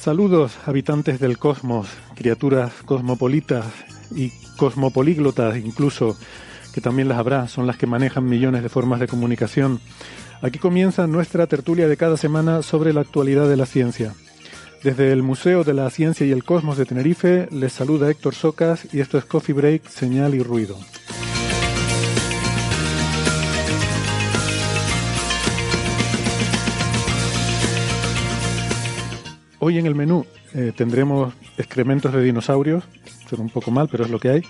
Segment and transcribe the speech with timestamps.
[0.00, 3.66] Saludos, habitantes del cosmos, criaturas cosmopolitas
[4.16, 6.16] y cosmopolíglotas incluso,
[6.72, 9.78] que también las habrá, son las que manejan millones de formas de comunicación.
[10.40, 14.14] Aquí comienza nuestra tertulia de cada semana sobre la actualidad de la ciencia.
[14.82, 18.88] Desde el Museo de la Ciencia y el Cosmos de Tenerife les saluda Héctor Socas
[18.94, 20.78] y esto es Coffee Break, Señal y Ruido.
[29.62, 32.82] Hoy en el menú eh, tendremos excrementos de dinosaurios,
[33.28, 34.42] suena un poco mal, pero es lo que hay,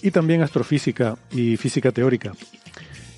[0.00, 2.32] y también astrofísica y física teórica.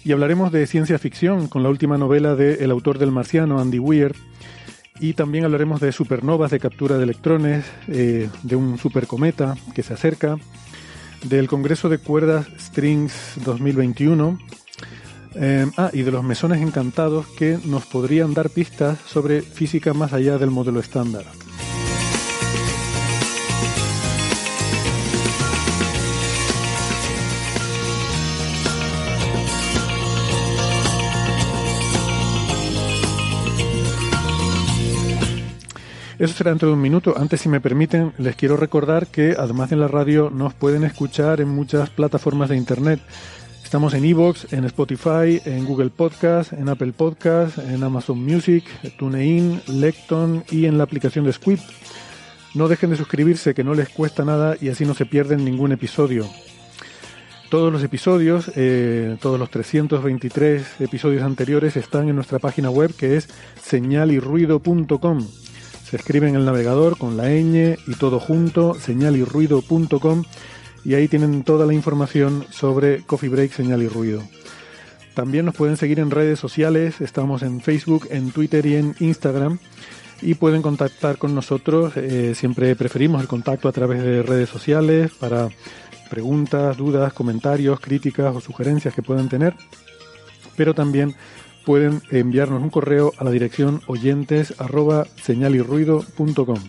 [0.02, 4.16] Y hablaremos de ciencia ficción con la última novela del autor del Marciano, Andy Weir,
[4.98, 9.94] y también hablaremos de supernovas de captura de electrones, eh, de un supercometa que se
[9.94, 10.38] acerca,
[11.22, 14.40] del Congreso de Cuerdas Strings 2021,
[15.34, 20.12] eh, ah, y de los mesones encantados que nos podrían dar pistas sobre física más
[20.12, 21.24] allá del modelo estándar.
[36.18, 37.14] Eso será dentro de un minuto.
[37.16, 40.82] Antes, si me permiten, les quiero recordar que además de en la radio nos pueden
[40.82, 42.98] escuchar en muchas plataformas de Internet.
[43.68, 48.64] Estamos en Evox, en Spotify, en Google Podcast, en Apple Podcast, en Amazon Music,
[48.96, 51.58] TuneIn, Lecton y en la aplicación de Squid.
[52.54, 55.72] No dejen de suscribirse, que no les cuesta nada y así no se pierden ningún
[55.72, 56.26] episodio.
[57.50, 63.18] Todos los episodios, eh, todos los 323 episodios anteriores están en nuestra página web que
[63.18, 63.28] es
[63.62, 65.26] señalirruido.com.
[65.84, 70.24] Se escribe en el navegador con la ñ y todo junto, señalirruido.com
[70.88, 74.22] y ahí tienen toda la información sobre Coffee Break, Señal y Ruido.
[75.12, 79.58] También nos pueden seguir en redes sociales, estamos en Facebook, en Twitter y en Instagram
[80.22, 85.12] y pueden contactar con nosotros, eh, siempre preferimos el contacto a través de redes sociales
[85.20, 85.50] para
[86.08, 89.52] preguntas, dudas, comentarios, críticas o sugerencias que puedan tener,
[90.56, 91.14] pero también
[91.66, 96.60] pueden enviarnos un correo a la dirección oyentes arroba señalirruido.com.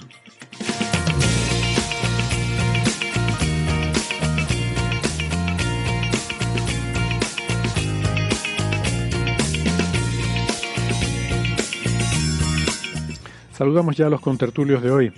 [13.59, 15.12] Saludamos ya a los contertulios de hoy.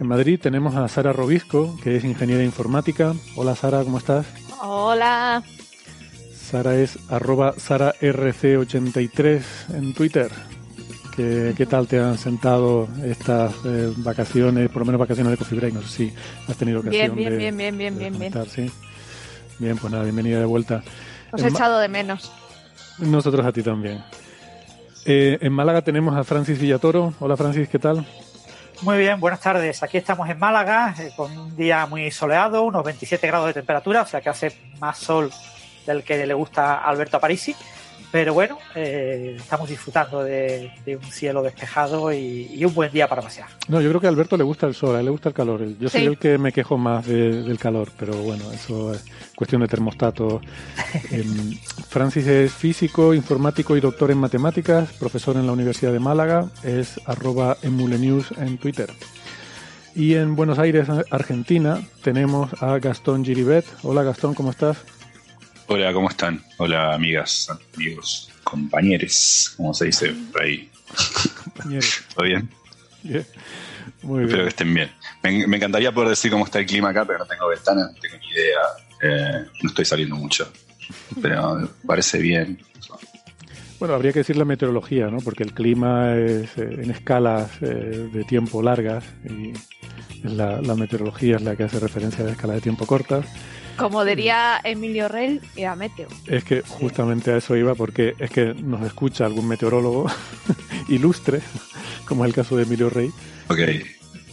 [0.00, 3.14] En Madrid tenemos a Sara Robisco, que es ingeniera informática.
[3.36, 4.26] Hola Sara, ¿cómo estás?
[4.60, 5.44] Hola.
[6.34, 9.42] Sara es arroba sararc83
[9.74, 10.28] en Twitter.
[11.14, 15.58] ¿Qué, qué tal te han sentado estas eh, vacaciones, por lo menos vacaciones de Coffee
[15.60, 15.74] Break?
[15.74, 16.12] No sé si
[16.48, 18.32] has tenido ocasión Bien, bien, de, bien, bien, bien, bien, bien.
[18.48, 18.72] ¿sí?
[19.60, 20.82] Bien, pues nada, bienvenida de vuelta.
[21.30, 22.32] Os he echado de menos.
[22.98, 24.02] Nosotros a ti también.
[25.04, 27.14] Eh, en Málaga tenemos a Francis Villatoro.
[27.20, 28.06] Hola Francis, ¿qué tal?
[28.82, 29.82] Muy bien, buenas tardes.
[29.82, 34.02] Aquí estamos en Málaga eh, con un día muy soleado, unos 27 grados de temperatura,
[34.02, 35.30] o sea que hace más sol
[35.86, 37.56] del que le gusta a Alberto Aparici.
[38.10, 43.06] Pero bueno, eh, estamos disfrutando de, de un cielo despejado y, y un buen día
[43.06, 43.48] para pasear.
[43.68, 45.34] No, yo creo que a Alberto le gusta el sol, a él le gusta el
[45.34, 45.60] calor.
[45.78, 46.06] Yo soy Sí.
[46.06, 49.04] el que me quejo más de- del calor, pero bueno, eso es
[49.36, 50.40] cuestión de termostato.
[51.10, 51.58] Em,
[51.90, 56.98] Francis es físico, informático y doctor en matemáticas, profesor en la Universidad de Málaga, es
[57.04, 58.90] arroba emulenews en Twitter.
[59.94, 63.66] Y en Buenos Aires, Argentina, tenemos a Gastón Giribet.
[63.82, 64.78] Hola Gastón, ¿cómo estás?
[65.68, 66.42] Hola, ¿cómo están?
[66.56, 70.70] Hola, amigas, amigos, compañeros, como se dice por ahí.
[72.14, 72.48] ¿Todo bien?
[73.02, 73.26] Bien.
[74.02, 74.48] Muy Espero que bien.
[74.48, 74.90] estén bien.
[75.22, 78.00] Me, me encantaría poder decir cómo está el clima acá, pero no tengo ventana, no
[78.00, 78.60] tengo ni idea.
[79.02, 80.50] Eh, no estoy saliendo mucho.
[81.20, 82.58] Pero parece bien.
[83.78, 85.18] Bueno, habría que decir la meteorología, ¿no?
[85.18, 89.52] Porque el clima es eh, en escalas eh, de tiempo largas y
[90.26, 93.26] la, la meteorología es la que hace referencia a la escala de tiempo cortas.
[93.78, 96.08] Como diría Emilio Rell, era meteo.
[96.26, 100.10] Es que justamente a eso iba porque es que nos escucha algún meteorólogo
[100.88, 101.40] ilustre,
[102.04, 103.10] como es el caso de Emilio Rey.
[103.48, 103.58] Ok.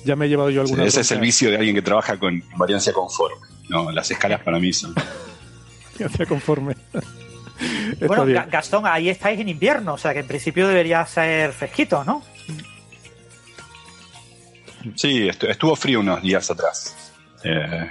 [0.04, 2.18] Ya me he llevado yo Sí, alguna ese es el vicio de alguien que trabaja
[2.18, 3.38] con variancia conforme.
[3.70, 4.94] No, las escalas para mí son.
[6.06, 6.76] hacía conforme.
[8.06, 8.44] Bueno, bien.
[8.52, 12.22] Gastón, ahí estáis en invierno, o sea que en principio debería ser fresquito, ¿no?
[14.96, 16.96] Sí, estu- estuvo frío unos días atrás.
[17.44, 17.90] Eh,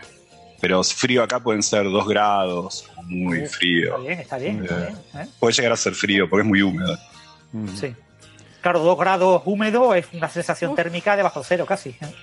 [0.65, 4.01] pero frío acá pueden ser 2 grados, muy Está frío.
[4.01, 4.63] bien, está bien.
[4.63, 5.29] está bien, ¿eh?
[5.39, 6.97] Puede llegar a ser frío porque es muy húmedo.
[7.53, 7.69] Mm.
[7.69, 7.95] Sí.
[8.63, 11.91] Claro, dos grados húmedo es una sensación térmica de bajo cero casi.
[11.91, 12.15] ¿eh?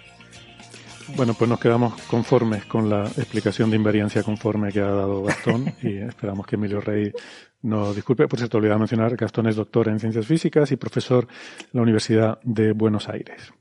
[1.15, 5.75] Bueno, pues nos quedamos conformes con la explicación de invariancia conforme que ha dado Gastón
[5.83, 7.13] y esperamos que Emilio Rey
[7.61, 8.27] nos disculpe.
[8.27, 11.27] Por cierto, olvidaba mencionar, Gastón es doctor en ciencias físicas y profesor
[11.61, 13.53] en la Universidad de Buenos Aires.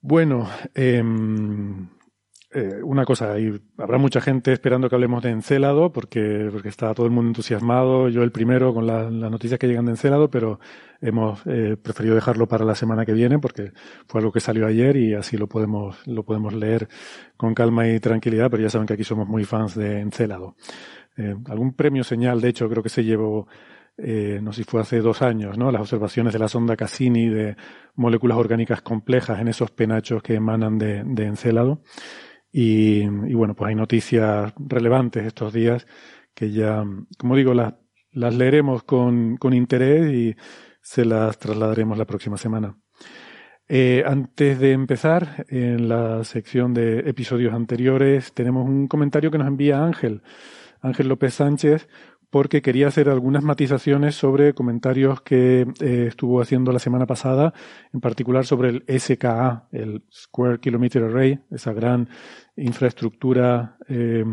[0.00, 1.86] Bueno, em,
[2.52, 6.92] eh, una cosa, y habrá mucha gente esperando que hablemos de Encélado porque, porque está
[6.94, 10.30] todo el mundo entusiasmado, yo el primero con la- las noticias que llegan de Encélado,
[10.30, 10.58] pero
[11.00, 13.72] hemos eh, preferido dejarlo para la semana que viene porque
[14.08, 16.88] fue algo que salió ayer y así lo podemos, lo podemos leer
[17.36, 20.56] con calma y tranquilidad, pero ya saben que aquí somos muy fans de Encélado.
[21.16, 23.46] Eh, algún premio señal, de hecho, creo que se llevó,
[23.96, 25.70] eh, no sé si fue hace dos años, ¿no?
[25.70, 27.56] Las observaciones de la sonda Cassini de
[27.94, 31.82] moléculas orgánicas complejas en esos penachos que emanan de, de Encélado.
[32.52, 35.86] Y, y bueno, pues hay noticias relevantes estos días
[36.34, 36.84] que ya,
[37.18, 37.74] como digo, las,
[38.12, 40.36] leeremos con, con interés y
[40.80, 42.76] se las trasladaremos la próxima semana.
[43.68, 49.46] Eh, antes de empezar, en la sección de episodios anteriores, tenemos un comentario que nos
[49.46, 50.22] envía Ángel,
[50.80, 51.88] Ángel López Sánchez,
[52.30, 57.52] porque quería hacer algunas matizaciones sobre comentarios que eh, estuvo haciendo la semana pasada,
[57.92, 62.08] en particular sobre el SKA, el Square Kilometer Array, esa gran
[62.56, 64.24] infraestructura eh,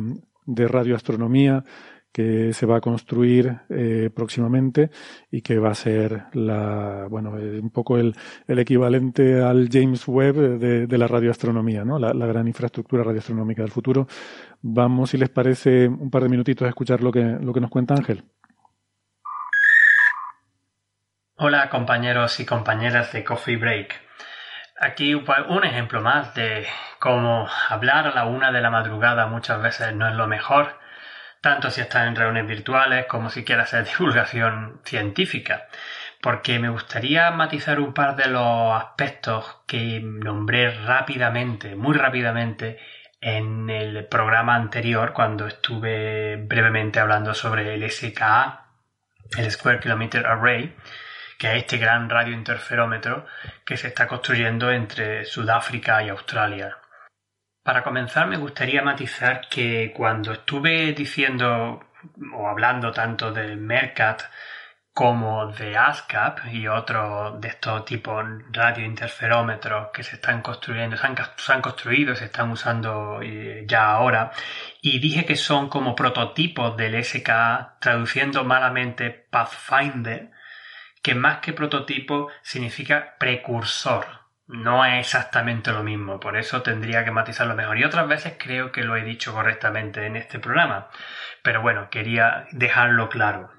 [0.46, 1.64] de radioastronomía
[2.12, 4.90] que se va a construir eh, próximamente
[5.30, 8.16] y que va a ser la bueno un poco el,
[8.48, 12.00] el equivalente al James Webb de, la radioastronomía, ¿no?
[12.00, 14.08] La gran infraestructura radioastronómica del futuro.
[14.62, 17.70] Vamos, si les parece, un par de minutitos a escuchar lo que, lo que nos
[17.70, 18.24] cuenta Ángel.
[21.36, 24.02] Hola compañeros y compañeras de Coffee Break.
[24.80, 26.66] Aquí pues, un ejemplo más de
[27.00, 30.80] cómo hablar a la una de la madrugada muchas veces no es lo mejor,
[31.42, 35.68] tanto si estás en reuniones virtuales como si quieres hacer divulgación científica,
[36.22, 42.80] porque me gustaría matizar un par de los aspectos que nombré rápidamente, muy rápidamente,
[43.20, 48.66] en el programa anterior cuando estuve brevemente hablando sobre el SKA,
[49.38, 50.76] el Square Kilometer Array,
[51.38, 53.26] que es este gran radiointerferómetro
[53.66, 56.78] que se está construyendo entre Sudáfrica y Australia.
[57.64, 61.84] Para comenzar, me gustaría matizar que cuando estuve diciendo
[62.34, 64.24] o hablando tanto de MERCAT
[64.98, 71.62] como de ASCAP y otros de estos tipos radiointerferómetros que se están construyendo, se han,
[71.62, 74.32] construido, se están usando eh, ya ahora,
[74.82, 80.32] y dije que son como prototipos del SKA, traduciendo malamente Pathfinder,
[81.04, 84.04] que más que prototipo significa precursor.
[84.48, 87.78] No es exactamente lo mismo, por eso tendría que matizarlo mejor.
[87.78, 90.88] Y otras veces creo que lo he dicho correctamente en este programa.
[91.44, 93.57] Pero bueno, quería dejarlo claro.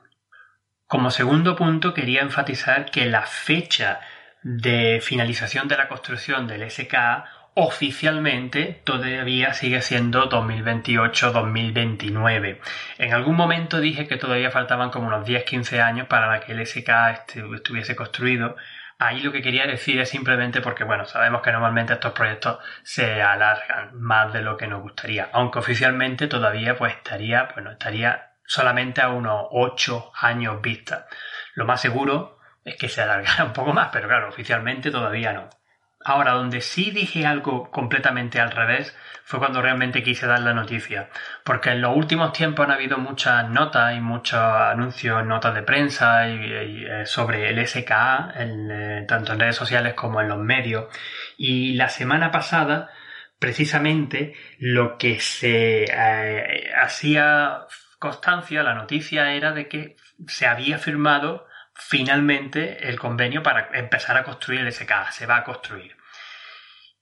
[0.88, 4.00] Como segundo punto, quería enfatizar que la fecha
[4.42, 12.59] de finalización de la construcción del SKA oficialmente todavía sigue siendo 2028-2029.
[12.97, 17.11] En algún momento dije que todavía faltaban como unos 10-15 años para que el SKA
[17.11, 18.57] estuviese construido.
[18.99, 23.21] Ahí lo que quería decir es simplemente porque, bueno, sabemos que normalmente estos proyectos se
[23.21, 29.02] alargan más de lo que nos gustaría, aunque oficialmente todavía pues estaría, bueno, estaría solamente
[29.02, 31.07] a unos 8 años vista.
[31.55, 35.49] Lo más seguro es que se alargara un poco más, pero claro, oficialmente todavía no.
[36.05, 41.11] Ahora, donde sí dije algo completamente al revés fue cuando realmente quise dar la noticia,
[41.45, 46.28] porque en los últimos tiempos han habido muchas notas y muchos anuncios, notas de prensa
[46.28, 50.87] y, eh, sobre el SKA, eh, tanto en redes sociales como en los medios,
[51.37, 52.88] y la semana pasada,
[53.38, 57.67] precisamente, lo que se eh, hacía
[57.99, 64.25] constancia, la noticia era de que se había firmado finalmente el convenio para empezar a
[64.25, 65.97] construir el SKA, se va a construir.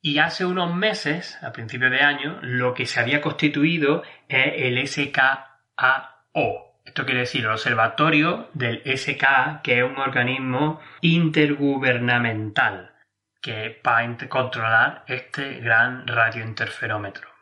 [0.00, 4.86] Y hace unos meses, a principios de año, lo que se había constituido es el
[4.86, 6.66] SKAO.
[6.84, 12.94] Esto quiere decir el Observatorio del SKA, que es un organismo intergubernamental
[13.40, 17.35] que va a controlar este gran radiointerferómetro.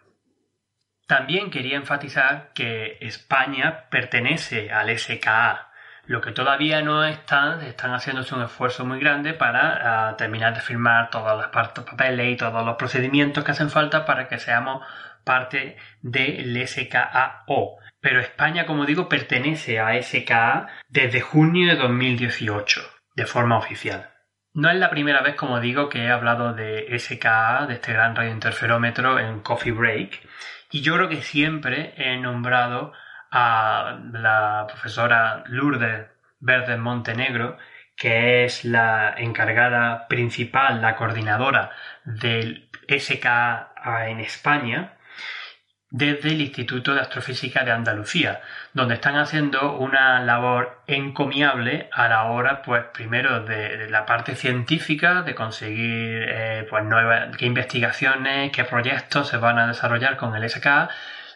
[1.07, 5.71] También quería enfatizar que España pertenece al SKA,
[6.07, 10.61] lo que todavía no están, están haciéndose un esfuerzo muy grande para ah, terminar de
[10.61, 14.85] firmar todas las partes, papeles y todos los procedimientos que hacen falta para que seamos
[15.25, 17.79] parte del SKAO.
[18.01, 22.83] Pero España, como digo, pertenece a SKA desde junio de 2018,
[23.15, 24.11] de forma oficial.
[24.53, 28.15] No es la primera vez, como digo, que he hablado de SKA, de este gran
[28.15, 30.21] radiointerferómetro, en Coffee Break,
[30.75, 32.93] y yo creo que siempre he nombrado
[33.31, 36.09] a la profesora Lourdes
[36.41, 37.59] Verde Montenegro,
[37.97, 41.71] que es la encargada principal, la coordinadora
[42.05, 43.71] del SKA
[44.09, 44.94] en España,
[45.95, 48.41] desde el Instituto de Astrofísica de Andalucía,
[48.73, 55.23] donde están haciendo una labor encomiable a la hora, pues primero de, la parte científica,
[55.23, 60.51] de conseguir eh, pues nuevas, qué investigaciones, qué proyectos se van a desarrollar con el
[60.51, 60.89] SKA,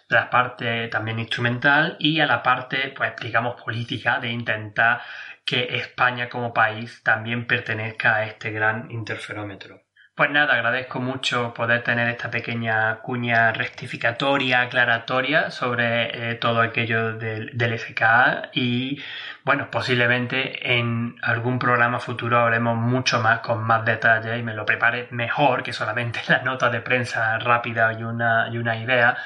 [0.08, 5.02] la parte también instrumental y a la parte, pues digamos, política de intentar
[5.44, 9.87] que España como país también pertenezca a este gran interferómetro.
[10.18, 17.12] Pues nada, agradezco mucho poder tener esta pequeña cuña rectificatoria, aclaratoria sobre eh, todo aquello
[17.12, 19.00] del, del, FKA y
[19.44, 24.66] bueno, posiblemente en algún programa futuro haremos mucho más con más detalle y me lo
[24.66, 29.16] prepare mejor que solamente la nota de prensa rápida y una, y una idea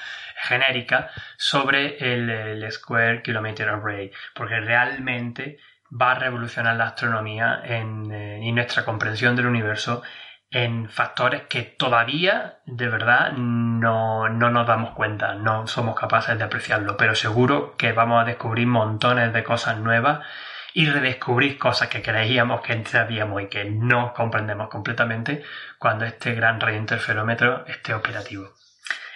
[0.43, 1.09] genérica
[1.39, 5.57] sobre el, Square Kilometer Array, porque realmente
[5.91, 10.03] va a revolucionar la astronomía en, eh, y nuestra comprensión del universo
[10.53, 16.45] en factores que todavía de verdad no, no, nos damos cuenta, no somos capaces de
[16.45, 20.21] apreciarlo, pero seguro que vamos a descubrir montones de cosas nuevas
[20.75, 25.43] y redescubrir cosas que creíamos que sabíamos y que no comprendemos completamente
[25.79, 28.51] cuando este gran radiointerferómetro esté operativo.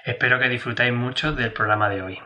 [0.07, 2.19] Espero que disfrutéis mucho del programa de hoy.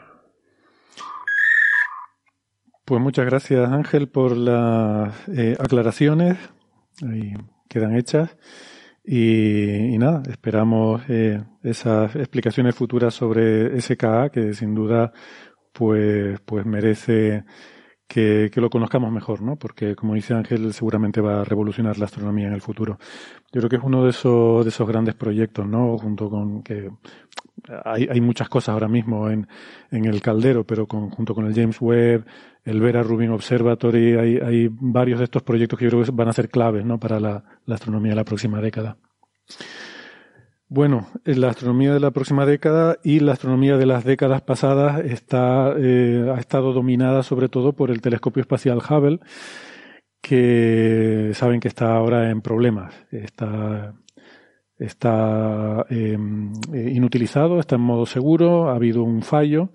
[2.85, 6.39] Pues muchas gracias Ángel por las eh, aclaraciones.
[7.03, 7.35] Ahí
[7.69, 8.37] quedan hechas.
[9.13, 15.13] Y, nada, esperamos eh, esas explicaciones futuras sobre SKA, que sin duda
[15.73, 17.43] pues, pues merece
[18.07, 19.57] que, lo conozcamos mejor, ¿no?
[19.57, 23.01] Porque, como dice Ángel, seguramente va a revolucionar la astronomía en el futuro.
[23.53, 25.99] Yo creo que es uno de esos, de esos grandes proyectos, ¿no?
[25.99, 26.89] Junto con que
[27.85, 29.49] hay, hay muchas cosas ahora mismo en,
[29.91, 32.27] en el caldero, pero con, junto con el James Webb,
[32.65, 36.33] el Vera Rubin Observatory, hay, varios de estos proyectos que yo creo que van a
[36.33, 36.99] ser claves, ¿no?
[36.99, 38.97] Para la, astronomía de la próxima década.
[40.69, 45.75] Bueno, la astronomía de la próxima década y la astronomía de las décadas pasadas está,
[45.77, 49.19] eh, ha estado dominada sobre todo por el telescopio espacial Hubble,
[50.21, 52.95] que saben que está ahora en problemas.
[53.11, 53.95] Está,
[54.79, 59.71] está em, eh, inutilizado, está en modo seguro, ha habido un fallo,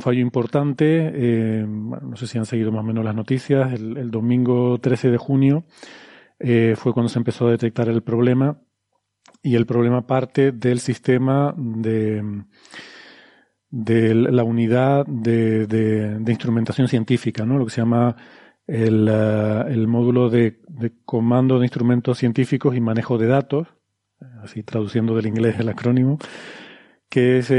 [0.00, 1.10] fallo importante.
[1.14, 3.72] Eh, no sé si han seguido más o menos las noticias.
[3.72, 5.64] El, domingo 13 de junio
[6.38, 8.60] eh, fue cuando se empezó a detectar el problema
[9.42, 12.44] y el problema parte del sistema de,
[13.70, 17.58] de la unidad de, de, instrumentación científica, ¿no?
[17.58, 18.16] lo que se llama
[18.66, 20.60] el, eh, el módulo de,
[21.04, 23.68] comando de instrumentos científicos y manejo de datos,
[24.42, 26.18] así traduciendo del inglés el acrónimo,
[27.08, 27.50] que es,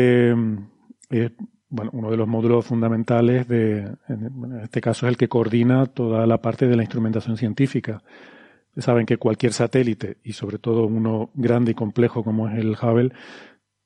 [1.70, 6.26] bueno, uno de los módulos fundamentales de, en este caso es el que coordina toda
[6.26, 8.02] la parte de la instrumentación científica
[8.82, 13.12] saben que cualquier satélite, y sobre todo uno grande y complejo como es el Hubble,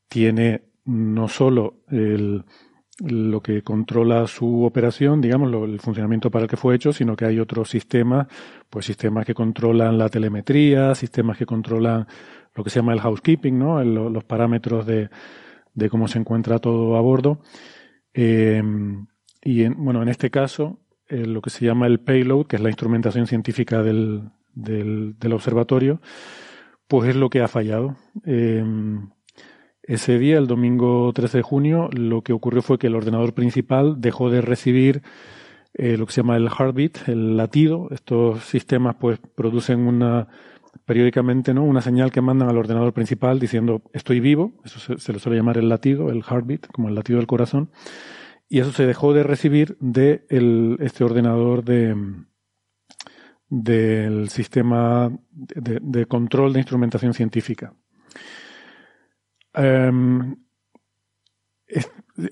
[0.07, 2.43] tiene no solo el,
[2.99, 7.25] lo que controla su operación, digamos, el funcionamiento para el que fue hecho, sino que
[7.25, 8.27] hay otros sistemas,
[8.69, 12.07] pues sistemas que controlan la telemetría, sistemas que controlan
[12.55, 13.83] lo que se llama el housekeeping, ¿no?
[13.83, 15.09] los parámetros de,
[15.73, 17.39] de, cómo se encuentra todo a bordo.
[18.13, 18.61] Eh,
[19.43, 22.61] y en, bueno, en este caso, eh, lo que se llama el payload, que es
[22.61, 26.01] la instrumentación científica del, del, observatorio,
[26.87, 27.97] pues es lo que ha fallado.
[28.25, 28.63] Eh,
[29.83, 33.99] ese día, el domingo 13 de junio, lo que ocurrió fue que el ordenador principal
[33.99, 35.01] dejó de recibir
[35.73, 37.89] eh, lo que se llama el heartbeat, el latido.
[37.91, 40.29] Estos sistemas pues producen una
[40.85, 45.13] periódicamente no una señal que mandan al ordenador principal diciendo estoy vivo, eso se, se
[45.13, 47.69] le suele llamar el latido, el heartbeat, como el latido del corazón
[48.49, 50.25] y eso se dejó de recibir de
[50.79, 51.95] este ordenador de
[53.49, 57.73] del sistema de, de control de instrumentación científica.
[59.53, 60.35] Em,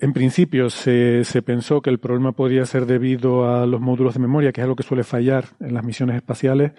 [0.00, 4.20] en principio se, se, pensó que el problema podía ser debido a los módulos de
[4.20, 6.72] memoria, que es algo que suele fallar en las misiones espaciales.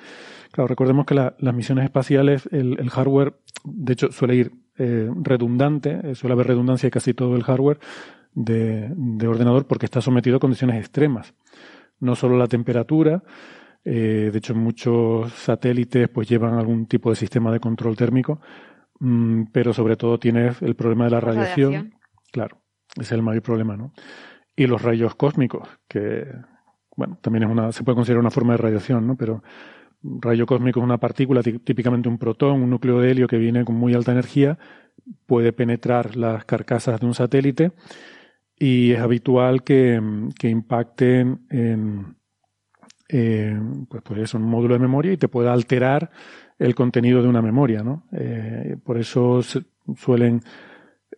[0.54, 5.10] Claro, recordemos que la, las misiones espaciales, el, el, hardware, de hecho, suele ir eh,
[5.22, 7.80] redundante, eh, suele haber redundancia en casi todo el hardware
[8.34, 11.34] de, de, ordenador porque está sometido a condiciones extremas.
[12.00, 13.24] No solo la temperatura,
[13.84, 18.40] eh, de hecho muchos satélites pues llevan algún tipo de sistema de control térmico,
[19.00, 21.74] Mm, pero sobre todo tienes el problema de la radiación.
[21.74, 22.00] radiación.
[22.32, 22.62] Claro,
[22.96, 23.92] ese es el mayor problema, ¿no?
[24.56, 26.26] Y los rayos cósmicos, que,
[26.96, 29.18] bueno, también es una, se puede considerar una forma de radiación, ¿no?
[29.18, 29.44] Pero
[30.04, 33.76] rayo cósmico es una partícula, típicamente un protón, un núcleo de helio que viene con
[33.76, 34.58] muy alta energía,
[35.26, 37.72] puede penetrar las carcasas de un satélite
[38.58, 40.02] y es habitual que,
[40.40, 42.16] que impacten en,
[43.08, 46.12] en pues, pues un módulo de memoria y te pueda alterar
[46.60, 48.04] el contenido de una memoria, ¿no?
[48.12, 50.42] Eh, por eso suelen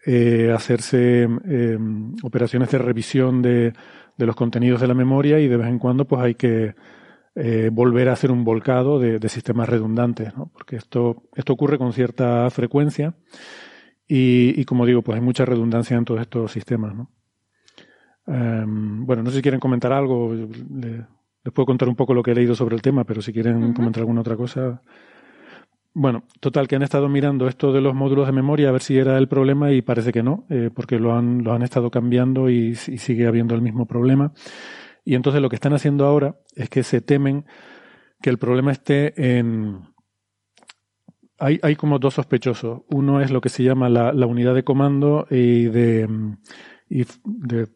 [0.05, 1.77] eh, hacerse eh,
[2.23, 3.73] operaciones de revisión de,
[4.17, 6.75] de, los contenidos de la memoria y de vez en cuando pues hay que
[7.35, 10.49] eh, volver a hacer un volcado de, de, sistemas redundantes, ¿no?
[10.53, 13.13] Porque esto, esto ocurre con cierta frecuencia
[14.07, 17.09] y, y, como digo, pues hay mucha redundancia en todos estos sistemas, ¿no?
[18.27, 21.05] Um, bueno, no sé si quieren comentar algo, les,
[21.43, 23.63] les puedo contar un poco lo que he leído sobre el tema, pero si quieren
[23.63, 23.75] uh -huh.
[23.75, 24.81] comentar alguna otra cosa.
[25.93, 28.97] Bueno, total, que han estado mirando esto de los módulos de memoria a ver si
[28.97, 32.49] era el problema y parece que no, eh, porque lo han, lo han estado cambiando
[32.49, 34.33] y, y, sigue habiendo el mismo problema.
[35.05, 37.45] Y entonces lo que están haciendo ahora es que se temen
[38.21, 39.81] que el problema esté en...
[41.37, 42.81] Hay, hay como dos sospechosos.
[42.89, 46.09] Uno es lo que se llama la, la unidad de comando y de,
[46.89, 47.67] y de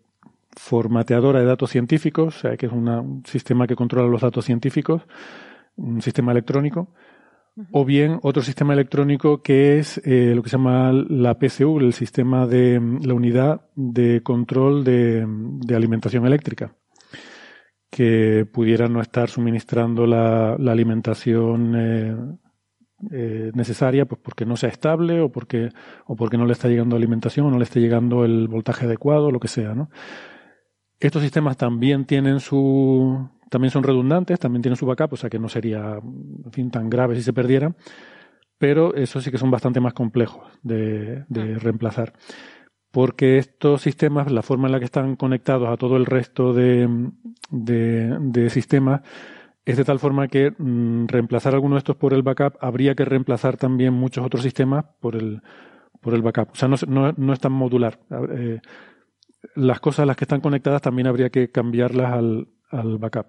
[0.56, 4.46] formateadora de datos científicos, o sea, que es una, un sistema que controla los datos
[4.46, 5.04] científicos,
[5.76, 6.94] un sistema electrónico.
[7.72, 11.92] O bien otro sistema electrónico que es eh, lo que se llama la PCU, el
[11.92, 16.74] sistema de la unidad de control de, de alimentación eléctrica,
[17.90, 22.16] que pudiera no estar suministrando la, la alimentación eh,
[23.12, 25.70] eh, necesaria, pues porque no sea estable o porque,
[26.06, 29.32] o porque no le está llegando alimentación o no le está llegando el voltaje adecuado,
[29.32, 29.90] lo que sea, ¿no?
[31.00, 35.40] Estos sistemas también tienen su, también son redundantes, también tienen su backup, o sea que
[35.40, 37.74] no sería en fin, tan grave si se perdiera,
[38.58, 41.60] pero eso sí que son bastante más complejos de, de ah.
[41.60, 42.14] reemplazar.
[42.92, 47.12] Porque estos sistemas, la forma en la que están conectados a todo el resto de,
[47.52, 49.02] de, sistemas,
[49.66, 53.06] es de tal forma que mmm, reemplazar alguno de estos por el backup habría que
[53.06, 55.42] reemplazar también muchos otros sistemas por el,
[56.02, 56.52] por el backup.
[56.52, 58.00] O sea, no, no, no es tan modular.
[58.32, 58.60] Eh,
[59.56, 63.28] las cosas las que están conectadas también habría que cambiarlas al, al backup.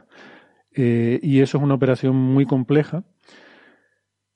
[0.72, 3.04] Eh, y eso es una operación muy compleja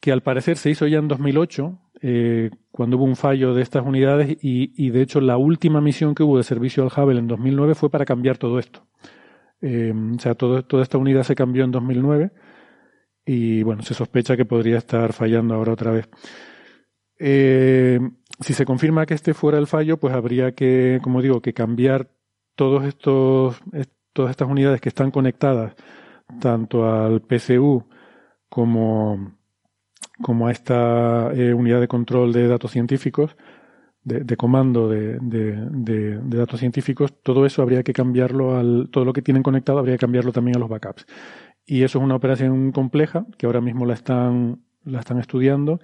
[0.01, 3.83] que al parecer se hizo ya en 2008, eh, cuando hubo un fallo de estas
[3.83, 7.75] unidades y, de hecho la última misión que hubo de servicio al Hubble en 2009
[7.75, 8.87] fue para cambiar todo esto.
[9.62, 12.31] Eh, o sea, toda esta unidad se cambió en 2009
[13.25, 16.11] y bueno, se sospecha que podría estar fallando ahora otra vez.
[17.19, 17.99] Eh,
[18.38, 22.11] si se confirma que este fuera el fallo, pues habría que, como digo, que cambiar
[22.55, 23.62] todos estos,
[24.12, 25.75] todas estas unidades que están conectadas
[26.38, 27.88] tanto al PCU
[28.51, 29.38] como,
[30.22, 33.37] como a esta eh, unidad de control de datos científicos,
[34.05, 39.05] de, de comando de, de, de, datos científicos, todo eso habría que cambiarlo al, todo
[39.05, 41.07] lo que tienen conectado habría que cambiarlo también a los backups.
[41.66, 45.81] Y eso es una operación compleja que ahora mismo la están, la están estudiando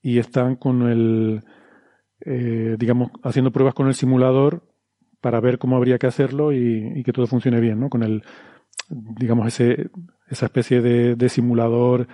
[0.00, 1.42] y están con el,
[2.20, 4.62] eh, digamos, haciendo pruebas con el simulador
[5.20, 7.90] para ver cómo habría que hacerlo y, y que todo funcione bien, ¿no?
[7.90, 8.22] Con el,
[8.88, 9.90] digamos, ese,
[10.28, 12.06] esa especie de, de simulador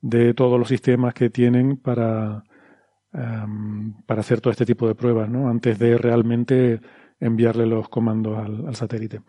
[0.00, 2.44] de todos los sistemas que tienen para,
[3.12, 5.48] um, para hacer todo este tipo de pruebas, ¿no?
[5.48, 6.80] Antes de realmente
[7.18, 9.22] enviarle los comandos al, al satélite.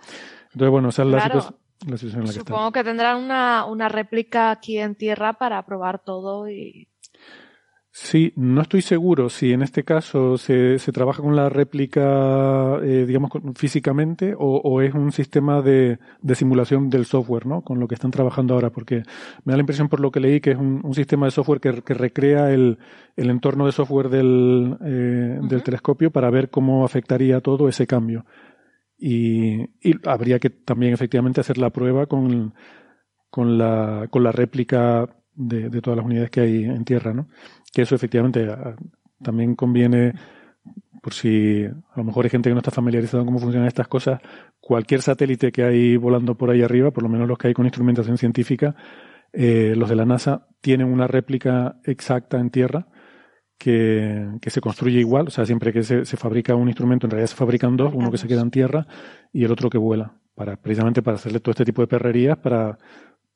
[0.53, 1.41] Entonces, bueno, esa es la, claro.
[1.41, 2.80] situación, la situación en la que Supongo está.
[2.80, 6.89] que tendrán una, una réplica aquí en tierra para probar todo y
[8.00, 13.06] Sí, no estoy seguro si en este caso se, se trabaja con la réplica, eh,
[13.08, 17.64] digamos, físicamente o, o, es un sistema de, de, simulación del software, ¿no?
[17.64, 18.98] Con lo que están trabajando ahora, porque
[19.46, 21.60] me da la impresión por lo que leí que es un, un sistema de software
[21.60, 22.78] que, que recrea el,
[23.16, 25.48] el, entorno de software del, eh, uh -huh.
[25.48, 28.26] del telescopio para ver cómo afectaría todo ese cambio.
[28.96, 32.54] Y, y habría que también efectivamente hacer la prueba con,
[33.32, 37.28] con, la, con la réplica de, todas las unidades que hay en tierra, ¿no?
[37.71, 38.47] que eso efectivamente
[39.21, 40.13] también conviene
[41.02, 43.88] por si a lo mejor hay gente que no está familiarizada con cómo funcionan estas
[43.88, 44.19] cosas,
[44.60, 47.65] cualquier satélite que hay volando por ahí arriba, por lo menos los que hay con
[47.65, 48.76] instrumentación científica,
[49.32, 52.88] eh, los de la NASA tienen una réplica exacta en tierra
[53.58, 57.36] que, se construye igual, o sea, siempre que se, fabrica un instrumento, en realidad se
[57.36, 58.88] fabrican dos, uno que se queda en tierra
[59.32, 62.78] y el otro que vuela, para, precisamente para hacerle todo este tipo de perrerías, para,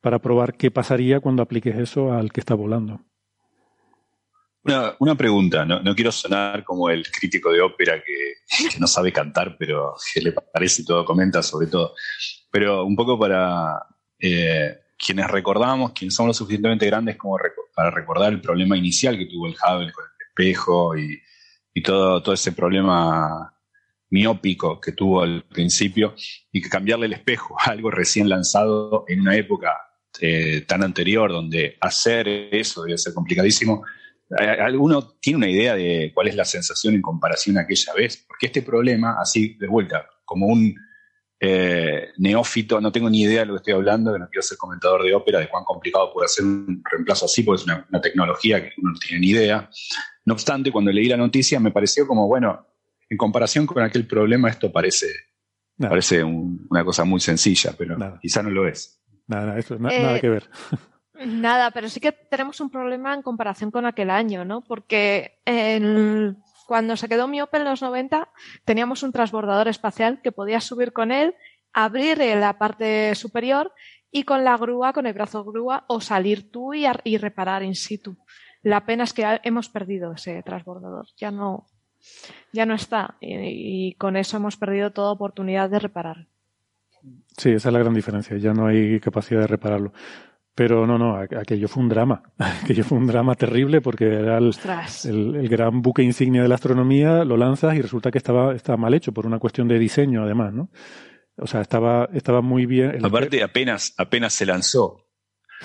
[0.01, 2.99] para probar qué pasaría cuando apliques eso al que está volando.
[4.63, 8.33] Una, pregunta, no, quiero sonar como el crítico de ópera que,
[8.79, 11.95] no sabe cantar, pero que le parece y todo comenta sobre todo.
[12.51, 13.83] Pero un poco para
[14.19, 17.39] eh, quienes recordamos, quienes somos lo suficientemente grandes como
[17.75, 21.19] para recordar el problema inicial que tuvo el Hubble con el espejo y,
[21.81, 23.51] todo, todo ese problema
[24.11, 26.13] miópico que tuvo al principio
[26.51, 29.75] y que cambiarle el espejo a algo recién lanzado en una época
[30.19, 33.84] eh, tan anterior donde hacer eso debe ser complicadísimo
[34.38, 38.24] ¿Alguno tiene una idea de cuál es la sensación en comparación a aquella vez?
[38.26, 40.74] Porque este problema, así de vuelta, como un
[41.39, 44.58] eh, neófito, no tengo ni idea de lo que estoy hablando, que no quiero ser
[44.58, 48.63] comentador de ópera, de cuán complicado puede ser un reemplazo así, porque es una, tecnología
[48.63, 49.69] que uno no tiene ni idea.
[50.24, 52.67] No obstante, cuando leí la noticia me pareció como, bueno,
[53.10, 55.08] en comparación con aquel problema, esto parece,
[55.78, 59.00] parece una cosa muy sencilla, pero quizá no lo es.
[59.27, 60.49] Nada, eso, nada eh, que ver.
[61.25, 64.62] Nada, pero sí que tenemos un problema en comparación con aquel año, ¿no?
[64.62, 65.39] Porque
[66.67, 68.29] cuando se quedó miope en los 90
[68.65, 71.36] teníamos un transbordador espacial que podías subir con él,
[71.73, 73.73] abrir la parte superior
[74.12, 76.86] y con la grúa, con el brazo grúa, o salir tú y,
[77.17, 78.17] reparar in situ.
[78.62, 81.07] La pena es que hemos perdido ese transbordador.
[81.17, 81.67] Ya no,
[82.51, 83.17] ya no está.
[83.21, 86.27] Y, y con eso hemos perdido toda oportunidad de reparar.
[87.37, 88.37] Sí, esa es la gran diferencia.
[88.37, 89.93] Ya no hay capacidad de repararlo.
[90.53, 92.21] Pero no, no, aquello fue un drama.
[92.63, 94.53] aquello fue un drama terrible porque era el,
[95.05, 98.93] el, gran buque insignia de la astronomía, lo lanzas y resulta que estaba, estaba mal
[98.93, 100.69] hecho por una cuestión de diseño, además, ¿no?
[101.37, 103.03] O sea, estaba, estaba muy bien.
[103.03, 105.07] Aparte, apenas, apenas se lanzó.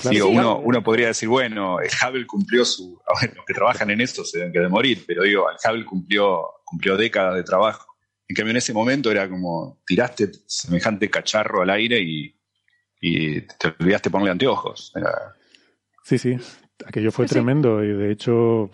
[0.09, 2.99] digo, uno, uno podría decir, bueno, el Hubble cumplió su.
[3.37, 6.45] los que trabajan en esto se deben que de morir, pero digo, el Hubble cumplió,
[6.65, 7.86] cumplió décadas de trabajo.
[8.29, 12.37] En cambio, en ese momento era como tiraste semejante cacharro al aire y
[13.01, 14.93] y te olvidaste ponerle anteojos.
[16.03, 16.37] Sí, sí,
[16.85, 18.71] aquello fue tremendo y de hecho,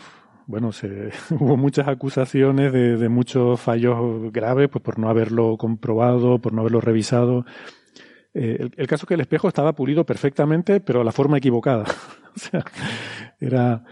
[0.47, 6.53] bueno, se, hubo muchas acusaciones de, muchos fallos graves pues por no haberlo comprobado, por
[6.53, 7.45] no haberlo revisado.
[8.35, 11.85] Eh, el, caso es que el espejo estaba pulido perfectamente, pero a la forma equivocada.
[12.35, 12.65] o sea,
[13.41, 13.85] era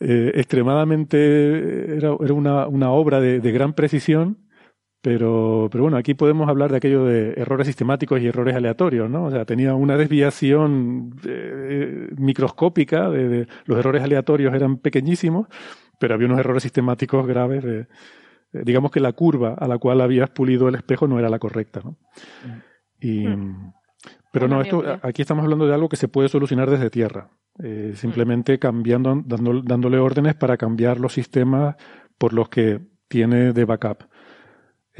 [0.00, 4.47] eh, extremadamente, era, era una, una, obra de, de gran precisión
[5.00, 9.24] pero, pero bueno, aquí podemos hablar de aquello de errores sistemáticos y errores aleatorios, ¿no?
[9.24, 15.46] O sea, tenía una desviación eh, microscópica, de, los errores aleatorios eran pequeñísimos,
[16.00, 17.62] pero había unos errores sistemáticos graves.
[17.62, 17.86] De,
[18.52, 21.80] digamos que la curva a la cual habías pulido el espejo no era la correcta,
[21.84, 21.96] ¿no?
[23.00, 23.72] Y, mm.
[24.32, 27.30] Pero no, esto, aquí estamos hablando de algo que se puede solucionar desde tierra,
[27.62, 31.76] eh, simplemente cambiando, dándole órdenes para cambiar los sistemas
[32.18, 34.04] por los que tiene de backup.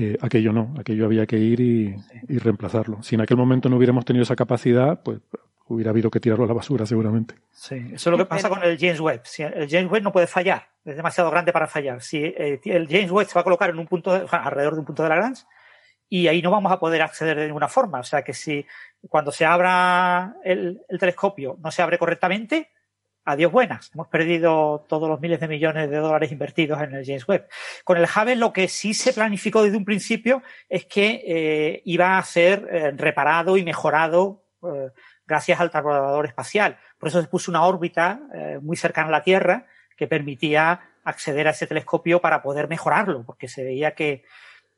[0.01, 1.97] Eh, aquello no, aquello había que ir y,
[2.39, 3.03] reemplazarlo.
[3.03, 5.19] Si en aquel momento no hubiéramos tenido esa capacidad, pues
[5.67, 7.35] hubiera habido que tirarlo a la basura seguramente.
[7.51, 9.23] Sí, eso es lo que pasa con el James Webb.
[9.25, 12.01] Si el James Webb no puede fallar, es demasiado grande para fallar.
[12.01, 14.87] Si eh, el James Webb se va a colocar en un punto, alrededor de un
[14.87, 15.43] punto de Lagrange,
[16.09, 17.99] y ahí no vamos a poder acceder de ninguna forma.
[17.99, 18.65] O sea que si
[19.09, 22.71] cuando se abra el telescopio no se abre correctamente,
[23.29, 23.91] adiós buenas.
[23.93, 27.47] Hemos perdido todos los miles de millones de dólares invertidos en el James Webb.
[27.85, 32.17] Con el Hubble lo que sí se planificó desde un principio es que eh, iba
[32.17, 34.91] a ser eh, reparado y mejorado eh,
[35.27, 36.79] gracias al transbordador espacial.
[36.99, 38.19] Por eso se puso una órbita
[38.63, 43.47] muy cercana a la Tierra que permitía acceder a ese telescopio para poder mejorarlo, porque
[43.47, 44.25] se veía que,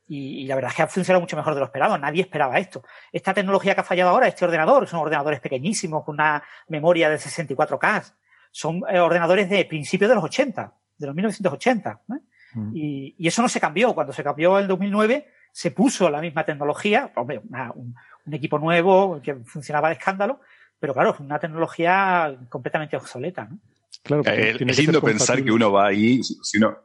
[0.07, 1.97] y, la verdad es que ha funcionado mucho mejor de lo esperado.
[1.97, 2.83] Nadie esperaba esto.
[3.13, 7.15] Esta tecnología que ha fallado ahora, este ordenador, son ordenadores pequeñísimos con una memoria de
[7.15, 8.13] 64K,
[8.51, 12.01] son eh, ordenadores de principios de los 80, de los 1980.
[12.53, 12.75] Mm.
[12.75, 13.93] Y, y, eso no se cambió.
[13.93, 17.41] Cuando se cambió en 2009, se puso la misma tecnología, hombre,
[17.75, 17.95] un,
[18.31, 20.39] equipo nuevo que funcionaba de escándalo,
[20.79, 23.47] pero claro, una tecnología completamente obsoleta.
[23.49, 23.59] ¿no?
[24.03, 26.77] Claro, eh, es lindo pensar que uno va ahí, si uno,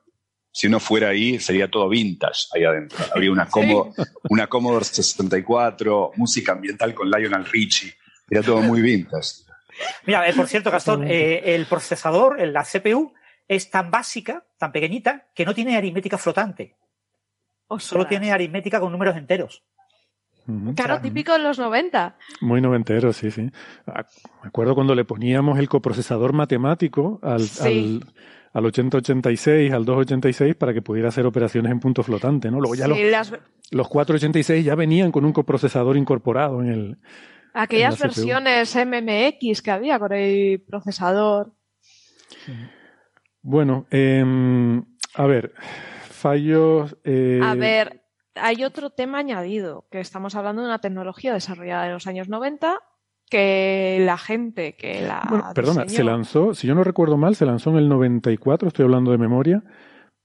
[0.50, 2.98] si uno fuera ahí, sería todo vintage ahí adentro.
[3.14, 3.48] Habría una,
[4.30, 7.94] una Commodore 64, música ambiental con Lionel Richie.
[8.28, 9.45] Era todo muy vintage.
[10.06, 13.12] Mira, eh, por cierto, Gastón, eh, el procesador, la CPU,
[13.48, 16.76] es tan básica, tan pequeñita, que no tiene aritmética flotante.
[17.78, 19.64] Solo tiene aritmética con números enteros.
[20.76, 22.16] Claro, típico en los 90.
[22.40, 23.50] Muy noventero, sí, sí.
[23.86, 24.04] Ah,
[24.42, 27.42] me acuerdo cuando le poníamos el coprocesador matemático al,
[28.52, 32.60] al 8086, al 286 para que pudiera hacer operaciones en punto flotante, ¿no?
[32.60, 33.32] Luego ya Sí, los, las-
[33.72, 36.98] los 486 ya venían con un coprocesador incorporado en el...
[37.62, 41.52] aquellas versiones MMX que había con el procesador.
[43.42, 44.82] Bueno, em,
[45.14, 45.52] a ver,
[46.10, 46.96] fallos...
[47.04, 48.02] eh, A ver,
[48.34, 52.78] hay otro tema añadido, que estamos hablando de una tecnología desarrollada en los años 90
[53.28, 57.34] que la gente que la Bueno, perdona, diseñó- se lanzó, si yo no recuerdo mal,
[57.34, 59.62] se lanzó en el 94, estoy hablando de memoria,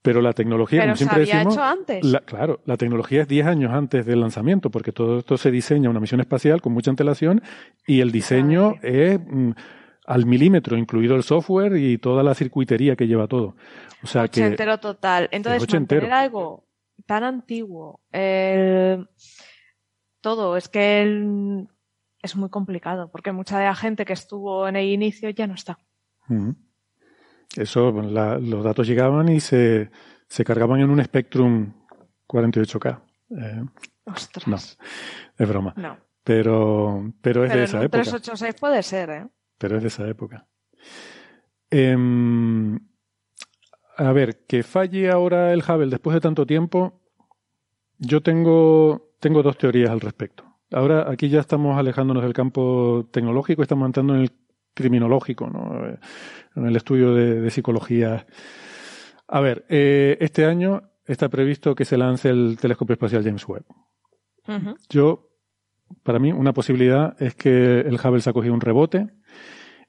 [0.02, 2.04] pero la tecnología, Pero como se siempre había decimos, hecho antes.
[2.06, 5.90] la- claro, la tecnología es 10 años antes del lanzamiento, porque todo esto se diseña
[5.90, 7.42] una misión espacial con mucha antelación
[7.86, 9.52] y el diseño es mm,
[10.08, 13.56] al milímetro, incluido el software y toda la circuitería que lleva todo.
[14.04, 15.30] O sea que ochentero total.
[15.32, 16.02] Entonces, ochentero.
[16.02, 16.66] mantener algo
[17.06, 19.08] tan antiguo, el-
[20.22, 21.68] todo, es que el-
[22.22, 25.54] es muy complicado, porque mucha de la gente que estuvo en el inicio ya no
[25.56, 25.80] está.
[26.30, 26.56] Ujú.
[27.56, 29.92] Eso, la- los datos llegaban y se,
[30.28, 31.74] se cargaban en un Spectrum
[32.28, 33.02] 48K.
[33.38, 33.64] Eh,
[34.06, 34.48] Ostras.
[34.48, 35.74] no, es broma.
[35.78, 35.98] No.
[36.24, 38.04] Pero, pero es Pero de en esa un época.
[38.04, 39.28] 386 puede ser, ¿eh?
[39.58, 40.48] Pero es de esa época.
[41.70, 42.80] Em,
[43.98, 47.02] a ver, que falle ahora el Hubble después de tanto tiempo,
[47.98, 50.46] yo tengo, tengo dos teorías al respecto.
[50.72, 54.32] Ahora aquí ya estamos alejándonos del campo tecnológico, estamos entrando en el
[54.74, 55.88] criminológico, ¿no?
[55.88, 56.00] Eh,
[56.56, 58.26] en el estudio de, de psicología.
[59.28, 63.66] A ver, eh, este año está previsto que se lance el telescopio espacial James Webb.
[64.90, 65.30] Yo,
[66.04, 69.08] para mí, una posibilidad es que el Hubble se ha cogido un rebote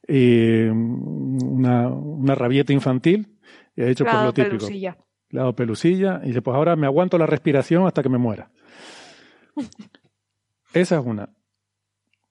[0.07, 3.39] y una, una rabieta infantil
[3.75, 4.59] y ha hecho por lo típico.
[4.59, 4.97] pelusilla.
[5.31, 8.19] Le ha dado pelusilla y dice, pues ahora me aguanto la respiración hasta que me
[8.19, 8.51] muera.
[10.75, 11.31] Esa es una,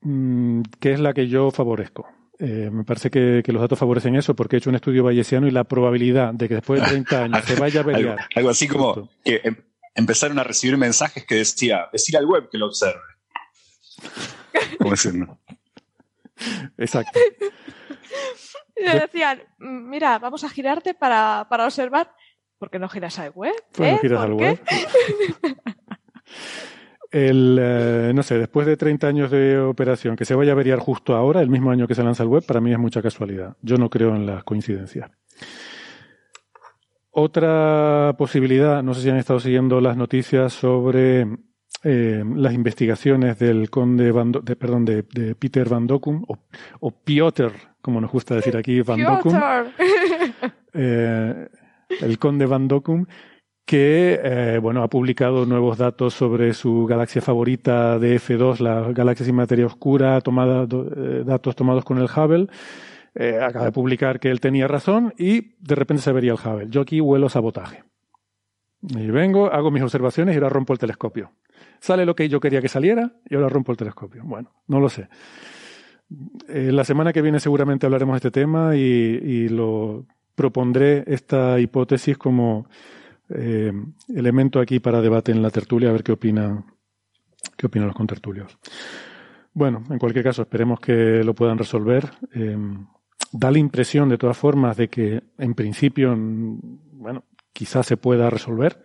[0.02, 2.08] mm, que es la que yo favorezco.
[2.44, 5.48] Eh, me parece que, que los datos favorecen eso porque he hecho un estudio bayesiano
[5.48, 8.18] y la probabilidad de que después de 30 años se vaya a Algo, averiar.
[8.36, 9.10] algo así como Justo.
[9.24, 9.58] que em-
[9.94, 13.00] empezaron a recibir mensajes que decía, decir al web que lo observe.
[14.80, 15.38] Como diciendo,
[16.80, 17.20] Exacto.
[18.76, 22.12] Y le decían, "Mm, mira, vamos a girarte para, para observar.
[22.58, 23.54] ¿Por qué no giras al web?
[23.74, 24.00] Pues no ¿Eh?
[24.02, 24.44] giras ¿Por al qué?
[24.44, 25.58] web.
[27.12, 30.80] El, eh, no sé, después de 30 años de operación, que se vaya a averiar
[30.80, 33.58] justo ahora, el mismo año que se lanza el web, para mí es mucha casualidad.
[33.62, 35.12] Yo no creo en las coincidencias.
[37.12, 41.28] Otra posibilidad, no sé si han estado siguiendo las noticias sobre
[41.84, 46.38] eh, las investigaciones del conde Van de, perdón, de, de Peter Van Dockum, o,
[46.80, 49.74] o Piotr, como nos gusta decir aquí, Van Piotr.
[50.74, 51.50] eh,
[52.00, 53.06] el conde Van Dockum,
[53.66, 59.26] que eh, bueno, ha publicado nuevos datos sobre su galaxia favorita de F2, la galaxia
[59.26, 62.48] sin materia oscura, tomada, eh, datos tomados con el Hubble.
[63.14, 66.68] Eh, acaba de publicar que él tenía razón y de repente se vería el Hubble.
[66.70, 67.84] Yo aquí huelo sabotaje.
[68.82, 71.32] Y vengo, hago mis observaciones y ahora rompo el telescopio.
[71.80, 74.24] Sale lo que yo quería que saliera y ahora rompo el telescopio.
[74.26, 75.08] Bueno, no lo sé.
[76.48, 82.18] La semana que viene seguramente hablaremos de este tema y, y lo propondré esta hipótesis
[82.18, 82.68] como
[83.34, 83.72] eh,
[84.10, 86.64] elemento aquí para debate en la tertulia, a ver qué opina,
[87.58, 88.58] qué opinan los contertulios.
[89.54, 92.10] Bueno, en cualquier caso, esperemos que lo puedan resolver.
[92.34, 92.58] Eh,
[93.32, 98.84] da la impresión, de todas formas, de que en principio, bueno, quizás se pueda resolver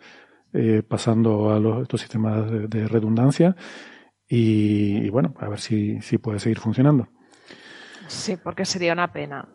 [0.53, 3.55] eh, pasando a los, estos sistemas de, de redundancia
[4.29, 7.09] y, y, bueno, a ver si, si puede seguir funcionando.
[8.09, 9.49] Sí, porque sería una pena.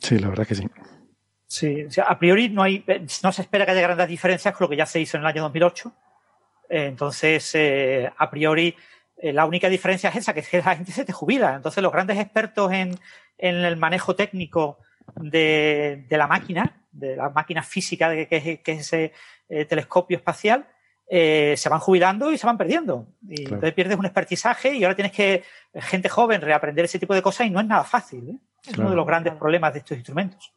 [0.00, 0.66] Sí, la verdad que sí.
[1.52, 4.54] Sí, o sea, a priori no hay, eh, no se espera que haya grandes diferencias
[4.56, 5.92] con lo que ya se hizo en el año 2008.
[6.70, 8.74] Eh, entonces, eh, a priori,
[9.18, 11.54] eh, la única diferencia es esa, que es que la gente se te jubila.
[11.54, 12.98] Entonces, los grandes expertos en,
[13.36, 14.78] en el manejo técnico
[15.16, 19.12] de, de la máquina, de la máquina física de que, es- que es ese
[19.50, 20.66] eh, telescopio espacial,
[21.06, 23.06] eh, se van jubilando y se van perdiendo.
[23.28, 23.56] Y Claro.
[23.56, 25.42] entonces pierdes un expertizaje y ahora tienes que,
[25.74, 28.26] gente joven, reaprender ese tipo de cosas y no es nada fácil.
[28.30, 28.38] ¿eh?
[28.62, 28.82] Es Claro.
[28.82, 30.54] uno de los grandes problemas de estos instrumentos.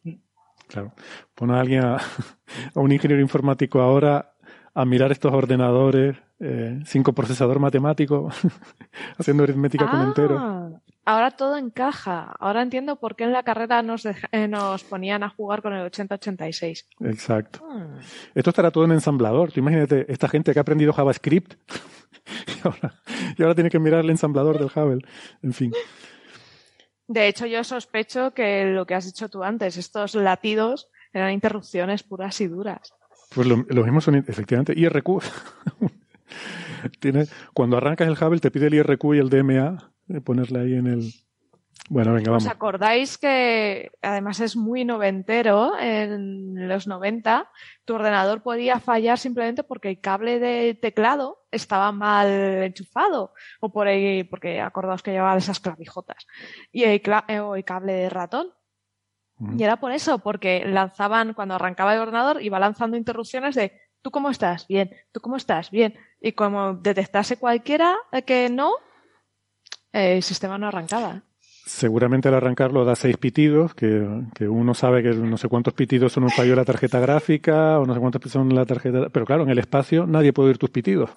[0.68, 0.92] Claro.
[1.34, 1.96] Pon a alguien, a,
[2.74, 4.32] a un ingeniero informático ahora
[4.74, 8.28] a mirar estos ordenadores, eh, sin coprocesador matemático,
[9.18, 10.36] haciendo aritmética con entero.
[10.38, 10.70] Ah,
[11.06, 12.34] ahora todo encaja.
[12.38, 15.72] Ahora entiendo por qué en la carrera nos, deja- eh, nos ponían a jugar con
[15.72, 16.88] el 8086.
[17.00, 17.60] Exacto.
[17.66, 18.00] Hmm.
[18.34, 19.50] Esto estará todo en ensamblador.
[19.50, 21.54] Tú imagínate, esta gente que ha aprendido JavaScript
[22.48, 22.94] y ahora,
[23.38, 25.06] y ahora tiene que mirar el ensamblador del Hubble.
[25.42, 25.72] En fin.
[27.08, 32.02] De hecho, yo sospecho que lo que has dicho tú antes, estos latidos eran interrupciones
[32.02, 32.92] puras y duras.
[33.34, 35.22] Pues lo, lo mismo son, efectivamente, IRQ.
[37.00, 40.74] Tiene, cuando arrancas el Hubble te pide el IRQ y el DMA, eh, ponerle ahí
[40.74, 41.12] en el,
[41.88, 42.44] Bueno, venga, vamos.
[42.44, 47.48] ¿Os acordáis que además es muy noventero en los 90?
[47.84, 53.86] Tu ordenador podía fallar simplemente porque el cable de teclado estaba mal enchufado o por
[53.86, 56.26] ahí, porque acordaos que llevaba esas clavijotas
[56.72, 58.48] y el, eh, o el cable de ratón.
[59.38, 59.60] Mm.
[59.60, 64.10] Y era por eso, porque lanzaban, cuando arrancaba el ordenador, iba lanzando interrupciones de ¿tú
[64.10, 64.66] cómo estás?
[64.66, 65.70] Bien, ¿tú cómo estás?
[65.70, 65.94] Bien.
[66.20, 67.96] Y como detectase cualquiera
[68.26, 68.72] que no,
[69.92, 71.22] el sistema no arrancaba.
[71.66, 76.12] Seguramente al arrancarlo da seis pitidos, que, que, uno sabe que no sé cuántos pitidos
[76.12, 79.08] son un fallo de la tarjeta gráfica, o no sé cuántos son la tarjeta.
[79.08, 81.10] Pero claro, en el espacio nadie puede oír tus pitidos.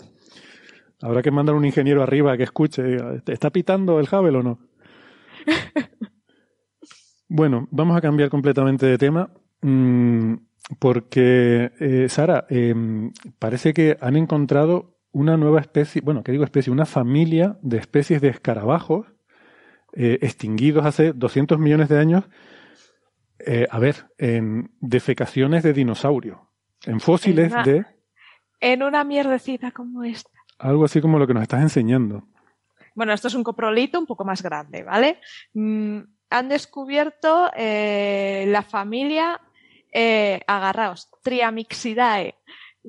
[1.03, 2.81] Habrá que mandar un ingeniero arriba que escuche.
[3.27, 4.59] ¿Está pitando el Hubble o no?
[7.29, 9.29] bueno, vamos a cambiar completamente de tema.
[9.61, 10.33] Mmm,
[10.79, 12.73] porque, eh, Sara, eh,
[13.37, 16.73] parece que han encontrado una nueva especie, bueno, ¿qué digo especie?
[16.73, 19.05] Una familia de especies de escarabajos
[19.93, 22.25] eh, extinguidos hace 200 millones de años,
[23.39, 26.49] eh, a ver, en defecaciones de dinosaurio,
[26.85, 27.85] en fósiles En una- de
[28.61, 30.29] En una mierdecita como esta.
[30.57, 32.23] algo así como lo que nos estás enseñando.
[32.95, 35.19] Bueno, esto es un coprolito un poco más grande, ¿vale?
[35.53, 35.99] Mm,
[36.29, 39.39] han descubierto eh, la familia,
[40.45, 42.35] agarraos, Triamixidae,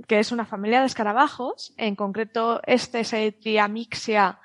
[0.07, 1.73] que es una familia de escarabajos.
[1.77, 4.39] En concreto, este es el Triamixia,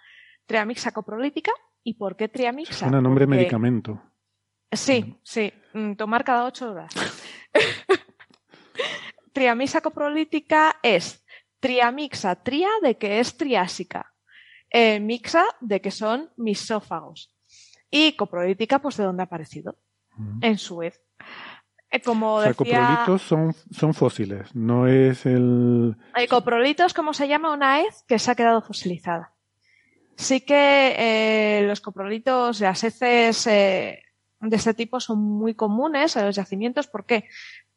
[0.45, 1.51] Triamixa coprolítica.
[1.87, 2.73] ¿Y por qué Triamixa?
[2.73, 4.01] Suena nombre Porque- medicamento.
[4.71, 5.53] Sí, sí.
[5.73, 6.91] Mm, Tomar cada ocho horas.
[9.33, 11.23] Triamixa coprolítica es
[11.59, 14.13] triamixa tria de que es triásica,
[14.69, 17.33] eh, mixa de que son misófagos
[17.89, 19.77] y coprolítica pues de dónde ha aparecido
[20.17, 20.39] Mm.
[20.43, 21.01] en Suez.
[21.91, 25.95] Eh, como O sea, decía, coprolitos son, son fósiles, no es el...
[26.15, 29.34] el coprolito es como se llama una hez que se ha quedado fosilizada.
[30.17, 34.03] Sí que eh, los coprolitos, las heces eh,
[34.39, 36.87] de este tipo son muy comunes en los yacimientos.
[36.87, 37.27] ¿Por qué?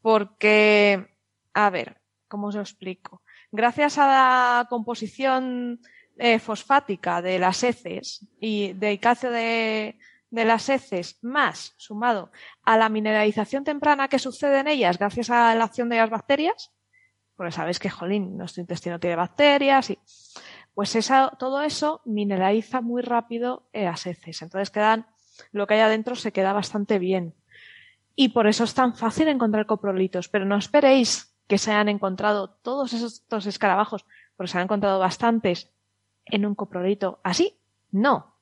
[0.00, 1.08] Porque,
[1.52, 3.22] a ver, ¿cómo os lo explico?
[3.50, 5.80] Gracias a la composición
[6.16, 9.98] eh, fosfática de las heces y del calcio de,
[10.30, 12.30] de las heces, más sumado
[12.62, 16.72] a la mineralización temprana que sucede en ellas gracias a la acción de las bacterias,
[17.36, 19.98] porque sabéis que, jolín, nuestro intestino tiene bacterias y
[20.78, 24.42] pues esa, todo eso mineraliza muy rápido eh, las heces.
[24.42, 25.08] Entonces quedan,
[25.50, 27.34] lo que hay adentro se queda bastante bien.
[28.14, 30.28] Y por eso es tan fácil encontrar coprolitos.
[30.28, 35.68] Pero no esperéis que se hayan encontrado todos estos escarabajos, porque se han encontrado bastantes
[36.24, 37.58] en un coprolito así.
[37.90, 38.36] No.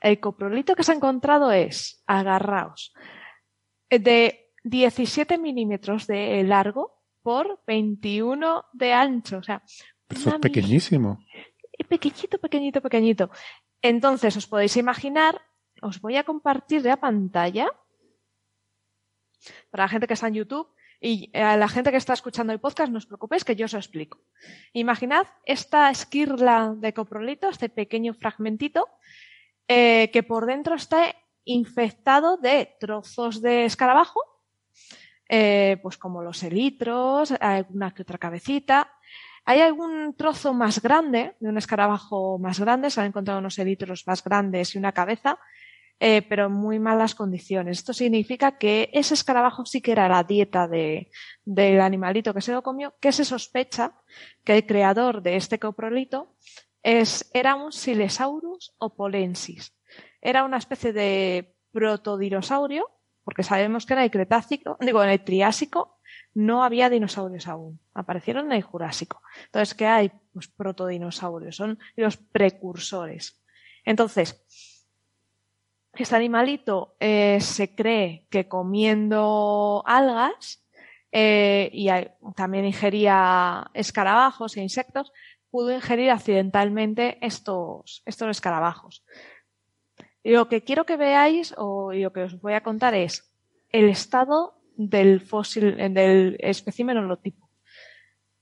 [0.00, 2.94] El coprolito que se ha encontrado es, agarraos,
[3.90, 9.36] de 17 milímetros de largo por 21 de ancho.
[9.36, 9.62] O sea,
[10.08, 11.18] Eso es pequeñísimo.
[11.86, 13.30] Pequeñito, pequeñito, pequeñito.
[13.82, 15.40] Entonces, os podéis imaginar,
[15.82, 17.66] os voy a compartir la pantalla
[19.70, 20.68] para la gente que está en YouTube
[21.00, 23.74] y a la gente que está escuchando el podcast, no os preocupéis que yo os
[23.74, 24.18] explico.
[24.72, 28.88] Imaginad esta esquirla de coprolito, este pequeño fragmentito,
[29.68, 34.20] eh, que por dentro está infectado de trozos de escarabajo,
[35.28, 38.92] eh, pues como los elitros, alguna que otra cabecita,
[39.46, 44.04] hay algún trozo más grande, de un escarabajo más grande, se han encontrado unos elitros
[44.06, 45.38] más grandes y una cabeza,
[46.00, 47.78] eh, pero en muy malas condiciones.
[47.78, 51.10] Esto significa que ese escarabajo sí que era la dieta de,
[51.44, 53.92] del animalito que se lo comió, que se sospecha
[54.44, 56.34] que el creador de este coprolito
[56.82, 59.74] es, era un Silesaurus opolensis.
[60.20, 62.90] Era una especie de protodinosaurio,
[63.22, 65.95] porque sabemos que en el Cretácico, digo, en el Triásico
[66.36, 67.80] no había dinosaurios aún.
[67.94, 69.22] Aparecieron en el Jurásico.
[69.46, 70.12] Entonces, ¿qué hay?
[70.34, 73.42] Pues protodinosaurios, son los precursores.
[73.86, 74.44] Entonces,
[75.94, 80.62] este animalito eh, se cree que comiendo algas
[81.10, 81.88] eh, y
[82.34, 85.12] también ingería escarabajos e insectos,
[85.50, 89.02] pudo ingerir accidentalmente estos, estos escarabajos.
[90.22, 93.32] Y lo que quiero que veáis, o lo que os voy a contar es
[93.70, 97.48] el estado del fósil, del espécimen holotipo.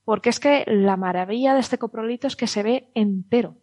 [0.03, 3.57] Porque es que la maravilla de este coprolito es que se ve entero.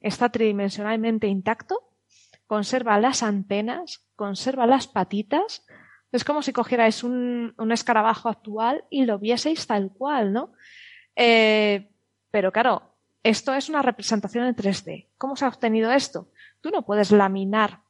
[0.00, 1.88] Está tridimensionalmente intacto,
[2.46, 5.64] conserva las antenas, conserva las patitas.
[6.10, 10.52] Es como si cogierais un, un escarabajo actual y lo vieseis tal cual, ¿no?
[11.14, 11.90] Eh,
[12.30, 15.08] pero claro, esto es una representación en 3D.
[15.18, 16.28] ¿Cómo se ha obtenido esto?
[16.60, 17.80] Tú no puedes laminar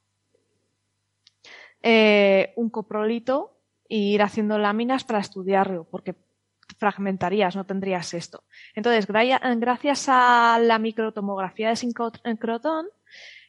[1.82, 3.55] eh, un coprolito
[3.88, 6.14] e ir haciendo láminas para estudiarlo, porque
[6.78, 8.44] fragmentarías, no tendrías esto.
[8.74, 12.86] Entonces, gra- gracias a la microtomografía de sincrotón,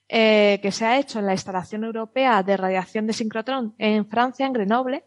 [0.09, 4.45] eh, que se ha hecho en la instalación europea de radiación de sincrotrón en Francia,
[4.45, 5.03] en Grenoble,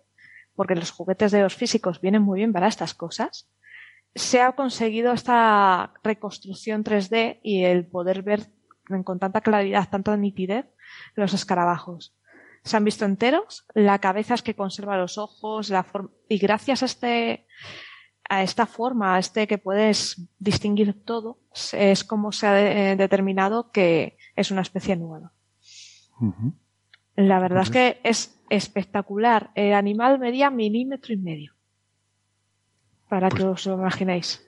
[0.55, 3.49] porque los juguetes de los físicos vienen muy bien para estas cosas,
[4.14, 8.49] se ha conseguido esta reconstrucción 3D y el poder ver
[9.05, 10.66] con tanta claridad, tanta nitidez,
[11.14, 12.12] los escarabajos.
[12.63, 16.83] Se han visto enteros, la cabeza es que conserva los ojos, la forma, y gracias
[16.83, 17.47] a este,
[18.29, 21.39] a esta forma, a este que puedes distinguir todo,
[21.73, 25.33] es como se ha eh, determinado que es una especie nueva.
[27.17, 29.51] La verdad es que es espectacular.
[29.55, 31.55] El animal medía milímetro y medio.
[33.09, 34.47] Para pues que os lo imaginéis.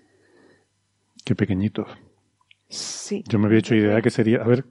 [1.24, 1.88] Qué pequeñitos.
[2.68, 3.24] Sí.
[3.26, 4.64] Yo me había hecho idea que sería, a ver,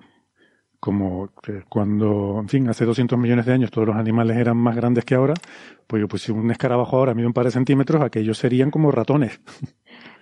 [0.81, 1.29] como
[1.69, 5.13] cuando, en fin, hace 200 millones de años todos los animales eran más grandes que
[5.13, 5.35] ahora,
[5.85, 8.91] pues yo pues si un escarabajo ahora mide un par de centímetros, aquellos serían como
[8.91, 9.39] ratones.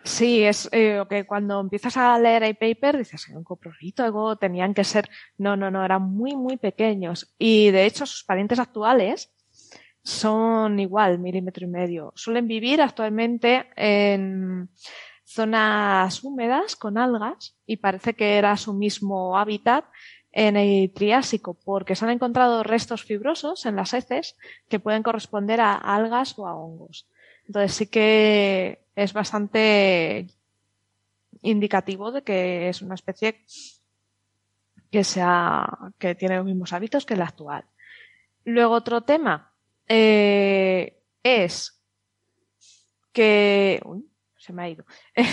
[0.04, 4.74] Sí, es eh, que cuando empiezas a leer el paper dices, un coprolito, algo tenían
[4.74, 7.34] que ser, no, no, no, eran muy, muy pequeños.
[7.38, 9.32] Y de hecho sus parientes actuales
[10.04, 12.12] son igual, milímetro y medio.
[12.16, 14.70] Suelen vivir actualmente en
[15.30, 19.86] zonas húmedas con algas y parece que era su mismo hábitat
[20.32, 25.60] en el Triásico porque se han encontrado restos fibrosos en las heces que pueden corresponder
[25.62, 27.08] a algas o a hongos.
[27.48, 30.28] Entonces sí que es bastante
[31.42, 33.44] indicativo de que es una especie
[34.92, 35.68] que sea,
[35.98, 37.66] que tiene los mismos hábitos que la actual.
[38.46, 39.52] Luego otro tema
[39.88, 41.82] eh, es
[43.12, 43.82] que
[44.38, 44.86] se me ha ido.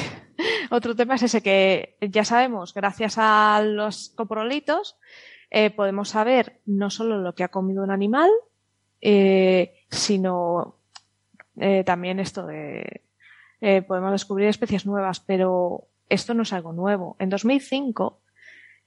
[0.70, 4.96] Otro tema es ese que ya sabemos, gracias a los coprolitos,
[5.50, 8.30] eh, podemos saber no solo lo que ha comido un animal,
[9.00, 10.76] eh, sino
[11.56, 13.02] eh, también esto de
[13.88, 17.16] podemos descubrir especies nuevas, pero esto no es algo nuevo.
[17.18, 18.20] En 2005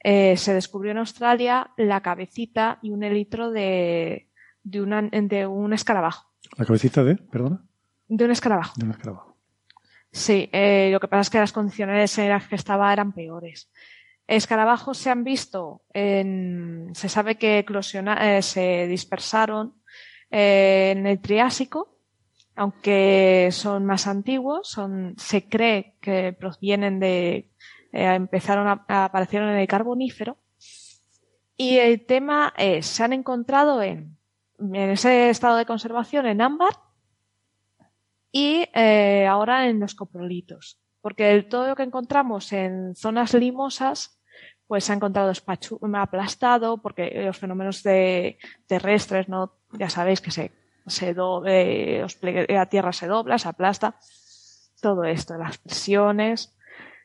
[0.02, 4.30] se descubrió en Australia la cabecita y un elitro de,
[4.64, 6.30] de, de un escarabajo.
[6.58, 7.16] ¿La cabecita de?
[7.16, 7.62] Perdona.
[8.08, 8.76] De un escarabajo.
[8.78, 9.29] De un escarabajo.
[10.12, 13.70] Sí, eh, lo que pasa es que las condiciones en las que estaba eran peores.
[14.28, 19.74] Escarabajos se han visto, en, se sabe que eh, se dispersaron
[20.30, 21.98] eh, en el Triásico,
[22.56, 27.50] aunque son más antiguos, son, se cree que provienen de,
[27.92, 30.38] eh, empezaron a, a, aparecieron en el Carbonífero.
[31.58, 34.18] Y el tema es, se han encontrado en,
[34.60, 36.74] en ese estado de conservación en ámbar,
[38.32, 40.80] y eh, ahora en los coprolitos.
[41.02, 44.20] Porque todo lo que encontramos en zonas limosas,
[44.68, 45.32] pues se ha encontrado
[45.96, 49.54] aplastado, porque los fenómenos de, terrestres, ¿no?
[49.72, 50.52] Ya sabéis que se,
[50.86, 51.16] se
[51.48, 52.06] eh,
[52.50, 53.96] la tierra se dobla, se aplasta,
[54.82, 56.56] todo esto, las presiones.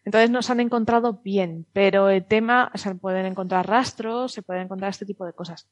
[0.04, 4.90] Entonces nos han encontrado bien, pero el tema, se pueden encontrar rastros, se pueden encontrar
[4.90, 5.66] este tipo de cosas.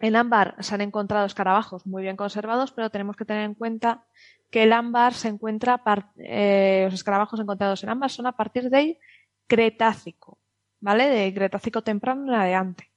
[0.00, 4.04] En ámbar se han encontrado escarabajos muy bien conservados, pero tenemos que tener en cuenta
[4.50, 5.80] que el ámbar se encuentra,
[6.16, 8.98] eh, los escarabajos encontrados en ámbar son a partir del
[9.46, 10.38] Cretácico,
[10.80, 11.08] ¿vale?
[11.08, 12.90] De Cretácico temprano en adelante.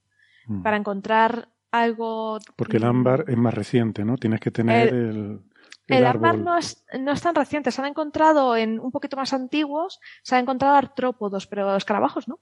[0.47, 0.61] Mm.
[0.61, 2.39] Para encontrar algo.
[2.55, 4.17] Porque el ámbar es más reciente, ¿no?
[4.17, 5.41] Tienes que tener el.
[5.87, 7.71] el, ámbar no es, no es tan reciente.
[7.71, 12.39] Se han encontrado en un poquito más antiguos, se han encontrado artrópodos, pero escarabajos no.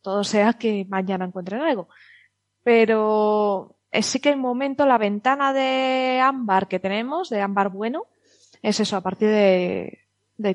[0.00, 1.88] Todo sea que mañana encuentren algo.
[2.62, 8.06] Pero sí que el momento, la ventana de ámbar que tenemos, de ámbar bueno,
[8.62, 9.98] es eso, a partir de,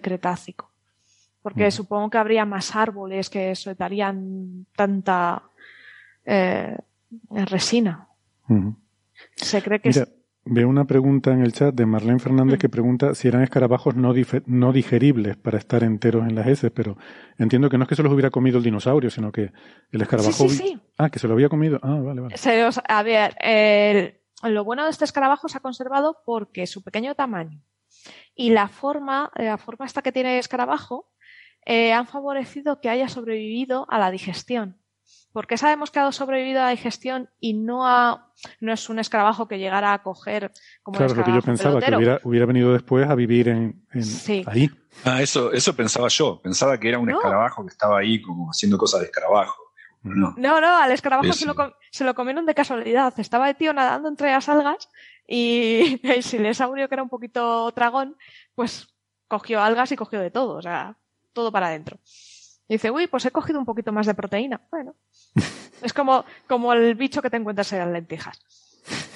[0.01, 0.71] Cretácico.
[1.41, 5.43] Porque supongo que habría más árboles que soltarían tanta
[6.25, 6.77] eh,
[7.29, 8.09] resina.
[9.35, 9.91] Se cree que
[10.49, 12.59] Veo una pregunta en el chat de Marlene Fernández mm.
[12.59, 14.13] que pregunta si eran escarabajos no,
[14.45, 16.97] no digeribles para estar enteros en las heces, pero
[17.37, 19.51] entiendo que no es que se los hubiera comido el dinosaurio, sino que
[19.91, 20.49] el escarabajo...
[20.49, 21.79] Sí, sí, Ah, que se lo había comido.
[21.83, 22.35] Ah, vale, vale.
[22.87, 27.61] a ver, lo bueno de este escarabajo se ha conservado porque su pequeño tamaño
[28.35, 31.11] y la forma, la forma esta que tiene el escarabajo,
[31.65, 34.77] eh, han favorecido que haya sobrevivido a la digestión.
[35.31, 38.99] ¿Por qué sabemos que ha sobrevivido a la digestión y no, ha, no es un
[38.99, 40.51] escarabajo que llegara a coger
[40.81, 43.85] como Claro, lo que yo pensaba, que hubiera, hubiera, venido después a vivir en,
[44.47, 44.69] ahí.
[45.05, 46.41] Ah, eso, eso pensaba yo.
[46.41, 49.61] Pensaba que era un escarabajo que estaba ahí como haciendo cosas de escarabajo.
[50.03, 51.55] No, no, no al escarabajo se lo,
[51.91, 53.13] se lo, comieron de casualidad.
[53.19, 54.89] Estaba el tío nadando entre las algas
[55.27, 58.17] y el silesaurio, que era un poquito tragón,
[58.55, 58.87] pues
[59.27, 60.97] cogió algas y cogió de todo, o sea,
[61.33, 61.99] todo para adentro.
[62.67, 64.61] Y dice, uy, pues he cogido un poquito más de proteína.
[64.69, 64.95] Bueno,
[65.81, 68.39] es como, como el bicho que te encuentras en las lentejas.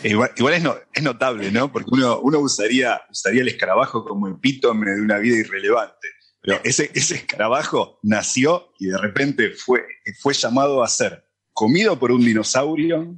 [0.03, 1.71] Igual, es, es, notable, ¿no?
[1.71, 6.07] Porque uno, uno usaría, usaría el escarabajo como epítome de una vida irrelevante.
[6.41, 9.85] Pero ese, ese escarabajo nació y de repente fue,
[10.19, 13.15] fue llamado a ser comido por un dinosaurio,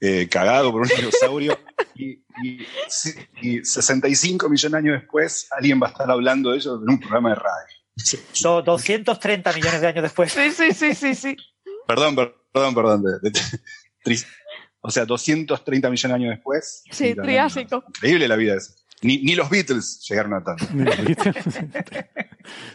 [0.00, 1.58] eh, cagado por un dinosaurio,
[1.94, 2.66] y, y,
[3.40, 6.98] y 65 millones de años después alguien va a estar hablando de ello en un
[6.98, 7.79] programa de radio.
[8.42, 10.32] Do- 230 millones de años después.
[10.32, 11.36] Sí, sí, sí, sí, sí.
[11.86, 13.02] Perdón, per- perdón, perdón.
[13.04, 13.40] de- de-
[14.04, 14.26] tris-
[14.80, 16.82] o sea, 230 millones de años después.
[16.90, 17.84] Sí, Triásico.
[17.88, 18.74] Increíble la vida esa.
[19.02, 20.66] Ni, ni los Beatles llegaron a tanto.
[21.06, 21.32] ¿Viste?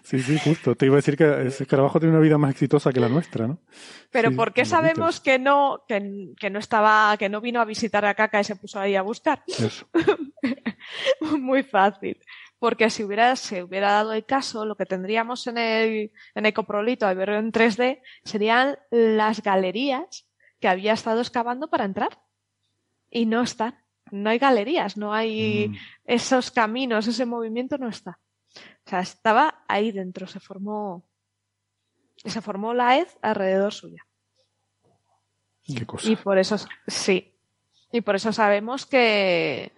[0.03, 0.75] Sí, sí, justo.
[0.75, 3.47] Te iba a decir que ese escarabajo tiene una vida más exitosa que la nuestra,
[3.47, 3.59] ¿no?
[4.09, 7.61] Pero Sí, ¿por qué los sabemos que no, que, que no estaba, que no vino
[7.61, 9.43] a visitar a Caca y se puso ahí a buscar?
[9.47, 9.87] Eso.
[11.39, 12.17] Muy fácil.
[12.59, 16.53] Porque si hubiera, se hubiera dado el caso, lo que tendríamos en el, en el
[16.53, 20.27] coprolito de verlo en 3D serían las galerías
[20.59, 22.19] que había estado excavando para entrar.
[23.09, 23.77] Y no están.
[24.11, 25.75] No hay galerías, no hay Mm,
[26.05, 28.19] esos caminos, ese movimiento no está.
[28.85, 31.03] O sea, estaba ahí dentro, se formó,
[32.17, 34.05] se formó la hez alrededor suya.
[35.63, 36.09] qué cosa.
[36.09, 36.55] Y por eso,
[36.87, 37.33] sí.
[37.91, 39.71] Y por eso sabemos que,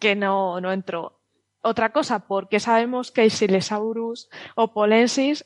[0.00, 1.17] que no, no entró.
[1.68, 5.44] Otra cosa, porque sabemos que el Silesaurus o Polensis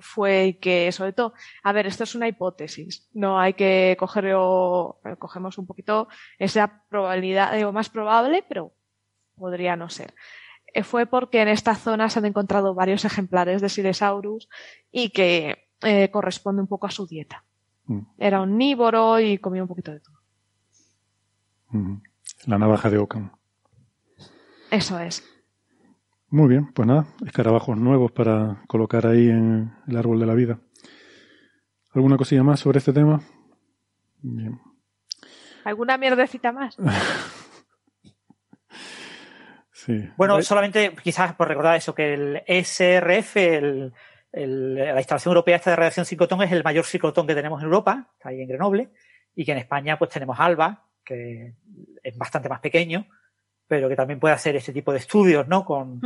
[0.00, 1.32] fue que, sobre todo,
[1.64, 3.08] a ver, esto es una hipótesis.
[3.14, 6.06] No hay que cogerlo, eh, cogemos un poquito
[6.38, 8.72] esa probabilidad, digo, más probable, pero
[9.36, 10.14] podría no ser.
[10.72, 14.48] Eh, Fue porque en esta zona se han encontrado varios ejemplares de Silesaurus
[14.92, 17.44] y que eh, corresponde un poco a su dieta.
[17.86, 20.16] Mm, Era omnívoro y comía un poquito de todo.
[21.70, 22.02] mm.
[22.46, 23.32] La navaja de Ockham.
[24.70, 25.24] Eso es.
[26.28, 30.58] Muy bien, pues nada, escarabajos nuevos para colocar ahí en el árbol de la vida.
[31.94, 33.20] ¿Alguna cosilla más sobre este tema?
[34.22, 34.60] Bien.
[35.64, 36.76] ¿Alguna mierdecita más?
[39.72, 40.08] Sí.
[40.16, 43.92] Bueno, solamente quizás por recordar eso, que el SRF, el-
[44.32, 47.66] el- la instalación europea esta de radiación ciclotón, es el mayor ciclotón que tenemos en
[47.66, 48.90] Europa, está ahí en Grenoble,
[49.36, 51.54] y que en España pues tenemos ALBA, que
[52.02, 53.06] es bastante más pequeño,
[53.68, 55.64] pero que también puede hacer este tipo de estudios, ¿no?
[55.64, 56.00] Con,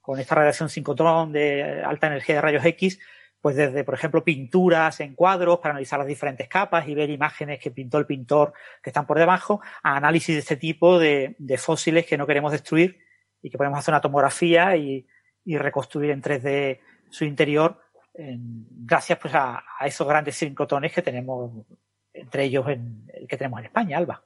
[0.00, 2.98] con esta radiación ciclotón de alta energía de rayos X,
[3.40, 7.58] pues desde, por ejemplo, pinturas en cuadros para analizar las diferentes capas y ver imágenes
[7.60, 8.52] que pintó el pintor
[8.82, 12.52] que están por debajo, a análisis de este tipo de, de fósiles que no queremos
[12.52, 12.98] destruir
[13.42, 15.06] y que podemos hacer una tomografía y,
[15.44, 16.78] y reconstruir en 3D
[17.10, 17.78] su interior
[18.14, 21.64] en- gracias pues a, a esos grandes ciclotones que tenemos,
[22.12, 24.22] entre ellos en, el que tenemos en España, Alba.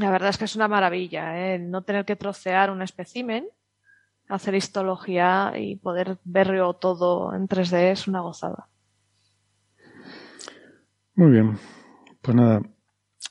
[0.00, 1.58] La verdad es que es una maravilla, ¿eh?
[1.58, 3.46] No tener que trocear un espécimen,
[4.28, 8.68] hacer histología y poder verlo todo en 3D es una gozada.
[11.14, 11.56] Muy bien.
[12.20, 12.60] Pues nada,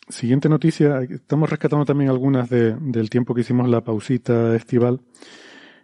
[0.09, 1.01] siguiente noticia.
[1.01, 5.01] Estamos rescatando también algunas de- del tiempo que hicimos la pausita estival.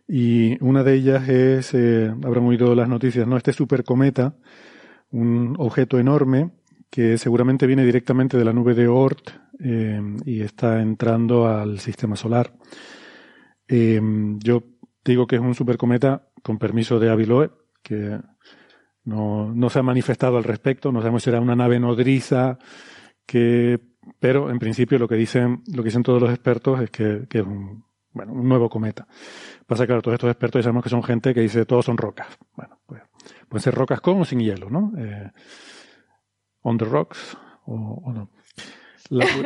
[0.07, 3.37] Y una de ellas es, eh, habrán oído las noticias, ¿no?
[3.37, 4.35] Este supercometa,
[5.11, 6.51] un objeto enorme
[6.89, 9.29] que seguramente viene directamente de la nube de Oort
[9.63, 12.53] eh, y está entrando al sistema solar.
[13.67, 14.01] Eh,
[14.39, 14.63] yo
[15.05, 17.51] digo que es un supercometa con permiso de Aviloe,
[17.83, 18.19] que
[19.03, 22.57] no, no se ha manifestado al respecto, no sabemos si era una nave nodriza,
[23.25, 23.79] que,
[24.19, 27.39] pero en principio lo que dicen, lo que dicen todos los expertos es que, que
[27.39, 29.07] es un, bueno, un nuevo cometa.
[29.65, 32.27] Pasa claro, todos estos expertos ya sabemos que son gente que dice todos son rocas.
[32.55, 33.01] Bueno, pues
[33.47, 34.91] pueden ser rocas con o sin hielo, ¿no?
[34.97, 35.31] Eh,
[36.61, 38.29] on the rocks o no.
[39.11, 39.43] La, cu-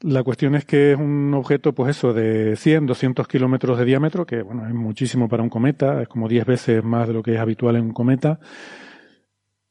[0.00, 4.26] la cuestión es que es un objeto, pues eso, de 100, 200 kilómetros de diámetro,
[4.26, 7.34] que bueno, es muchísimo para un cometa, es como 10 veces más de lo que
[7.34, 8.40] es habitual en un cometa.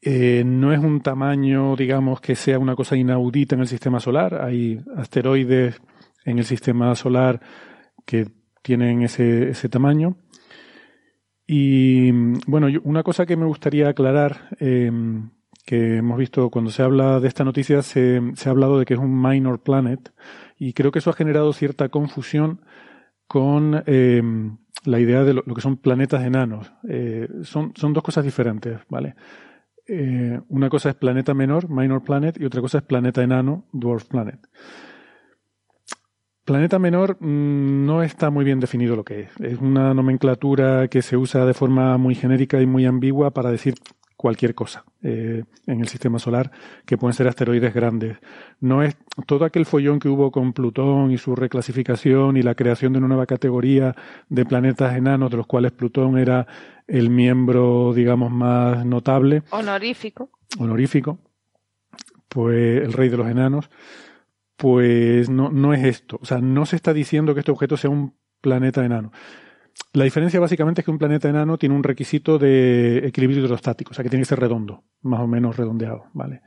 [0.03, 4.41] Eh, no es un tamaño, digamos, que sea una cosa inaudita en el sistema solar.
[4.41, 5.79] Hay asteroides
[6.25, 7.39] en el sistema solar
[8.05, 8.27] que
[8.63, 10.17] tienen ese, ese tamaño.
[11.47, 12.11] Y
[12.47, 14.91] bueno, una cosa que me gustaría aclarar, eh,
[15.65, 18.93] que hemos visto cuando se habla de esta noticia, se, se ha hablado de que
[18.93, 20.11] es un minor planet,
[20.57, 22.61] y creo que eso ha generado cierta confusión
[23.27, 24.21] con eh,
[24.83, 26.73] la idea de lo, que son planetas enanos.
[26.87, 29.15] Eh, son, son dos cosas diferentes, ¿vale?
[29.87, 34.05] Eh, una cosa es planeta menor, minor planet, y otra cosa es planeta enano, dwarf
[34.05, 34.39] planet.
[36.43, 39.29] Planeta menor mm, no está muy bien definido lo que es.
[39.39, 43.75] Es una nomenclatura que se usa de forma muy genérica y muy ambigua para decir
[44.21, 46.51] cualquier cosa eh, en el sistema solar,
[46.85, 48.19] que pueden ser asteroides grandes.
[48.59, 48.95] No es
[49.25, 53.07] todo aquel follón que hubo con Plutón y su reclasificación y la creación de una
[53.07, 53.95] nueva categoría
[54.29, 56.45] de planetas enanos, de los cuales Plutón era
[56.87, 60.29] el miembro, digamos, más notable Honorífico.
[60.59, 61.17] honorífico,
[62.29, 63.71] pues el rey de los enanos,
[64.55, 66.19] pues no, no es esto.
[66.21, 69.11] O sea, no se está diciendo que este objeto sea un planeta enano.
[69.93, 73.93] La diferencia básicamente es que un planeta enano tiene un requisito de equilibrio hidrostático, o
[73.93, 76.41] sea que tiene que ser redondo, más o menos redondeado, ¿vale?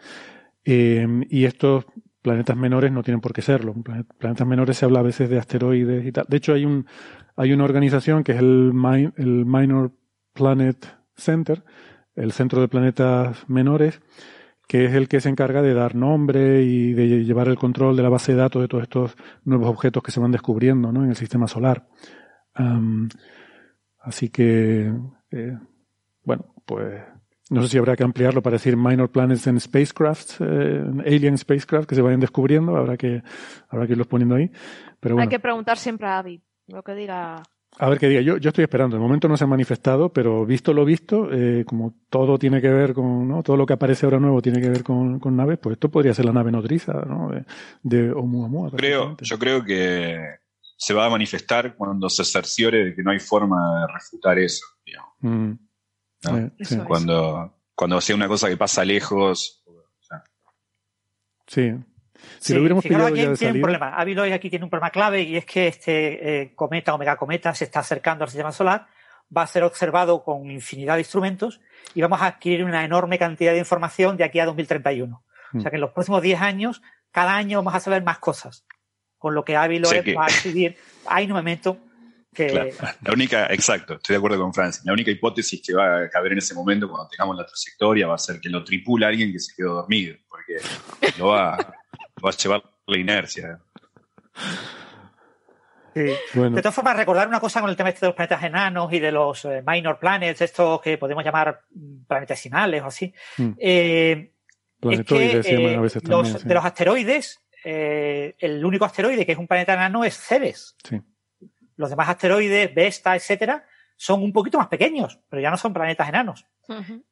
[0.65, 1.85] Eh, y estos
[2.23, 3.75] planetas menores no tienen por qué serlo.
[4.19, 6.25] Planetas menores se habla a veces de asteroides y tal.
[6.27, 6.87] De hecho, hay un
[7.37, 8.73] hay una organización que es el,
[9.17, 9.93] el Minor
[10.33, 11.65] Planet Center,
[12.15, 14.01] el Centro de Planetas Menores,
[14.69, 18.03] que es el que se encarga de dar nombre y de llevar el control de
[18.03, 21.03] la base de datos de todos estos nuevos objetos que se van descubriendo ¿no?
[21.03, 21.87] en el sistema solar.
[24.01, 24.93] Así que,
[25.31, 25.59] eh,
[26.23, 27.03] bueno, pues
[27.51, 31.89] no sé si habrá que ampliarlo para decir minor planets en spacecraft, eh, alien spacecraft
[31.89, 33.23] que se vayan descubriendo, habrá que,
[33.69, 34.51] habrá que irlos poniendo ahí.
[34.99, 35.29] Pero bueno.
[35.29, 37.43] Hay que preguntar siempre a Avi, lo que diga.
[37.77, 38.21] A ver qué diga.
[38.23, 38.97] Yo, yo estoy esperando.
[38.97, 42.71] De momento no se ha manifestado, pero visto lo visto, eh, como todo tiene que
[42.71, 43.43] ver con, ¿no?
[43.43, 46.15] Todo lo que aparece ahora nuevo tiene que ver con, con naves, pues esto podría
[46.15, 47.31] ser la nave nodriza, ¿no?
[47.31, 47.45] De,
[47.83, 48.71] de Oumuamua.
[48.71, 50.44] Creo, yo creo que
[50.77, 54.67] se va a manifestar cuando se cerciore de que no hay forma de refutar eso,
[54.85, 55.13] digamos.
[55.21, 55.53] Mm.
[56.87, 59.63] Cuando, cuando sea una cosa que pasa lejos.
[61.47, 61.75] Sí.
[62.39, 64.01] Si lo hubiéramos pillado ya de tiene un problema.
[64.35, 67.81] aquí tiene un problema clave y es que este eh, cometa o megacometa se está
[67.81, 68.87] acercando al sistema solar,
[69.37, 71.61] va a ser observado con infinidad de instrumentos
[71.95, 75.17] y vamos a adquirir una enorme cantidad de información de aquí a 2031.
[75.17, 75.71] O sea mm.
[75.71, 78.65] que en los próximos 10 años, cada año vamos a saber más cosas.
[79.25, 81.79] Con lo que Avi va a decidir, hay un momento
[82.37, 84.83] la única, exacto, estoy de acuerdo con Francia.
[84.85, 88.17] La única hipótesis que va a caber en ese momento cuando tengamos la trayectoria va
[88.17, 90.59] a ser que lo tripula alguien que se quedó dormido, porque
[91.19, 93.61] lo va, va a llevar la inercia.
[95.95, 98.99] De todas formas, recordar una cosa con el tema este de los planetas enanos y
[98.99, 103.15] de los eh, minor planets, estos que podemos llamar mm, planetesimales o así.
[103.39, 103.51] Mm.
[103.59, 104.33] Eh,
[104.83, 110.05] es que, eh, los, De los asteroides, el único asteroide que es un planeta enano
[110.05, 110.77] es Ceres.
[110.89, 111.01] Sí.
[111.77, 113.65] Los demás asteroides, Vesta, etcétera,
[113.97, 116.47] son un poquito más pequeños, pero ya no son planetas enanos.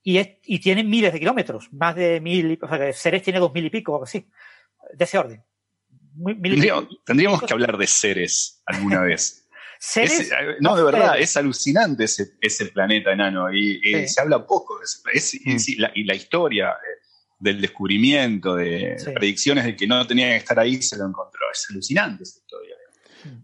[0.02, 3.66] y, y, tienen miles de kilómetros, más de mil, o sea, Ceres tiene dos mil
[3.66, 4.26] y pico, o algo así,
[4.94, 5.42] de ese orden.
[7.04, 9.48] tendríamos, que hablar de Ceres alguna vez.
[9.78, 10.30] ¿Ceres?
[10.30, 14.84] Eh, no, de verdad, es alucinante ese, ese planeta enano y, se habla poco de
[15.12, 15.80] ese, mm.
[15.80, 16.91] la, y la historia eh,
[17.42, 21.40] del descubrimiento, de predicciones de que no tenía que estar ahí, se lo encontró.
[21.52, 22.76] Es alucinante esa historia.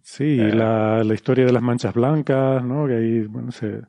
[0.02, 0.54] Sí, eh.
[0.54, 2.86] la, la, historia de las manchas blancas, ¿no?
[2.86, 3.80] Que ahí, bueno, se,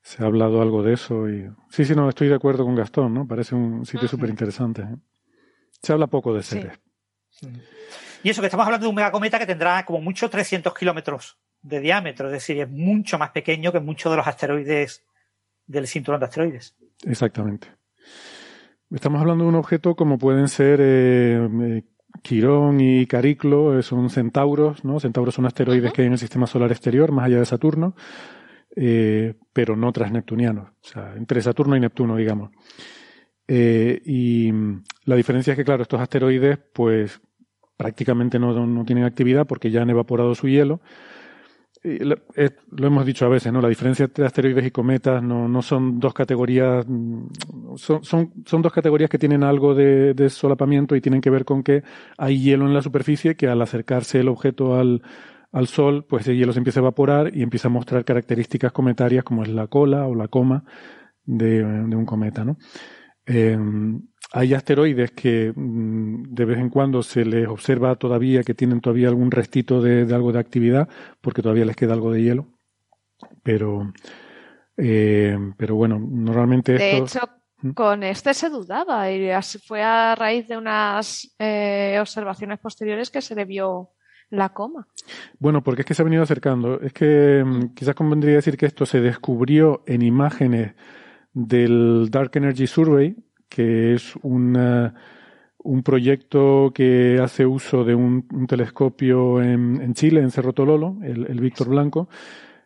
[0.00, 1.28] se, ha hablado algo de eso.
[1.28, 1.46] Y...
[1.68, 3.28] Sí, sí, no, estoy de acuerdo con Gastón, ¿no?
[3.28, 4.82] Parece un sitio súper interesante.
[4.82, 4.96] ¿eh?
[5.82, 6.80] Se habla poco de Ceres.
[8.22, 11.80] Y eso, que estamos hablando de un megacometa que tendrá como mucho 300 kilómetros de
[11.80, 15.04] diámetro, es decir, es mucho más pequeño que muchos de los asteroides
[15.66, 16.74] del cinturón de asteroides.
[17.04, 17.68] Exactamente.
[18.94, 21.82] Estamos hablando de un objeto como pueden ser eh,
[22.22, 25.00] Quirón y Cariclo son centauros, ¿no?
[25.00, 27.96] Centauros son asteroides que hay en el sistema solar exterior, más allá de Saturno,
[28.76, 32.52] eh, pero no transneptunianos, o sea, entre Saturno y Neptuno, digamos.
[33.48, 34.52] Eh, y
[35.06, 37.20] la diferencia es que, claro, estos asteroides, pues
[37.76, 40.80] prácticamente no, no tienen actividad porque ya han evaporado su hielo
[41.84, 43.60] lo, hemos dicho a veces, ¿no?
[43.60, 47.26] La diferencia entre asteroides y cometas no, no son dos categorías, mm,
[47.76, 51.44] son, son, son, dos categorías que tienen algo de, de, solapamiento y tienen que ver
[51.44, 51.82] con que
[52.16, 55.02] hay hielo en la superficie que al acercarse el objeto al,
[55.52, 59.22] al Sol, pues ese hielo se empieza a evaporar y empieza a mostrar características cometarias
[59.22, 60.64] como es la cola o la coma
[61.24, 62.56] de, de un cometa, ¿no?
[63.26, 63.58] Eh,
[64.36, 69.08] hay asteroides que mm, de vez en cuando se les observa todavía que tienen todavía
[69.08, 70.88] algún restito de, algo de actividad,
[71.20, 72.46] porque todavía les queda algo de hielo.
[73.44, 73.92] Pero,
[74.76, 76.72] eh, pero bueno, normalmente.
[76.72, 77.20] De hecho,
[77.62, 77.70] ¿Mm?
[77.70, 79.30] con este se dudaba y
[79.64, 83.90] fue a raíz de unas eh, observaciones posteriores que se le vio
[84.30, 84.88] la coma.
[85.38, 86.80] Bueno, porque es que se ha venido acercando.
[86.80, 90.74] Es que mm, quizás convendría decir que esto se descubrió en imágenes
[91.32, 93.14] del Dark Energy Survey,
[93.54, 94.94] que es una,
[95.58, 101.26] un proyecto que hace uso de un, telescopio en, en, Chile, en Cerro Tololo, el,
[101.28, 102.08] el Víctor Blanco,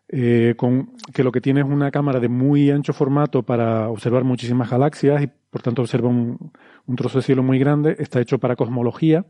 [0.08, 4.24] eh, con, que lo que tiene es una cámara de muy ancho formato para observar
[4.24, 6.52] muchísimas galaxias y por tanto observa un,
[6.86, 7.94] un trozo de cielo muy grande.
[7.98, 9.26] Está hecho para cosmología,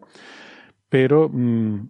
[0.89, 1.89] pero mm,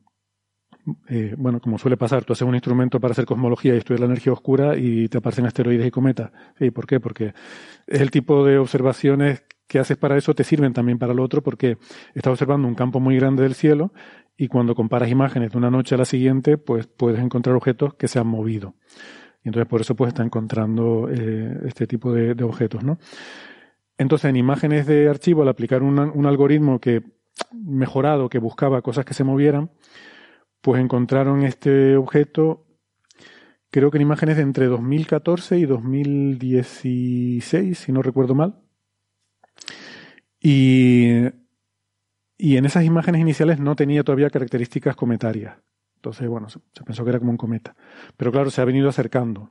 [1.09, 4.07] eh, bueno, como suele pasar, tú haces un instrumento para hacer cosmología y estudiar la
[4.07, 6.31] energía oscura y te aparecen asteroides y cometas.
[6.59, 7.01] ¿Y ¿Por qué?
[7.01, 7.35] Porque
[7.87, 11.43] es el tipo de observaciones que haces para eso te sirven también para lo otro
[11.43, 11.79] porque
[12.15, 13.93] estás observando un campo muy grande del cielo
[14.37, 18.09] y cuando comparas imágenes de una noche a la siguiente, pues puedes encontrar objetos que
[18.09, 18.75] se han movido.
[19.45, 22.99] Y entonces por eso pues está encontrando eh, este tipo de, objetos, ¿no?
[23.97, 27.03] Entonces en imágenes de archivo, al aplicar un algoritmo que
[27.53, 29.71] mejorado que buscaba cosas que se movieran,
[30.61, 32.65] pues encontraron este objeto
[33.71, 38.61] creo que en imágenes de entre 2014 y 2016, si no recuerdo mal.
[40.51, 41.27] Y,
[42.39, 45.59] en esas imágenes iniciales no tenía todavía características cometarias.
[45.97, 47.77] Entonces, bueno, se, pensó que era como un cometa.
[48.17, 49.51] Pero claro, se ha venido acercando.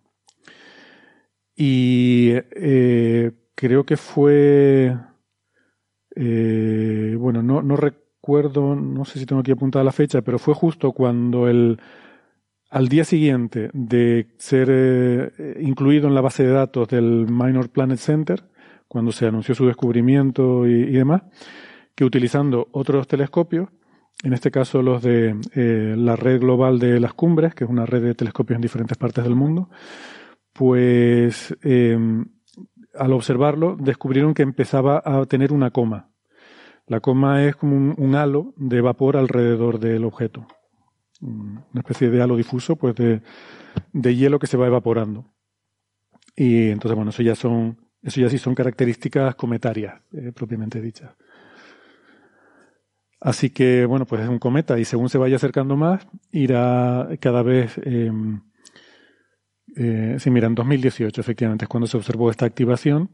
[1.56, 4.98] Y eh, creo que fue.
[6.16, 10.56] Eh, bueno, no, no recuerdo, no sé si tengo aquí apuntada la fecha, pero fue
[10.56, 11.80] justo cuando el.
[12.70, 18.00] Al día siguiente de ser eh, incluido en la base de datos del Minor Planet
[18.00, 18.43] Center,
[18.88, 21.24] cuando se anunció su descubrimiento y demás,
[21.96, 23.70] que utilizando otros telescopios,
[24.24, 27.86] en este caso los de eh, la red global de las cumbres, que es una
[27.86, 29.70] red de telescopios en diferentes partes del mundo,
[30.54, 32.26] pues em,
[32.96, 36.10] al observarlo descubrieron que empezaba a tener una coma.
[36.88, 40.48] La coma es como un, halo de vapor alrededor del objeto.
[41.22, 43.22] Una especie de halo difuso, pues de,
[44.16, 45.26] hielo que se va evaporando.
[46.36, 51.12] Y entonces, bueno, eso ya son, eso ya sí son características cometarias, eh, propiamente dichas.
[53.20, 57.41] Así que, bueno, pues es un cometa y según se vaya acercando más, irá cada
[57.41, 57.80] vez...
[57.84, 58.12] Eh,
[59.76, 63.12] eh, sí, mira, en 2018 efectivamente es cuando se observó esta activación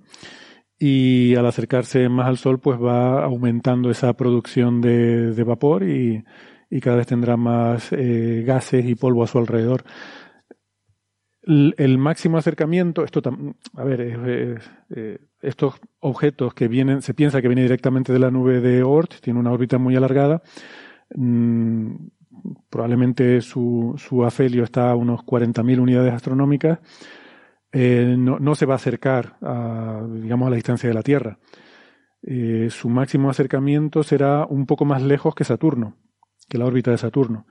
[0.80, 6.24] y al acercarse más al Sol pues va aumentando esa producción de, vapor y,
[6.82, 9.84] cada vez tendrá más eh, gases y polvo a su alrededor
[11.46, 13.22] el, máximo acercamiento, esto,
[13.76, 14.60] a ver,
[14.96, 19.20] eh, estos objetos que vienen, se piensa que viene directamente de la nube de Oort,
[19.22, 20.42] tiene una órbita muy alargada,
[21.16, 21.96] mm,
[22.70, 26.80] probablemente su, su, afelio está a unos 40.000 unidades astronómicas,
[27.72, 31.40] eh, no, se va a acercar a, digamos, a la distancia de la Tierra.
[32.22, 35.98] Eh, su máximo acercamiento será un poco más lejos que Saturno,
[36.48, 37.48] que la órbita de Saturno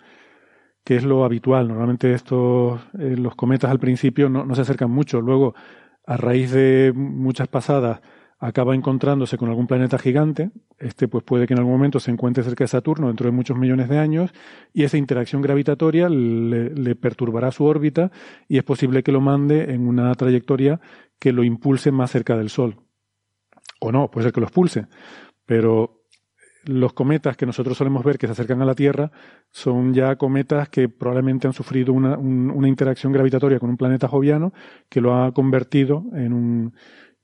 [0.84, 1.68] que es lo habitual.
[1.68, 5.20] Normalmente estos, eh, los cometas al principio no, se acercan mucho.
[5.20, 5.54] Luego,
[6.06, 8.00] a raíz de muchas pasadas,
[8.38, 10.50] acaba encontrándose con algún planeta gigante.
[10.78, 13.56] Este, pues puede que en algún momento se encuentre cerca de Saturno dentro de muchos
[13.56, 14.32] millones de años
[14.72, 18.10] y esa interacción gravitatoria le, le perturbará su órbita
[18.48, 20.80] y es posible que lo mande en una trayectoria
[21.20, 22.80] que lo impulse más cerca del Sol.
[23.80, 24.86] O no, puede ser que lo expulse.
[25.46, 26.01] Pero
[26.64, 29.10] los cometas que nosotros solemos ver que se acercan a la Tierra
[29.50, 32.18] son ya cometas que probablemente han sufrido una,
[32.68, 34.52] interacción gravitatoria con un planeta joviano
[34.88, 36.74] que lo ha convertido en un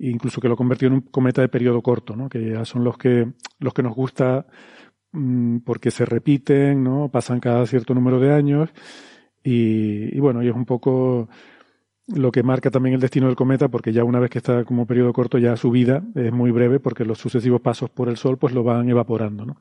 [0.01, 2.29] incluso que lo ha convertido en un cometa de periodo corto, ¿no?
[2.29, 4.47] que ya son los que los que nos gusta
[5.13, 7.11] mm, porque se repiten, ¿no?
[7.11, 8.71] pasan cada cierto número de años
[9.43, 11.29] y, y bueno, y es un poco
[12.09, 14.87] lo que marca también el destino del cometa, porque ya una vez que está como
[14.87, 18.39] periodo corto, ya su vida es muy breve, porque los sucesivos pasos por el Sol
[18.39, 19.45] pues lo van evaporando.
[19.45, 19.57] ¿no?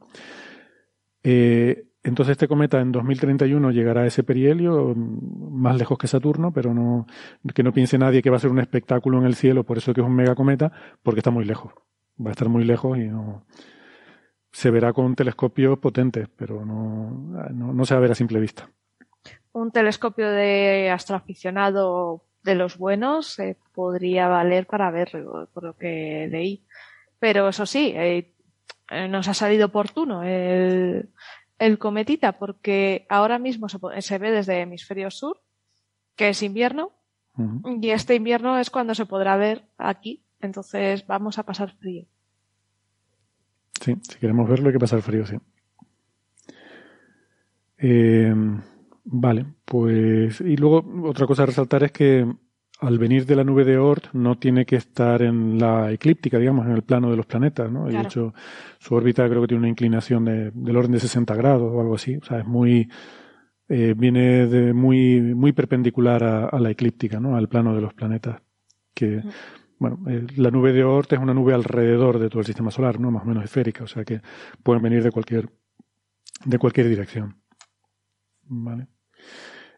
[1.24, 6.74] Eh, entonces este cometa en 2031 llegará a ese perihelio, más lejos que Saturno, pero
[6.74, 7.06] no
[7.54, 9.93] que no piense nadie que va a ser un espectáculo en el cielo, por eso
[9.93, 10.72] que es un megacometa,
[11.04, 11.74] porque está muy lejos.
[12.20, 13.45] Va a estar muy lejos y no
[14.52, 17.12] se verá con telescopios potentes, pero no,
[17.54, 18.70] no, no se va a ver a simple vista.
[19.52, 26.28] Un telescopio de astroaficionado de los buenos eh, podría valer para verlo, por lo que
[26.32, 26.64] leí.
[27.20, 28.34] Pero eso sí, eh,
[28.89, 31.10] eh, nos ha salido oportuno el,
[31.60, 35.41] el cometita porque ahora mismo se, ve desde hemisferio sur,
[36.16, 36.93] que es invierno,
[37.80, 42.06] y este invierno es cuando se podrá ver aquí, entonces vamos a pasar frío.
[43.80, 45.38] Sí, si queremos verlo hay que pasar frío, sí.
[49.10, 52.28] Vale, pues y luego otra cosa a resaltar es que
[52.80, 56.66] al venir de la nube de Oort no tiene que estar en la eclíptica, digamos,
[56.66, 57.86] en el plano de los planetas, ¿no?
[57.88, 58.34] De hecho,
[58.80, 61.95] su órbita creo que tiene una inclinación de, del orden de 60 grados o algo
[61.95, 62.89] así, o sea, es muy
[63.70, 67.38] eh, viene de muy muy perpendicular a, la eclíptica, ¿no?
[67.38, 68.41] Al plano de los planetas,
[68.93, 69.24] que
[69.80, 72.99] bueno, eh, la nube de Oort es una nube alrededor de todo el sistema solar,
[72.99, 73.10] ¿no?
[73.10, 74.22] Más o menos esférica, o sea que
[74.62, 75.49] pueden venir de cualquier
[76.43, 77.38] de cualquier dirección.
[78.43, 78.97] Vale.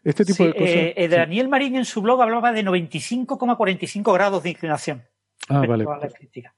[0.02, 0.68] Este tipo de cosas.
[0.68, 5.02] Eh, eh, Daniel Marín en su blog hablaba de 95,45 grados de inclinación.
[5.48, 5.84] Ah, vale.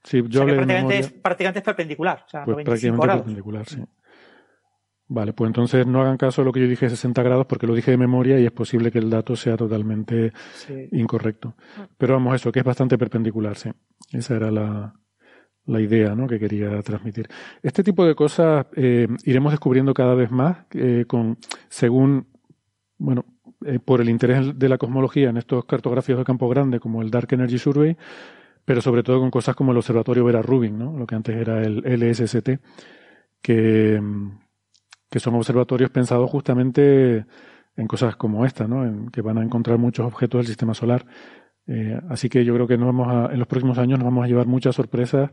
[0.04, 2.24] Sí, yo prácticamente, es, prácticamente, es, perpendicular.
[2.26, 3.82] O sea, pues prácticamente perpendicular, sí.
[5.08, 7.74] Vale, pues entonces no hagan caso de lo que yo dije 60 grados porque lo
[7.74, 10.32] dije de memoria y es posible que el dato sea totalmente
[10.92, 11.54] incorrecto.
[11.98, 13.70] Pero vamos, eso, que es bastante perpendicular, sí.
[14.10, 14.94] Esa era la,
[15.66, 16.26] la idea ¿no?
[16.26, 17.28] que quería transmitir.
[17.62, 20.64] Este tipo de cosas eh, iremos descubriendo cada vez más
[21.06, 21.36] con
[21.68, 22.31] según
[23.02, 23.24] bueno,
[23.64, 27.10] eh, por el interés de la cosmología en estos cartografías de campo grande como el
[27.10, 27.96] Dark Energy Survey,
[28.64, 30.96] pero sobre todo con cosas como el Observatorio Vera Rubin, ¿no?
[30.96, 32.60] lo que antes era el LSST,
[33.40, 34.00] que,
[35.10, 37.26] que son observatorios pensados justamente
[37.76, 38.84] en cosas como esta, ¿no?
[38.86, 41.06] En que van a encontrar muchos objetos del sistema solar.
[41.66, 44.24] Eh, así que yo creo que nos vamos a, en los próximos años nos vamos
[44.24, 45.30] a llevar muchas sorpresas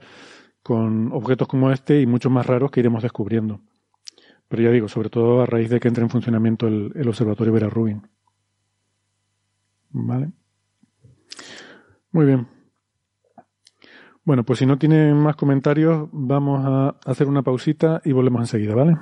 [0.64, 3.62] con objetos como este y muchos más raros que iremos descubriendo.
[4.50, 7.70] Pero ya digo, sobre todo a raíz de que entre en funcionamiento el, observatorio Vera
[7.70, 8.02] Rubin.
[9.92, 10.32] ¿Vale?
[12.12, 12.48] Muy bien.
[14.26, 18.76] Bueno, pues si no tienen más comentarios, vamos a hacer una pausita y volvemos enseguida,
[18.76, 18.98] ¿vale?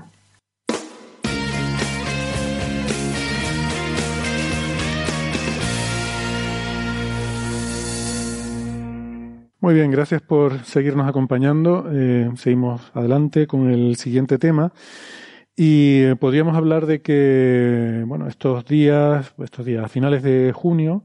[9.59, 11.89] Muy bien, gracias por seguirnos acompañando.
[11.91, 14.71] Eh, seguimos adelante con el siguiente tema.
[15.59, 21.03] Y podríamos hablar de que, bueno, estos días, estos días, a finales de junio,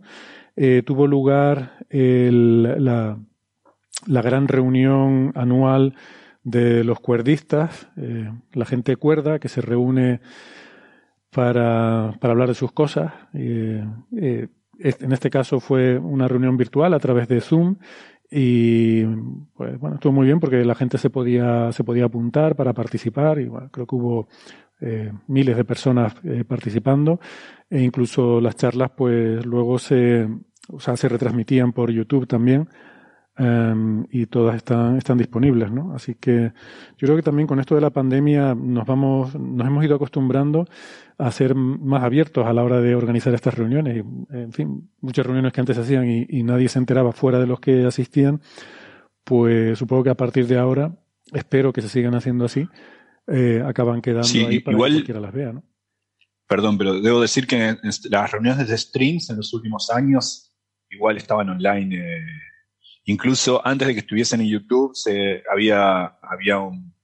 [0.57, 3.19] eh, tuvo lugar la,
[4.07, 5.95] la, gran reunión anual
[6.45, 10.21] de los cuerdistas, eh, la gente cuerda que se reúne
[11.31, 13.11] para, para hablar de sus cosas.
[13.33, 13.83] Eh,
[14.79, 17.77] en este caso fue una reunión virtual a través de Zoom
[18.35, 19.05] y
[19.55, 23.39] pues bueno, estuvo muy bien porque la gente se podía, se podía apuntar para participar
[23.39, 24.29] y bueno, creo que hubo
[24.81, 27.21] eh, miles de personas eh, participando
[27.69, 30.27] e incluso las charlas pues luego se,
[30.69, 32.69] o sea, se retransmitían por YouTube también
[33.39, 35.95] um, y todas están, están disponibles, ¿no?
[35.95, 36.53] Así que
[36.99, 40.67] yo creo que también con esto de la pandemia nos vamos, nos hemos ido acostumbrando
[41.19, 44.05] a ser más abiertos a la hora de organizar estas reuniones.
[44.31, 47.47] En fin, muchas reuniones que antes se hacían y, y nadie se enteraba fuera de
[47.47, 48.41] los que asistían,
[49.25, 50.95] pues supongo que a partir de ahora,
[51.33, 52.69] espero que se sigan haciendo así,
[53.29, 55.63] eh, acaban quedando Sí, ahí para igual- que cualquiera las vea, ¿no?
[56.49, 57.79] Perdón, pero debo decir que en
[58.11, 60.53] las reuniones de streams en los últimos años
[60.91, 61.97] igual estaban online.
[61.97, 62.27] eh,
[63.05, 66.95] incluso antes de que estuviesen en YouTube, se, había, había un,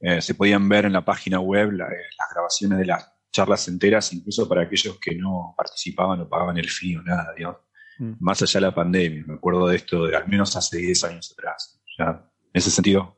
[0.00, 3.68] eh, se podían ver en la página web la- eh, las grabaciones de las charlas
[3.68, 7.58] enteras, incluso para aquellos que no participaban o pagaban el fee o nada, digamos.
[7.98, 8.12] Mm.
[8.18, 11.32] Más allá de la pandemia, me acuerdo de esto de al menos hace 10 años
[11.36, 11.80] atrás.
[11.98, 13.16] Ya, en ese sentido,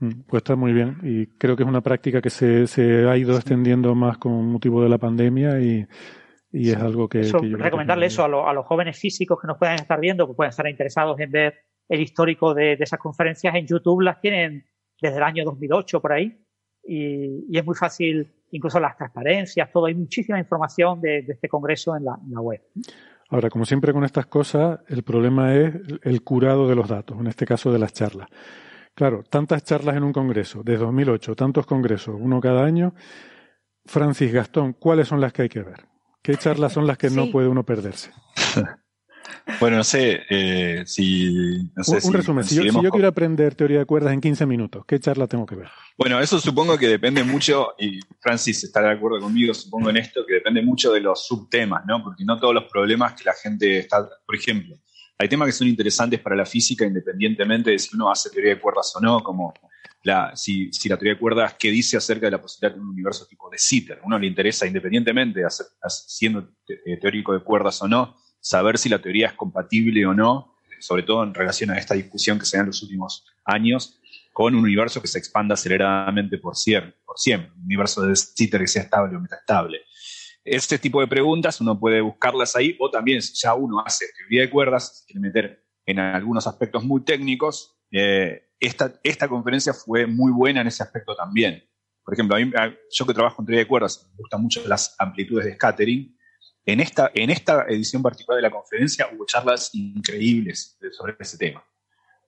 [0.00, 3.16] Mm, Pues está muy bien y creo que es una práctica que se, se ha
[3.16, 5.86] ido extendiendo más con motivo de la pandemia y,
[6.56, 9.38] y es algo que, Eso, que yo recomendarle eso a, lo- a los jóvenes físicos
[9.40, 11.54] que nos puedan estar viendo, que pueden estar interesados en ver
[11.88, 14.64] el histórico de, de esas conferencias en YouTube, las tienen
[15.00, 16.38] desde el año 2008 por ahí
[16.86, 21.48] y, y es muy fácil, incluso las transparencias, todo, hay muchísima información de, de este
[21.48, 22.62] congreso en la, en la web.
[23.30, 27.26] Ahora, como siempre con estas cosas, el problema es el curado de los datos, en
[27.26, 28.28] este caso de las charlas.
[28.94, 32.94] Claro, tantas charlas en un congreso, desde 2008, tantos congresos, uno cada año.
[33.86, 35.84] Francis Gastón, ¿cuáles son las que hay que ver?
[36.24, 38.10] ¿Qué charlas son las que no puede uno perderse?
[39.60, 41.70] bueno, no sé eh, si.
[41.76, 44.14] No sé un, un si resumen, si yo, si yo quiero aprender teoría de cuerdas
[44.14, 45.68] en 15 minutos, ¿qué charla tengo que ver?
[45.98, 50.24] Bueno, eso supongo que depende mucho, y Francis estará de acuerdo conmigo, supongo en esto,
[50.26, 52.02] que depende mucho de los subtemas, ¿no?
[52.02, 54.76] Porque no todos los problemas que la gente está, por ejemplo,
[55.18, 58.60] hay temas que son interesantes para la física independientemente de si uno hace teoría de
[58.62, 59.52] cuerdas o no, como
[60.34, 63.48] si, la teoría de cuerdas, qué dice acerca de la posibilidad de un universo tipo
[63.50, 64.00] de Sitter.
[64.04, 65.42] Uno le interesa, independientemente
[65.88, 70.56] siendo eh, teórico de cuerdas o no, saber si la teoría es compatible o no,
[70.80, 74.00] sobre todo en relación a esta discusión que se da en los últimos años,
[74.32, 78.60] con un universo que se expanda aceleradamente por siempre, por siempre, un universo de Sitter
[78.60, 79.80] que sea estable o metaestable.
[80.44, 84.42] Este tipo de preguntas uno puede buscarlas ahí, o también si ya uno hace teoría
[84.42, 90.06] de cuerdas, se quiere meter en algunos aspectos muy técnicos, eh, esta, esta conferencia fue
[90.06, 91.62] muy buena en ese aspecto también.
[92.04, 92.52] Por ejemplo, a mí,
[92.90, 96.16] yo que trabajo en teoría de cuerdas, me gustan mucho las amplitudes de scattering.
[96.66, 101.64] En esta, en esta edición particular de la conferencia hubo charlas increíbles sobre ese tema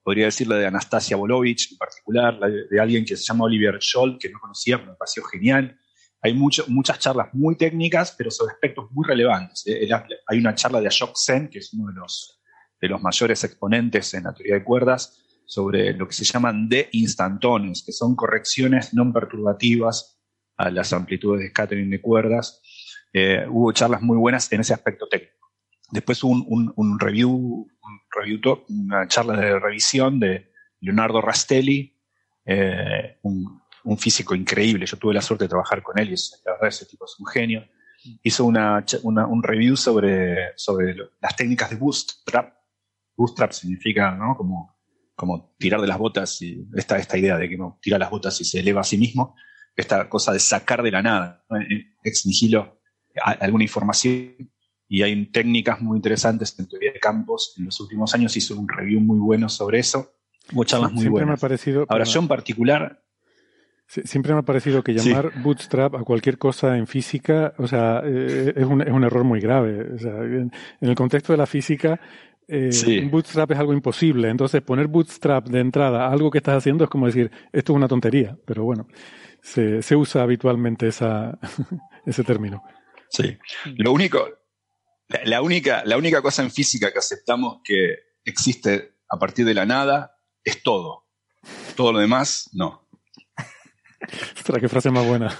[0.07, 3.43] podría decir la de Anastasia Bolovich en particular, la de, de alguien que se llama
[3.43, 5.77] Oliver Scholl, que no conocía, pero me pareció genial.
[6.21, 9.67] Hay mucho, muchas charlas muy técnicas, pero sobre aspectos muy relevantes.
[9.67, 9.89] Eh,
[10.27, 12.39] Hay una charla de Ashok Sen, que es uno de los,
[12.79, 16.89] de los mayores exponentes en la teoría de cuerdas, sobre lo que se llaman de
[16.91, 20.19] instantáneos, que son correcciones no perturbativas
[20.57, 22.61] a las amplitudes de scattering de cuerdas.
[23.13, 25.33] Eh, hubo charlas muy buenas en ese aspecto técnico.
[25.89, 31.97] Después un, un- un review, un review talk, una charla de revisión de Leonardo Rastelli,
[32.45, 33.61] eh, un,
[33.97, 34.85] físico increíble.
[34.85, 37.15] Yo tuve la suerte de trabajar con él y es- la verdad ese tipo es
[37.19, 37.65] un genio.
[38.21, 42.53] Hizo una, una- un review sobre, sobre las técnicas de bootstrap.
[43.15, 44.35] Bootstrap significa ¿no?
[44.35, 44.76] como,
[45.17, 48.39] como tirar de las botas y esta, esta idea de que uno tira las botas
[48.39, 49.35] y se eleva a sí mismo.
[49.75, 51.57] Esta cosa de sacar de la nada, ¿no?
[52.03, 52.79] ex nihilo,
[53.21, 54.51] a- alguna información
[54.87, 57.55] y hay técnicas muy interesantes en teoría de campos.
[57.57, 60.13] En los últimos años hizo un review muy bueno sobre eso.
[60.53, 61.41] Hubo charlas muy Siempre me ha buenas.
[61.41, 61.85] parecido.
[61.89, 63.03] Ahora, yo en particular,
[63.89, 68.51] Siempre me ha parecido que llamar bootstrap a cualquier cosa en física, o sea, eh,
[68.53, 69.93] es, un, es, un, error muy grave.
[69.95, 70.51] O sea, en,
[70.81, 71.97] el contexto de la física,
[72.47, 74.29] eh, un bootstrap es algo imposible.
[74.29, 77.75] Entonces, poner bootstrap de entrada a algo que estás haciendo es como decir, esto es
[77.75, 78.37] una tontería.
[78.45, 78.87] Pero bueno,
[79.41, 81.37] se, se usa habitualmente esa,
[82.05, 82.63] ese término.
[83.09, 83.37] Sí.
[83.77, 84.27] Lo único,
[85.25, 89.65] la única, la única cosa en física que aceptamos que existe a partir de la
[89.65, 91.05] nada es todo.
[91.75, 92.87] Todo lo demás, no.
[94.37, 95.37] Ostras, qué frase más buena.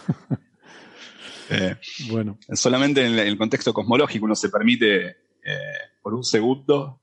[1.49, 1.76] Eh,
[2.10, 2.38] bueno.
[2.53, 7.02] Solamente en el contexto cosmológico uno se permite eh, por un segundo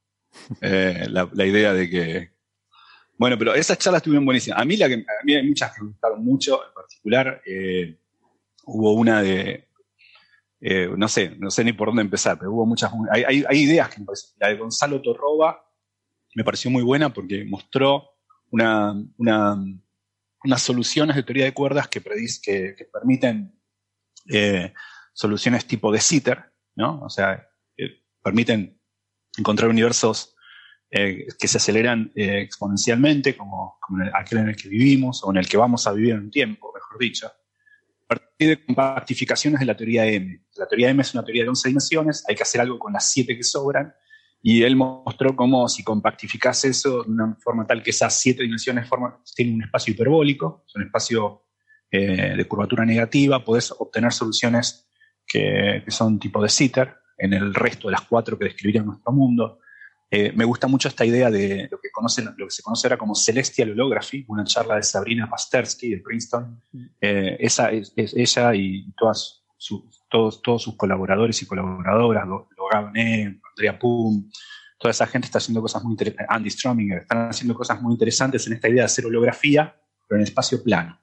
[0.60, 2.30] eh, la, idea de que.
[3.16, 4.60] Bueno, pero esas charlas estuvieron buenísimas.
[4.60, 7.40] A mí, la que, a mí hay muchas que me gustaron mucho, en particular
[8.66, 9.68] hubo una de.
[10.96, 12.92] no sé, no sé ni por dónde empezar, pero hubo muchas.
[13.10, 14.06] Hay, hay, ideas que me
[14.38, 15.64] La de Gonzalo Torroba
[16.34, 18.10] me pareció muy buena porque mostró
[18.50, 19.56] una, una
[20.44, 23.58] unas soluciones de teoría de cuerdas que, que, permiten
[24.30, 24.72] eh,
[25.12, 27.00] soluciones tipo de Sitter, ¿no?
[27.02, 27.48] O sea,
[28.24, 28.80] permiten
[29.36, 30.34] encontrar universos
[30.90, 35.36] eh, que se aceleran eh, exponencialmente, como, como aquel en el que vivimos o en
[35.36, 37.26] el que vamos a vivir en un tiempo, mejor dicho.
[37.26, 40.44] A partir de compactificaciones de la teoría M.
[40.56, 43.10] La teoría M es una teoría de 11 dimensiones, hay que hacer algo con las
[43.10, 43.94] 7 que sobran,
[44.46, 48.86] y él mostró cómo si compactificas eso de una forma tal que esas siete dimensiones
[49.34, 51.46] tienen un espacio hiperbólico, es un espacio
[51.90, 54.86] eh, de curvatura negativa, podés obtener soluciones
[55.26, 59.60] que, son tipo de Sitter en el resto de las cuatro que describirían nuestro mundo.
[60.10, 62.98] Eh, me gusta mucho esta idea de lo que, conocen, lo que se conoce ahora
[62.98, 66.60] como Celestial Holography, una charla de Sabrina Pastersky de Princeton.
[67.00, 69.44] Eh, esa es, ella y todas
[70.10, 74.30] todos, todos sus colaboradores y colaboradoras, Logané, Andrea Pum,
[74.78, 78.46] toda esa gente está haciendo cosas muy interesantes, Andy Strominger, están haciendo cosas muy interesantes
[78.46, 79.74] en esta idea de hacer holografía,
[80.06, 81.00] pero en espacio plano.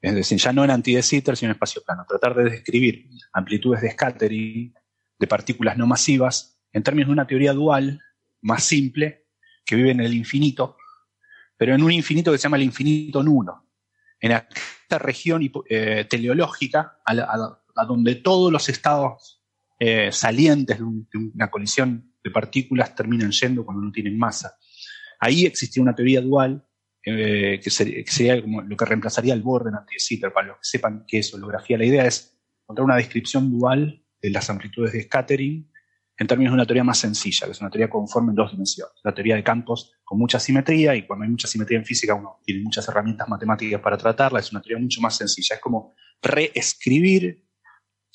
[0.00, 2.04] Es decir, ya no en anti sino en espacio plano.
[2.06, 4.74] Tratar de describir amplitudes de scattering
[5.18, 8.00] de partículas no masivas en términos de una teoría dual
[8.42, 9.26] más simple
[9.64, 10.76] que vive en el infinito,
[11.56, 13.68] pero en un infinito que se llama el infinito nulo.
[14.20, 19.42] En esta región eh, teleológica, a, donde todos los estados
[19.78, 20.84] eh, salientes de,
[21.34, 24.56] una colisión de partículas terminan yendo cuando no tienen masa.
[25.20, 26.66] Ahí existía una teoría dual
[27.04, 31.04] eh, que, sería, como lo que reemplazaría el borde en anti para los que sepan
[31.06, 31.78] qué es holografía.
[31.78, 35.70] La idea es encontrar una descripción dual de las amplitudes de scattering
[36.16, 38.94] en términos de una teoría más sencilla, que es una teoría conforme en dos dimensiones.
[39.02, 42.38] La teoría de campos con mucha simetría, y cuando hay mucha simetría en física uno
[42.44, 45.56] tiene muchas herramientas matemáticas para tratarla, es una teoría mucho más sencilla.
[45.56, 47.44] Es como reescribir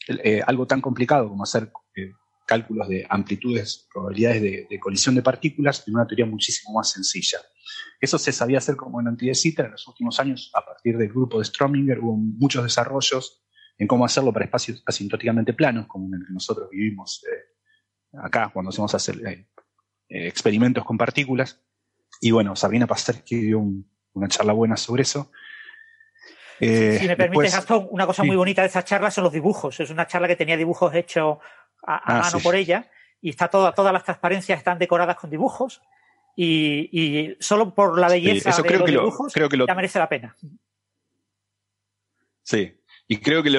[0.08, 2.14] eh, algo tan complicado como hacer eh,
[2.48, 7.38] cálculos de amplitudes, probabilidades de, colisión de partículas en una teoría muchísimo más sencilla.
[8.02, 11.38] Eso se sabía hacer como en antidesita en los últimos años, a partir del grupo
[11.38, 13.44] de Strominger, hubo muchos desarrollos
[13.80, 18.52] en cómo hacerlo para espacios asintóticamente planos, como en el que nosotros vivimos eh, acá,
[18.54, 19.48] cuando hacemos hacer
[20.10, 21.62] experimentos con partículas.
[22.20, 22.88] Y bueno, Sabrina
[23.26, 23.66] que dio
[24.14, 25.32] una charla buena sobre eso.
[26.60, 29.80] Eh, si me permites, Gastón, una cosa muy bonita de esa charla son los dibujos.
[29.80, 31.38] Es una charla que tenía dibujos hechos
[31.88, 32.90] a, ah, mano por ella
[33.22, 35.82] y está toda, todas las transparencias están decoradas con dibujos
[36.36, 40.36] y, solo por la belleza de los dibujos ya merece la pena.
[42.44, 42.79] Sí,
[43.10, 43.50] y creo que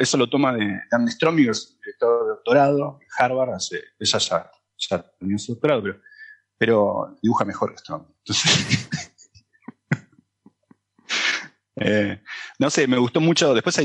[0.00, 5.02] eso lo toma de Dan Strominger, director de doctorado en Harvard, hace, ella ya, ya
[5.02, 6.00] terminó su doctorado, pero,
[6.56, 8.14] pero dibuja mejor que Strominger.
[8.24, 8.88] Entonces,
[11.80, 12.20] Eh,
[12.58, 13.54] no sé, me gustó mucho.
[13.54, 13.78] Después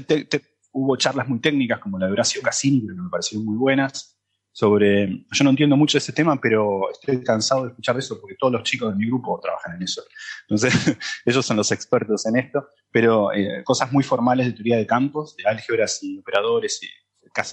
[0.71, 4.19] hubo charlas muy técnicas, como la de Horacio Cassini, que me parecieron muy buenas.
[4.55, 5.25] Sobre.
[5.31, 8.63] Yo no entiendo mucho ese tema, pero estoy cansado de escuchar eso porque todos los
[8.63, 10.03] chicos de mi grupo trabajan en eso.
[10.47, 10.73] Entonces,
[11.25, 12.67] ellos son los expertos en esto.
[12.91, 16.81] Pero eh, cosas muy formales de teoría de campos, de álgebras y operadores.
[16.83, 16.87] Y,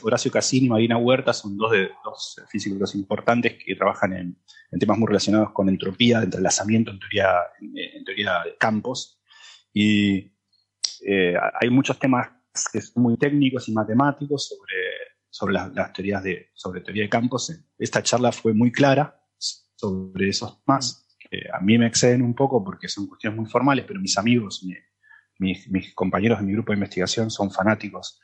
[0.02, 4.98] Horacio Cassini y Marina Huerta son dos, de, dos físicos importantes que trabajan en, temas
[4.98, 9.20] muy relacionados con entropía, de entrelazamiento en teoría, en teoría de campos
[9.72, 10.32] y
[11.06, 12.28] eh, hay muchos temas
[12.72, 14.74] que son muy técnicos y matemáticos sobre,
[15.30, 17.52] sobre las, teorías de, sobre teoría de campos.
[17.78, 21.06] Esta charla fue muy clara sobre esos temas.
[21.52, 24.62] a mí me exceden un poco porque son cuestiones muy formales, pero mis amigos,
[25.38, 28.20] mis, compañeros de mi grupo de investigación son fanáticos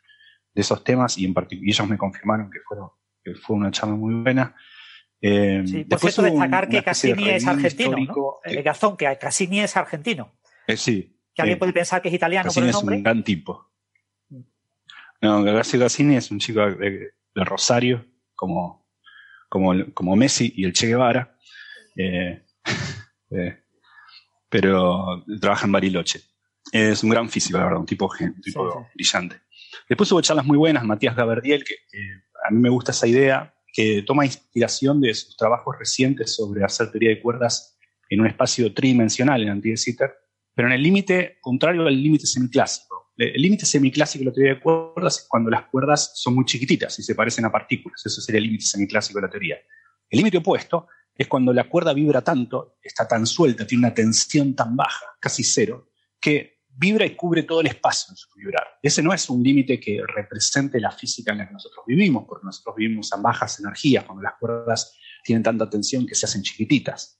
[0.52, 2.90] de esos temas y, en y ellos me confirmaron que, fueron,
[3.22, 4.54] que fue una charla muy buena.
[5.20, 8.36] Eh, sí, por cierto, destacar que Cassini es argentino, ¿no?
[8.44, 10.38] Eh, Gastón, que Cassini es argentino.
[10.66, 12.96] Eh, sí, que alguien puede pensar que es italiano por el nombre.
[12.96, 13.65] es un gran tipo.
[15.26, 18.06] No, García Cassini es un chico de, Rosario,
[18.36, 18.86] como,
[19.48, 21.36] como, como, Messi y el Che Guevara,
[21.96, 22.44] eh,
[23.30, 23.58] eh,
[24.48, 26.20] pero trabaja en Bariloche.
[26.70, 29.40] Es un gran físico, la verdad, un tipo, un tipo brillante.
[29.88, 31.74] Después hubo charlas muy buenas, Matías Gaberdiel, que
[32.48, 36.92] a mí me gusta esa idea, que toma inspiración de sus trabajos recientes sobre hacer
[36.92, 37.76] teoría de cuerdas
[38.08, 39.74] en un espacio tridimensional en anti
[40.54, 42.95] pero en el límite contrario al límite semiclásico.
[43.16, 46.98] El límite semiclásico de la teoría de cuerdas es cuando las cuerdas son muy chiquititas
[46.98, 48.04] y se parecen a partículas.
[48.04, 49.56] Eso sería el límite semiclásico de la teoría.
[50.10, 54.54] El límite opuesto es cuando la cuerda vibra tanto, está tan suelta, tiene una tensión
[54.54, 55.90] tan baja, casi cero,
[56.20, 58.66] que vibra y cubre todo el espacio en su vibrar.
[58.82, 62.44] Ese no es un límite que represente la física en la que nosotros vivimos, porque
[62.44, 64.94] nosotros vivimos a bajas energías, cuando las cuerdas
[65.24, 67.18] tienen tanta tensión que se hacen chiquititas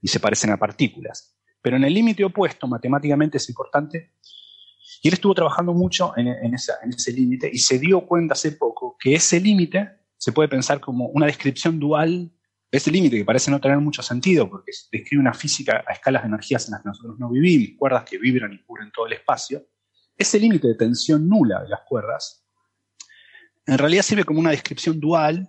[0.00, 1.38] y se parecen a partículas.
[1.60, 4.14] Pero en el límite opuesto, matemáticamente es importante,
[5.02, 9.14] y él estuvo trabajando mucho en, ese límite y se dio cuenta hace poco que
[9.14, 12.30] ese límite se puede pensar como una descripción dual
[12.70, 16.28] ese límite que parece no tener mucho sentido porque describe una física a escalas de
[16.28, 19.66] energías en las que nosotros no vivimos, cuerdas que vibran y cubren todo el espacio.
[20.16, 22.44] Ese límite de tensión nula de las cuerdas
[23.68, 25.46] en realidad sirve como una descripción dual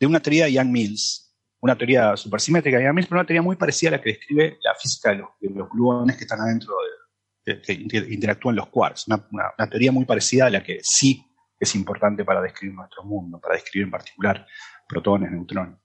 [0.00, 3.56] de una teoría de Young Mills, una teoría supersimétrica de Mills, pero una teoría muy
[3.56, 6.97] parecida a la que describe la física de los, gluones que están adentro, de,
[7.44, 9.06] que interactúan los quarks.
[9.08, 11.24] Una, teoría muy parecida a la que sí
[11.58, 14.46] es importante para describir nuestro mundo, para describir en particular
[14.88, 15.78] protones, neutrones.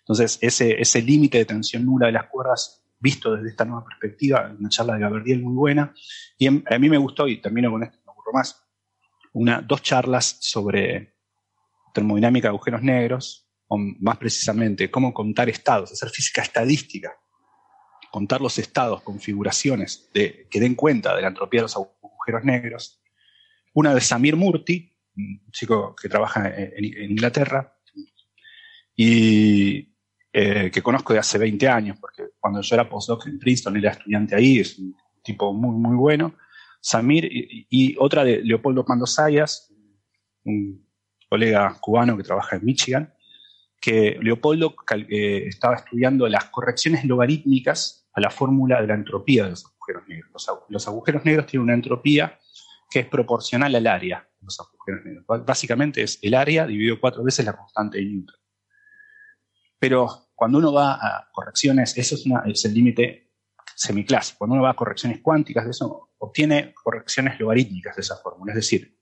[0.00, 4.54] Entonces, ese, ese límite de tensión nula de las cuerdas, visto desde esta nueva perspectiva,
[4.58, 5.92] una charla de Gabriel muy buena,
[6.38, 8.64] y a mí me gustó, y termino con esto, no ocurro más,
[9.32, 11.16] una, dos charlas sobre
[11.92, 17.12] termodinámica de agujeros negros, o más precisamente, cómo contar estados, hacer física estadística,
[18.16, 23.02] contar los estados, configuraciones que den cuenta de la entropía de los agujeros negros.
[23.74, 27.76] Una de Samir Murti, un chico que trabaja en, Inglaterra,
[28.96, 29.94] y
[30.32, 33.90] eh, que conozco de hace 20 años, porque cuando yo era postdoc en Princeton, era
[33.90, 36.36] estudiante ahí, es un tipo muy, muy bueno.
[36.80, 39.70] Samir, y, otra de Leopoldo Pando Sayas,
[40.42, 40.88] un
[41.28, 43.12] colega cubano que trabaja en Michigan,
[43.78, 44.74] que Leopoldo
[45.10, 50.08] eh, estaba estudiando las correcciones logarítmicas a la fórmula de la entropía de los agujeros
[50.08, 50.48] negros.
[50.70, 52.38] Los, agujeros negros tienen una entropía
[52.90, 55.44] que es proporcional al área de los agujeros negros.
[55.44, 58.36] Básicamente es el área dividido cuatro veces la constante de Newton.
[59.78, 63.34] Pero cuando uno va a correcciones, eso es, el límite
[63.74, 64.38] semiclásico.
[64.38, 68.52] Cuando uno va a correcciones cuánticas de eso, obtiene correcciones logarítmicas de esa fórmula.
[68.52, 68.98] Es decir,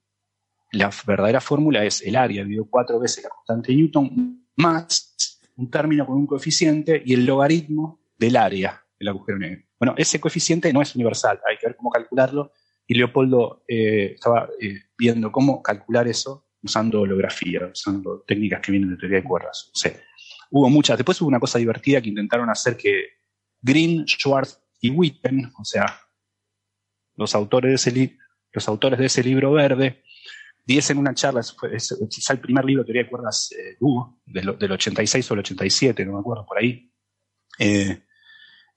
[0.73, 5.69] la verdadera fórmula es el área dividido cuatro veces la constante de Newton más un
[5.69, 9.63] término con un coeficiente y el logaritmo del área del agujero negro.
[9.79, 12.51] Bueno, ese coeficiente no es universal, hay que ver cómo calcularlo.
[12.87, 18.91] Y Leopoldo eh, estaba eh, viendo cómo calcular eso usando holografía, usando técnicas que vienen
[18.91, 19.71] de teoría de cuerdas.
[19.73, 19.93] O sea,
[20.51, 20.97] hubo muchas.
[20.97, 23.05] Después hubo una cosa divertida que intentaron hacer que
[23.61, 25.99] Green, Schwartz y Witten, o sea,
[27.15, 28.17] los autores de ese,
[28.51, 30.03] los autores de ese libro verde,
[30.65, 31.41] diesen una charla,
[32.09, 33.77] quizá el primer libro de teoría de cuerdas eh,
[34.25, 36.91] del, del, 86 o el 87, no me acuerdo, por ahí.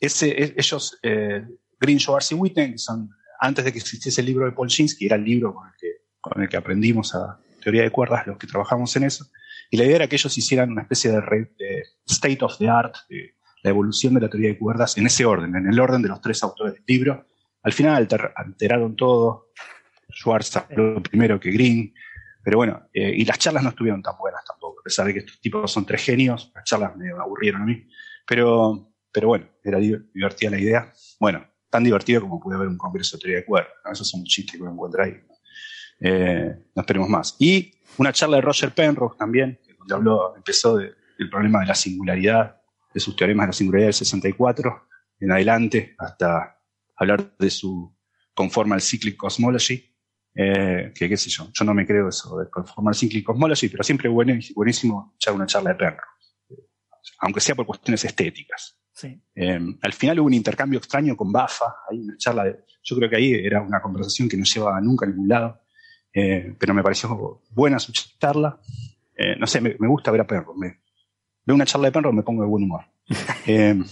[0.01, 1.44] Ese, e, ellos, eh,
[1.80, 5.24] Green, Schwartz y Witten, son, antes de que existiese el libro de Polchinski, era el
[5.24, 8.94] libro con el que, con el que aprendimos a teoría de cuerdas, los que trabajamos
[8.96, 9.26] en eso,
[9.70, 11.20] y la idea era que ellos hicieran una especie de,
[11.59, 15.24] de state of the art, de la evolución de la teoría de cuerdas en ese
[15.24, 17.26] orden, en el orden de los tres autores del libro.
[17.62, 19.51] Al final alteraron todo,
[20.11, 21.92] Schwartz habló primero que Green,
[22.42, 25.18] pero bueno, eh, y las charlas no estuvieron tan buenas tampoco, a pesar de que
[25.20, 27.86] estos tipos son tres genios, las charlas me aburrieron a mí,
[28.26, 30.92] pero, pero bueno, era divertida la idea.
[31.18, 34.56] Bueno, tan divertido como puede haber un congreso de teoría de cuerdas, esos son chistes
[34.56, 35.14] que uno encuentra ahí.
[36.00, 37.37] Eh, no esperemos más.
[37.38, 40.95] Y una charla de Roger Penrose también, donde habló, empezó del
[41.30, 42.61] problema de la singularidad,
[42.92, 44.88] de sus teoremas de la singularidad del 64
[45.20, 46.61] en adelante, hasta
[46.96, 47.95] hablar de su
[48.34, 49.88] conformal cyclic cosmology,
[50.41, 53.83] eh, que qué sé yo, yo no me creo eso de conformar Cyclic Cosmology, pero
[53.83, 56.04] siempre es buenísimo echar una charla de perro,
[57.18, 58.78] aunque sea por cuestiones estéticas.
[59.04, 63.11] Eh, al final hubo un intercambio extraño con Bafa, hay una charla de, yo creo
[63.11, 65.61] que ahí era una conversación que no llevaba nunca a ningún lado,
[66.12, 68.58] eh, pero me pareció buena su charla.
[69.38, 70.54] no sé, me, gusta ver a perro.
[70.54, 70.80] Me,
[71.45, 72.84] veo una charla de perro me pongo de buen humor.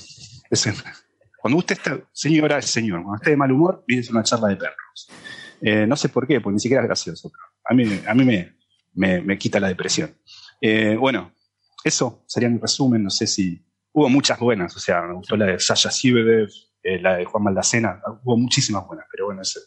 [1.41, 4.57] cuando usted está, señora, es señor, cuando esté de mal humor, viene una charla de
[4.57, 5.09] perros.
[5.61, 7.33] Eh, no sé por qué, porque ni siquiera es gracioso.
[7.65, 8.57] a mí, a mí me,
[9.23, 10.15] me, quita la depresión.
[10.61, 11.33] Eh, bueno,
[11.85, 13.03] eso sería mi resumen.
[13.03, 13.66] No sé si
[13.97, 14.77] hubo muchas buenas.
[14.77, 16.51] O sea, me gustó la de Sasha Sibedev,
[16.83, 18.03] eh, la de Juan Maldacena.
[18.23, 19.61] Hubo muchísimas buenas, pero bueno, ese.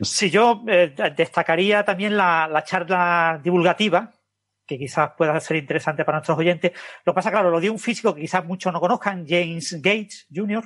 [0.00, 0.64] Sí, yo
[1.14, 4.14] destacaría también la, la, charla divulgativa,
[4.66, 6.72] que quizás pueda ser interesante para nuestros oyentes.
[7.04, 10.26] Lo que pasa, claro, lo dio un físico que quizás muchos no conozcan, James Gates
[10.34, 10.64] Jr.,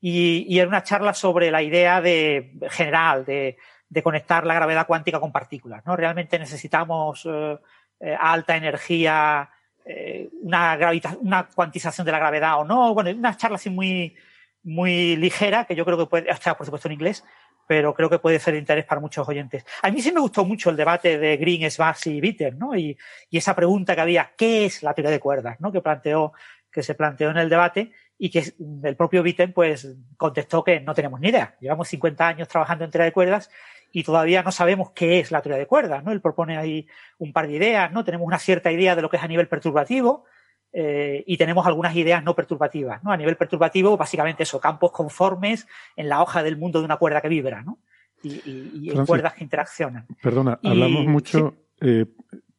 [0.00, 3.56] y, y era una charla sobre la idea de general de,
[3.88, 5.84] de conectar la gravedad cuántica con partículas.
[5.86, 5.96] ¿no?
[5.96, 7.58] Realmente necesitamos eh,
[8.00, 9.50] eh, alta energía,
[9.86, 10.76] eh, una,
[11.20, 12.92] una cuantización de la gravedad o no.
[12.92, 14.16] Bueno, una charla así muy,
[14.64, 17.24] muy ligera que yo creo que puede, está por supuesto en inglés,
[17.68, 19.64] pero creo que puede ser de interés para muchos oyentes.
[19.82, 22.76] A mí sí me gustó mucho el debate de Green, Schwarz y Bitter, ¿no?
[22.76, 22.96] Y,
[23.30, 25.60] y, esa pregunta que había, ¿qué es la teoría de cuerdas?
[25.60, 25.70] ¿no?
[25.70, 26.32] Que planteó,
[26.70, 28.52] que se planteó en el debate y que
[28.82, 31.56] el propio Witten pues contestó que no tenemos ni idea.
[31.60, 33.50] Llevamos 50 años trabajando en teoría de cuerdas
[33.96, 36.12] y todavía no sabemos qué es la teoría de cuerdas, ¿no?
[36.12, 36.86] Él propone ahí
[37.16, 38.04] un par de ideas, ¿no?
[38.04, 40.24] Tenemos una cierta idea de lo que es a nivel perturbativo
[40.70, 43.10] eh, y tenemos algunas ideas no perturbativas, ¿no?
[43.10, 45.66] A nivel perturbativo, básicamente eso, campos conformes
[45.96, 47.78] en la hoja del mundo de una cuerda que vibra, ¿no?
[48.22, 50.04] Y, y, y cuerdas que interaccionan.
[50.22, 51.88] Perdona, hablamos mucho, ¿sí?
[51.88, 52.04] eh,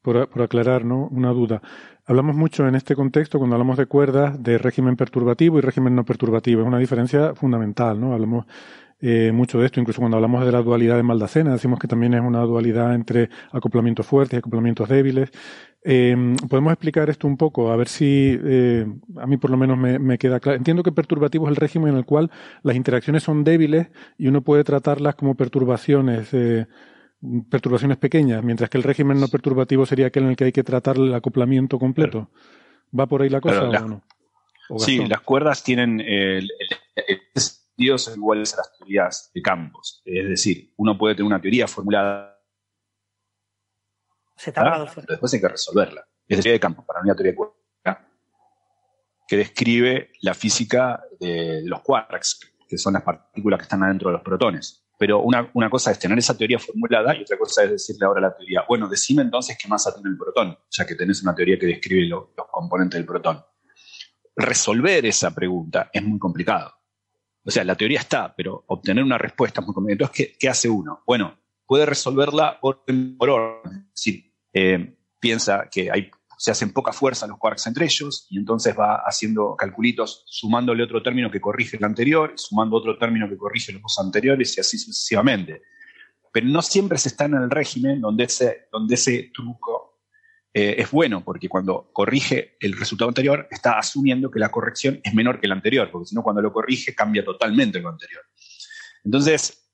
[0.01, 1.07] por, por, aclarar, ¿no?
[1.09, 1.61] Una duda.
[2.07, 6.03] Hablamos mucho en este contexto, cuando hablamos de cuerdas, de régimen perturbativo y régimen no
[6.03, 6.61] perturbativo.
[6.61, 8.13] Es una diferencia fundamental, ¿no?
[8.13, 8.47] Hablamos
[8.99, 12.15] eh, mucho de esto, incluso cuando hablamos de la dualidad de Maldacena, decimos que también
[12.15, 15.29] es una dualidad entre acoplamientos fuertes y acoplamientos débiles.
[15.83, 17.71] Eh, ¿Podemos explicar esto un poco?
[17.71, 18.85] A ver si eh,
[19.17, 20.57] a mí por lo menos me, me, queda claro.
[20.57, 22.31] Entiendo que perturbativo es el régimen en el cual
[22.63, 23.87] las interacciones son débiles
[24.17, 26.33] y uno puede tratarlas como perturbaciones.
[26.33, 26.65] Eh,
[27.49, 30.63] perturbaciones pequeñas, mientras que el régimen no perturbativo sería aquel en el que hay que
[30.63, 32.29] tratar el acoplamiento completo.
[32.97, 34.03] ¿Va por ahí la cosa o no?
[34.69, 37.21] ¿O sí, las cuerdas tienen el, el, el
[37.77, 40.01] sentidos son iguales a las teorías de campos.
[40.03, 42.35] Es decir, uno puede tener una teoría formulada.
[44.35, 46.07] Se pero después hay que resolverla.
[46.27, 47.55] Es teoría de campos para una teoría cuerdas
[49.27, 54.13] que describe la física de los quarks, que son las partículas que están adentro de
[54.13, 54.85] los protones.
[54.97, 58.19] Pero una, una, cosa es tener esa teoría formulada y otra cosa es decirle ahora
[58.19, 61.35] a la teoría, bueno, decime entonces qué masa tiene el protón, ya que tenés una
[61.35, 63.43] teoría que describe lo, los componentes del protón.
[64.33, 66.77] Resolver esa pregunta es muy complicado.
[67.47, 70.09] O sea, la teoría está, pero obtener una respuesta es muy complicado.
[70.09, 71.01] Entonces, ¿qué, ¿qué, hace uno?
[71.07, 72.83] Bueno, puede resolverla por
[73.29, 73.87] orden.
[73.87, 75.89] Es decir, eh, piensa que
[76.37, 81.01] se hacen poca fuerza los quarks entre ellos y entonces va haciendo calculitos sumándole otro
[81.01, 84.77] término que corrige el anterior, sumando otro término que corrige los dos anteriores y así
[84.77, 85.61] sucesivamente.
[86.33, 89.96] Pero no siempre se está en el régimen donde ese, donde ese truco
[90.53, 95.13] eh, es bueno, porque cuando corrige el resultado anterior, está asumiendo que la corrección es
[95.13, 98.23] menor que la anterior, porque si no, cuando lo corrige, cambia totalmente lo anterior.
[99.03, 99.71] Entonces,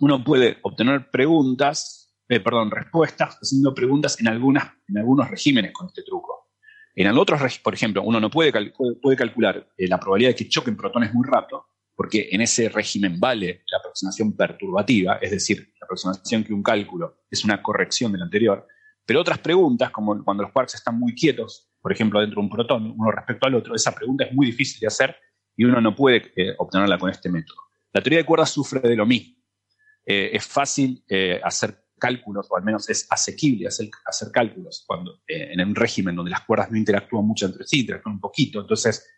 [0.00, 5.86] uno puede obtener preguntas, eh, perdón, respuestas haciendo preguntas en, algunas, en algunos regímenes con
[5.86, 6.50] este truco.
[6.94, 8.52] En otros, por ejemplo, uno no puede,
[9.00, 13.18] puede calcular eh, la probabilidad de que choquen protones muy rápido, porque en ese régimen
[13.18, 18.22] vale la aproximación perturbativa, es decir, la aproximación que un cálculo es una corrección del
[18.22, 18.66] anterior,
[19.08, 22.50] pero otras preguntas, como cuando los quarks están muy quietos, por ejemplo, dentro de un
[22.50, 25.16] protón, uno respecto al otro, esa pregunta es muy difícil de hacer
[25.56, 27.56] y uno no puede eh, obtenerla con este método.
[27.90, 29.34] La teoría de cuerdas sufre de lo mismo.
[30.04, 35.22] Eh, es fácil eh, hacer cálculos, o al menos es asequible hacer, hacer cálculos cuando,
[35.26, 38.60] en un régimen donde las cuerdas no interactúan mucho entre sí, interactúan un poquito.
[38.60, 39.08] Entonces,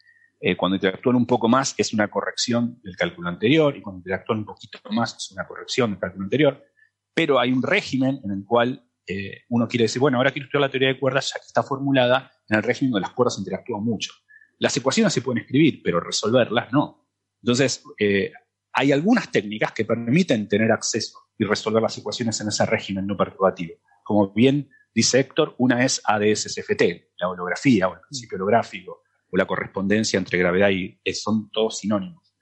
[0.56, 4.44] cuando interactúan un poco más es una corrección del cálculo anterior y cuando interactúan un
[4.46, 6.64] poquito más es una corrección del cálculo anterior.
[7.12, 10.62] Pero hay un régimen en el cual eh, uno quiere decir, bueno, ahora quiero estudiar
[10.62, 13.82] la teoría de cuerdas ya que está formulada en el régimen donde las cuerdas interactúan
[13.82, 14.12] mucho.
[14.58, 17.08] Las ecuaciones se pueden escribir, pero resolverlas no.
[17.42, 18.32] Entonces, eh,
[18.72, 23.16] hay algunas técnicas que permiten tener acceso y resolver las ecuaciones en ese régimen no
[23.16, 23.74] perturbativo.
[24.04, 29.46] Como bien dice Héctor, una es ADS-CFT, la holografía o el principio holográfico, o la
[29.46, 31.00] correspondencia entre gravedad y...
[31.04, 32.34] Eh, son todos sinónimos,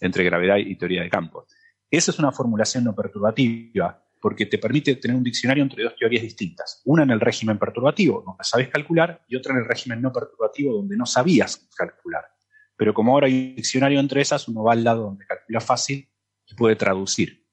[0.00, 1.52] entre gravedad y teoría de campos.
[1.90, 6.22] Esa es una formulación no perturbativa porque te permite tener un diccionario entre dos teorías
[6.22, 6.82] distintas.
[6.84, 10.74] Una en el régimen perturbativo, donde sabes calcular, y otra en el régimen no perturbativo,
[10.74, 12.24] donde no sabías calcular.
[12.76, 16.08] Pero como ahora hay un diccionario entre esas, uno va al lado donde calcula fácil
[16.46, 17.44] y puede traducir.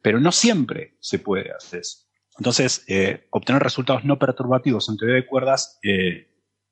[0.00, 2.06] Pero no siempre se puede hacer eso.
[2.38, 6.28] Entonces, eh, obtener resultados no perturbativos en teoría de cuerdas eh,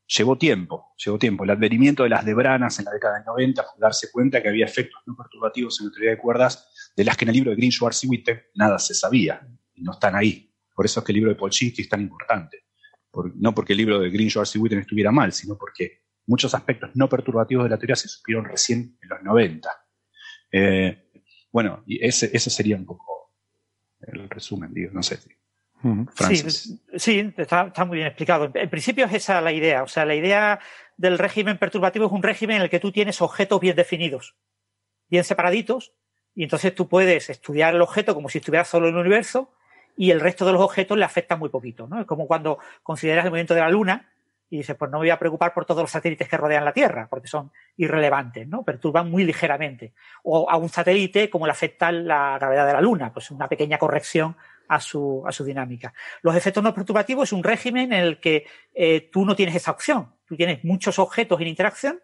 [0.06, 1.44] llevó tiempo, llevó tiempo.
[1.44, 4.64] El advenimiento de las debranas en la década del 90 fue darse cuenta que había
[4.64, 7.56] efectos no perturbativos en la teoría de cuerdas de las que en el libro de
[7.56, 10.52] Green, Schwartz y Witte nada se sabía, y no están ahí.
[10.74, 12.64] Por eso es que el libro de Polchinski es tan importante.
[13.10, 16.54] Por, no porque el libro de Green, Schwartz y Witte estuviera mal, sino porque muchos
[16.54, 19.68] aspectos no perturbativos de la teoría se supieron recién en los 90.
[20.52, 21.10] Eh,
[21.52, 23.34] bueno, y ese, ese sería un poco
[24.00, 25.18] el resumen, digo, no sé.
[26.14, 28.50] Sí, sí está, está, muy bien explicado.
[28.54, 29.82] En principio es esa la idea.
[29.82, 30.60] O sea, la idea
[30.96, 34.36] del régimen perturbativo es un régimen en el que tú tienes objetos bien definidos,
[35.08, 35.94] bien separaditos,
[36.34, 39.50] y entonces tú puedes estudiar el objeto como si estuviera solo en el universo
[39.96, 41.86] y el resto de los objetos le afecta muy poquito.
[41.86, 42.00] ¿no?
[42.00, 44.08] Es como cuando consideras el movimiento de la Luna
[44.48, 46.72] y dice, pues no me voy a preocupar por todos los satélites que rodean la
[46.72, 48.64] Tierra, porque son irrelevantes, ¿no?
[48.64, 49.92] Perturban muy ligeramente.
[50.24, 53.78] O a un satélite como le afecta la gravedad de la Luna, pues una pequeña
[53.78, 54.36] corrección
[54.66, 55.94] a su, a su dinámica.
[56.22, 59.70] Los efectos no perturbativos es un régimen en el que eh, tú no tienes esa
[59.70, 60.14] opción.
[60.26, 62.00] Tú tienes muchos objetos en interacción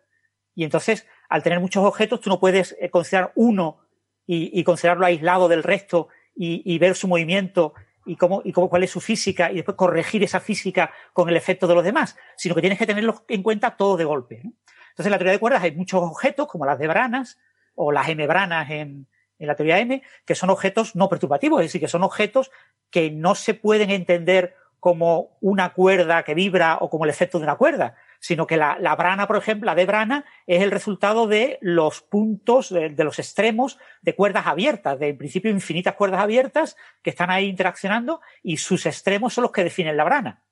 [0.55, 3.86] y entonces, al tener muchos objetos, tú no puedes eh, considerar uno
[4.27, 7.75] y, y considerarlo aislado del resto y, y ver su movimiento
[8.05, 11.37] y cómo, y cómo, cuál es su física y después corregir esa física con el
[11.37, 14.37] efecto de los demás, sino que tienes que tenerlo en cuenta todo de golpe.
[14.37, 17.39] Entonces, en la teoría de cuerdas hay muchos objetos, como las de branas
[17.75, 19.07] o las m-branas en,
[19.39, 22.51] en la teoría M, que son objetos no perturbativos, es decir, que son objetos
[22.91, 27.45] que no se pueden entender como una cuerda que vibra o como el efecto de
[27.45, 31.27] una cuerda, sino que la, la, brana, por ejemplo, la de brana, es el resultado
[31.27, 36.21] de los puntos, de, de, los extremos de cuerdas abiertas, de en principio infinitas cuerdas
[36.21, 40.43] abiertas que están ahí interaccionando y sus extremos son los que definen la brana.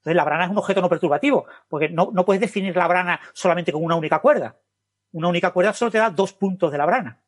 [0.00, 3.20] Entonces la brana es un objeto no perturbativo, porque no, no puedes definir la brana
[3.34, 4.56] solamente con una única cuerda.
[5.12, 7.20] Una única cuerda solo te da dos puntos de la brana.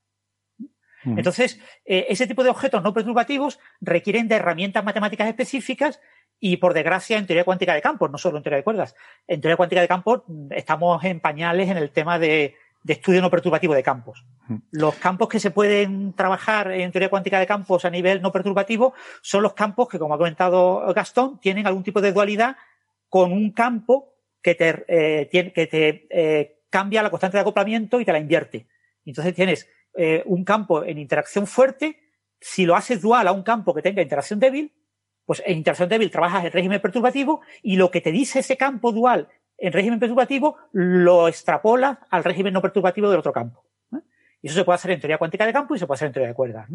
[1.04, 6.00] Entonces, eh, ese tipo de objetos no perturbativos requieren de herramientas matemáticas específicas
[6.44, 8.96] y, por desgracia, en teoría cuántica de campos, no solo en teoría de cuerdas.
[9.28, 13.22] En teoría cuántica de campos mm, estamos en pañales en el tema de, de estudio
[13.22, 14.26] no perturbativo de campos.
[14.72, 18.92] Los campos que se pueden trabajar en teoría cuántica de campos a nivel no perturbativo
[19.20, 22.56] son los campos que, como ha comentado Gastón, tienen algún tipo de dualidad
[23.08, 28.00] con un campo que te, eh, tiene, que te eh, cambia la constante de acoplamiento
[28.00, 28.66] y te la invierte.
[29.04, 32.00] Entonces tienes eh, un campo en interacción fuerte,
[32.40, 34.72] si lo haces dual a un campo que tenga interacción débil,
[35.32, 38.92] pues en interacción débil trabajas en régimen perturbativo y lo que te dice ese campo
[38.92, 43.64] dual en régimen perturbativo lo extrapolas al régimen no perturbativo del otro campo.
[44.42, 46.12] Y eso se puede hacer en teoría cuántica de campo y se puede hacer en
[46.12, 46.68] teoría de cuerdas.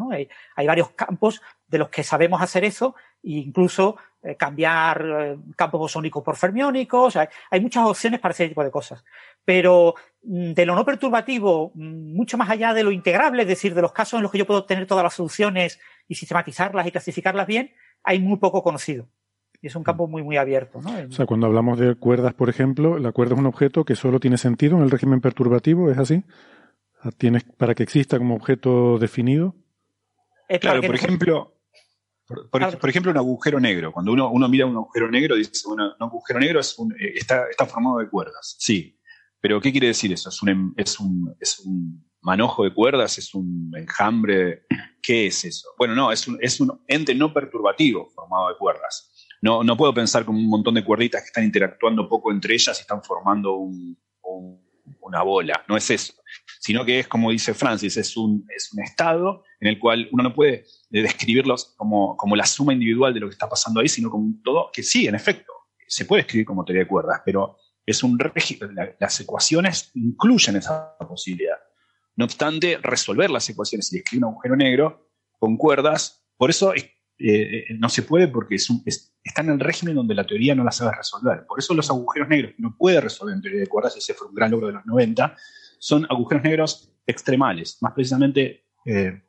[0.56, 5.78] hay varios campos de los que sabemos hacer eso e incluso eh, cambiar eh, campos
[5.78, 7.14] bosónicos por fermiónicos.
[7.14, 9.04] Hay, hay, muchas opciones para ese tipo de cosas.
[9.44, 9.94] Pero
[10.24, 13.82] mm, de lo no perturbativo, mm, mucho más allá de lo integrable, es decir, de
[13.82, 15.78] los casos en los que yo puedo obtener todas las soluciones
[16.08, 17.72] y sistematizarlas y clasificarlas bien,
[18.02, 19.08] hay muy poco conocido.
[19.60, 20.80] Y es un campo muy, muy abierto.
[20.80, 20.90] ¿no?
[21.08, 24.20] O sea, cuando hablamos de cuerdas, por ejemplo, la cuerda es un objeto que solo
[24.20, 26.24] tiene sentido en el régimen perturbativo, ¿es así?
[27.16, 29.54] ¿Tienes para que exista como objeto definido?
[30.48, 31.58] Es claro, por ejemplo,
[32.26, 33.90] por, por, por, ejemplo, un agujero negro.
[33.90, 37.14] Cuando uno, uno mira un agujero negro, dice, bueno, un agujero negro es un, eh,
[37.16, 38.56] está, está formado de cuerdas.
[38.58, 39.00] Sí.
[39.40, 40.28] Pero, ¿qué quiere decir eso?
[40.28, 43.18] ¿Es un, es un, es un manojo de cuerdas?
[43.18, 44.64] ¿Es un enjambre?
[45.02, 45.68] ¿Qué es eso?
[45.78, 49.12] Bueno, no, es un, es un ente no perturbativo formado de cuerdas.
[49.40, 52.78] No, no puedo pensar como un montón de cuerditas que están interactuando poco entre ellas
[52.78, 54.68] y están formando un, un,
[55.00, 55.64] una bola.
[55.68, 56.14] No es eso.
[56.60, 60.22] Sino que es, como dice Francis, es un, es un estado en el cual uno
[60.24, 64.34] no puede describirlos como, la suma individual de lo que está pasando ahí, sino como
[64.42, 65.52] todo que sí, en efecto,
[65.86, 70.56] se puede escribir como teoría de cuerdas, pero es un régimen, la, las ecuaciones incluyen
[70.56, 71.56] esa posibilidad.
[72.18, 75.08] No obstante, resolver las ecuaciones y escribir un agujero negro
[75.38, 76.90] con cuerdas, por eso es
[77.20, 78.68] eh, no se puede porque es,
[79.24, 81.46] está en el régimen donde la teoría no la sabe resolver.
[81.46, 84.26] Por eso los agujeros negros que no puede resolver en teoría de cuerdas, ese fue
[84.26, 85.36] un gran logro de los 90,
[85.78, 89.22] son agujeros negros extremales, más precisamente eh,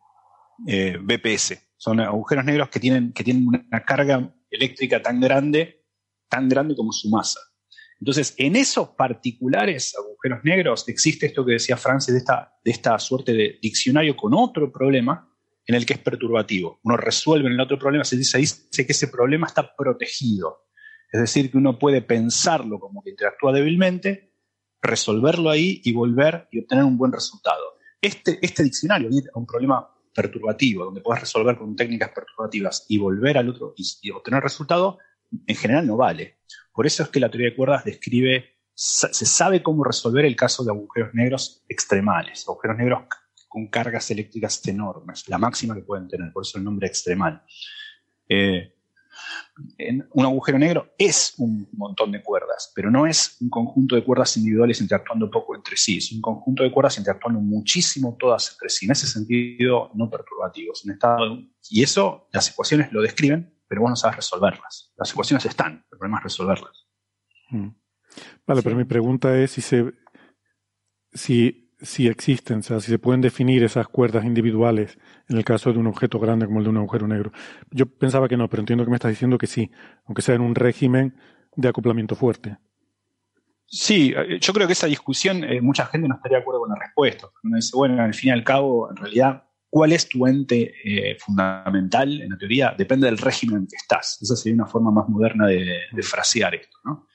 [0.68, 1.60] eh, BPS.
[1.78, 5.86] Son agujeros negros que tienen, que tienen una carga eléctrica tan grande,
[6.28, 7.40] tan grande como su masa.
[8.00, 12.98] Entonces, en esos particulares agujeros negros existe esto que decía Francis de esta, de esta
[12.98, 15.30] suerte de diccionario con otro problema,
[15.66, 16.80] en el que es perturbativo.
[16.84, 20.66] Uno resuelve en el otro problema, se dice, dice que ese problema está protegido.
[21.12, 24.34] Es decir, que uno puede pensarlo como que interactúa débilmente,
[24.82, 27.78] resolverlo ahí y volver y obtener un buen resultado.
[28.02, 33.50] Este, este diccionario, un problema perturbativo, donde puedes resolver con técnicas perturbativas y volver al
[33.50, 34.98] otro y, y obtener resultado,
[35.46, 36.40] en general no vale.
[36.80, 40.64] Por eso es que la teoría de cuerdas describe, se sabe cómo resolver el caso
[40.64, 43.02] de agujeros negros extremales, agujeros negros
[43.50, 47.44] con cargas eléctricas enormes, la máxima que pueden tener, por eso el nombre extremal.
[48.30, 48.74] Eh,
[50.14, 54.38] un agujero negro es un montón de cuerdas, pero no es un conjunto de cuerdas
[54.38, 58.86] individuales interactuando poco entre sí, es un conjunto de cuerdas interactuando muchísimo todas entre sí,
[58.86, 60.86] en ese sentido no perturbativos.
[60.86, 61.40] En estado,
[61.70, 64.92] y eso las ecuaciones lo describen, pero vos no sabes resolverlas.
[64.98, 66.88] Las ecuaciones están, el problema es resolverlas.
[67.50, 67.70] Hmm.
[68.46, 68.64] Vale, sí.
[68.64, 69.94] pero mi pregunta es si se
[71.14, 74.98] si si existen, o sea, si se pueden definir esas cuerdas individuales
[75.30, 77.32] en el caso de un objeto grande como el de un agujero negro.
[77.72, 79.72] Yo pensaba que no, pero entiendo que me estás diciendo que sí,
[80.06, 81.16] aunque sea en un régimen
[81.56, 82.58] de acoplamiento fuerte.
[83.66, 86.76] Sí, yo creo que esa discusión, eh, mucha gente no estaría de acuerdo con la
[86.76, 87.28] respuesta.
[87.44, 91.18] Uno dice, bueno, al fin y al cabo, en realidad, ¿cuál es tu ente eh,
[91.20, 92.76] fundamental en la teoría?
[92.78, 94.18] Depende del régimen en que estás.
[94.22, 97.08] Esa sería una forma más moderna de, frasear esto, ¿no?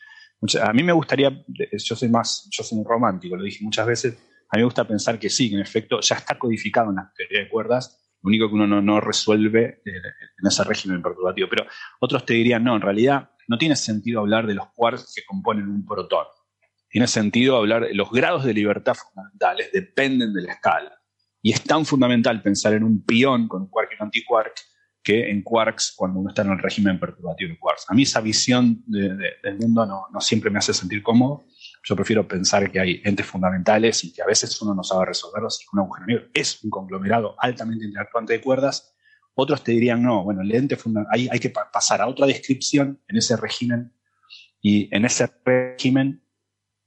[0.63, 4.13] a mí me gustaría, yo soy más, yo soy un romántico, lo dije muchas veces,
[4.51, 7.11] a mí me gusta pensar que sí, que en efecto ya está codificado en la
[7.17, 9.93] teoría de cuerdas, lo único que uno no, resuelve eh,
[10.39, 11.49] en ese régimen perturbativo.
[11.49, 11.67] Pero
[12.01, 15.69] otros te dirían, no, en realidad no tiene sentido hablar de los quarks que componen
[15.69, 16.27] un protón.
[16.89, 21.04] Tiene sentido hablar de los grados de libertad fundamentales, dependen de la escala.
[21.45, 24.55] Y es tan fundamental pensar en un pión con un quark y un antiquark
[25.03, 27.85] que en quarks cuando uno está en el régimen perturbativo de quarks.
[27.91, 31.45] A mí esa visión del mundo no, siempre me hace sentir cómodo.
[31.83, 35.59] Yo prefiero pensar que hay entes fundamentales y que a veces uno no sabe resolverlos
[35.59, 38.97] que un agujero negro es un conglomerado altamente interactuante de cuerdas.
[39.35, 40.79] Otros te dirían, no, bueno, el ente
[41.11, 43.93] hay, hay que pasar a otra descripción en ese régimen
[44.63, 46.25] y en ese régimen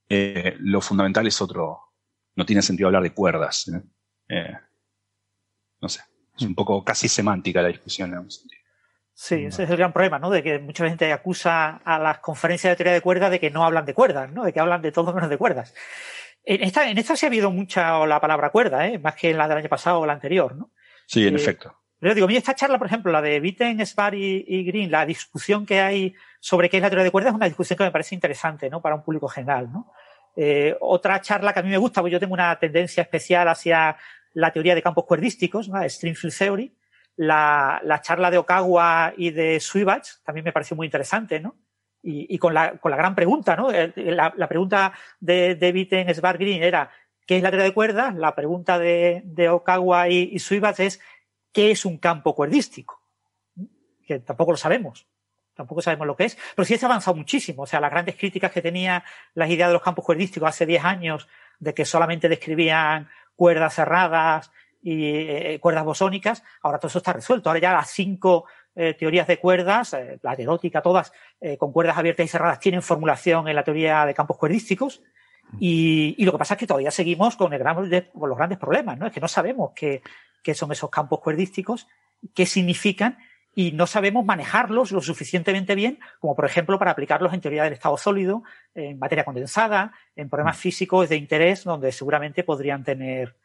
[0.10, 1.80] eh, lo fundamental es otro,
[2.36, 3.68] no tiene sentido hablar de cuerdas.
[3.68, 3.84] ¿eh?
[4.30, 4.54] Eh,
[5.82, 6.02] no sé.
[6.38, 8.28] Es un poco casi semántica la discusión en
[9.20, 10.30] Sí, ese es el gran problema, ¿no?
[10.30, 13.66] De que mucha gente acusa a las conferencias de teoría de cuerdas de que no
[13.66, 14.44] hablan de cuerdas, ¿no?
[14.44, 15.74] De que hablan de todo menos de cuerdas.
[16.44, 18.99] En esta, en esta sí ha habido mucha la palabra cuerda, ¿eh?
[18.99, 20.70] Más que en la del año pasado o la anterior, ¿no?
[21.08, 21.76] Sí, en eh, efecto.
[21.99, 25.04] Pero digo, a mí esta charla, por ejemplo, la de Witten, Sbar y, Green, la
[25.04, 27.91] discusión que hay sobre qué es la teoría de cuerdas es una discusión que me
[27.91, 28.82] parece interesante, ¿no?
[28.84, 29.91] Para un público general, ¿no?
[30.36, 33.98] Eh, otra charla que a mí me gusta, porque yo tengo una tendencia especial hacia
[34.38, 35.82] la teoría de campos cuerdísticos, ¿no?
[35.90, 36.76] Stringfield Theory.
[37.16, 41.56] La, la, charla de Okawa y de Suibach también me pareció muy interesante, ¿no?
[42.04, 43.70] Y, con, la, con, la, gran pregunta, ¿no?
[43.72, 46.92] La, pregunta de David en Green era
[47.26, 48.16] ¿qué es la teoría de cuerdas?
[48.16, 51.02] La pregunta de, Okawa y, y es
[51.52, 53.02] ¿qué es un campo cuerdístico?
[54.06, 55.08] Que tampoco lo sabemos
[55.56, 57.64] tampoco sabemos lo que es, pero sí se ha avanzado muchísimo.
[57.64, 59.04] O sea, las grandes críticas que tenía
[59.34, 61.28] las ideas de los campos cuerdísticos hace 10 años,
[61.58, 64.52] de que solamente describían cuerdas cerradas
[64.82, 67.50] y eh, cuerdas bosónicas, ahora todo eso está resuelto.
[67.50, 68.46] Ahora ya las cinco
[68.76, 71.14] eh, teorías de cuerdas, eh, la erótica, todas,
[71.58, 75.02] con cuerdas abiertas y cerradas, tienen formulación en la teoría de campos cuerdísticos.
[75.60, 77.76] Y, lo que pasa es que todavía seguimos con, el gran,
[78.12, 79.08] con los grandes problemas, ¿no?
[79.08, 80.02] Es que no sabemos qué
[80.54, 81.88] son esos campos cuerdísticos,
[82.34, 83.18] qué significan
[83.58, 87.74] y no sabemos manejarlos lo suficientemente bien como, por ejemplo, para aplicarlos en teoría del
[87.74, 88.44] estado sólido,
[88.76, 90.60] en materia condensada, en problemas mm.
[90.60, 93.36] físicos de interés donde seguramente podrían tener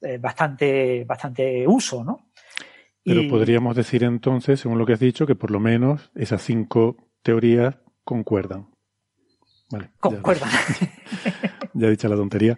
[0.00, 2.30] eh, bastante, bastante uso, ¿no?
[3.04, 6.96] Pero podríamos decir entonces, según lo que has dicho, que por lo menos esas cinco
[7.22, 8.68] teorías concuerdan.
[9.70, 10.48] Vale, concuerdan.
[11.74, 12.56] Ya, he dicho la tontería.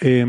[0.00, 0.24] Eh,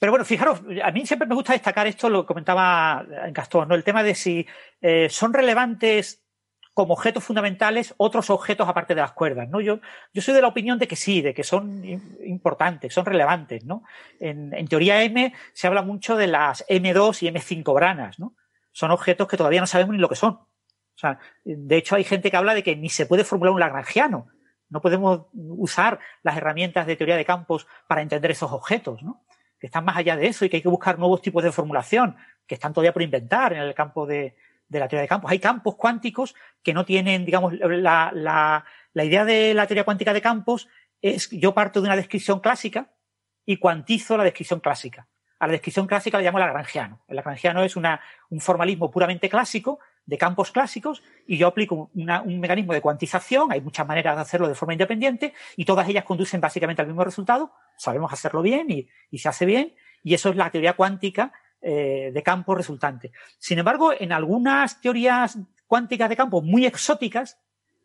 [0.00, 3.74] pero bueno, fijaros, a mí siempre me gusta destacar esto, lo comentaba en Gastón, ¿no?
[3.74, 4.46] El tema de si
[4.80, 6.24] eh, son relevantes
[6.72, 9.60] como objetos fundamentales otros objetos aparte de las cuerdas, ¿no?
[9.60, 9.80] Yo,
[10.14, 11.84] yo soy de la opinión de que sí, de que son
[12.24, 13.82] importantes, son relevantes, ¿no?
[14.18, 18.34] En, en teoría M se habla mucho de las M2 y M5 branas, ¿no?
[18.72, 20.32] Son objetos que todavía no sabemos ni lo que son.
[20.32, 23.60] O sea, de hecho hay gente que habla de que ni se puede formular un
[23.60, 24.28] lagrangiano.
[24.70, 29.22] No podemos usar las herramientas de teoría de campos para entender esos objetos, ¿no?
[29.60, 32.16] Que están más allá de eso y que hay que buscar nuevos tipos de formulación
[32.46, 34.34] que están todavía por inventar en el campo de,
[34.70, 35.30] la teoría de campos.
[35.30, 38.64] Hay campos cuánticos que no tienen, digamos, la, la,
[38.94, 40.68] la idea de la teoría cuántica de campos
[41.02, 42.90] es yo parto de una descripción clásica
[43.44, 45.06] y cuantizo la descripción clásica.
[45.38, 47.02] A la descripción clásica le llamo lagrangiano.
[47.08, 48.00] El lagrangiano es una,
[48.30, 49.80] un formalismo puramente clásico
[50.10, 54.48] de campos clásicos y yo aplico un mecanismo de cuantización, hay muchas maneras de hacerlo
[54.48, 59.18] de forma independiente y todas ellas conducen básicamente al mismo resultado, sabemos hacerlo bien y,
[59.18, 59.72] se hace bien
[60.02, 61.32] y eso es la teoría cuántica
[61.62, 63.12] eh, de campos resultante.
[63.38, 65.38] Sin embargo, en algunas teorías
[65.68, 67.38] cuánticas de campos muy exóticas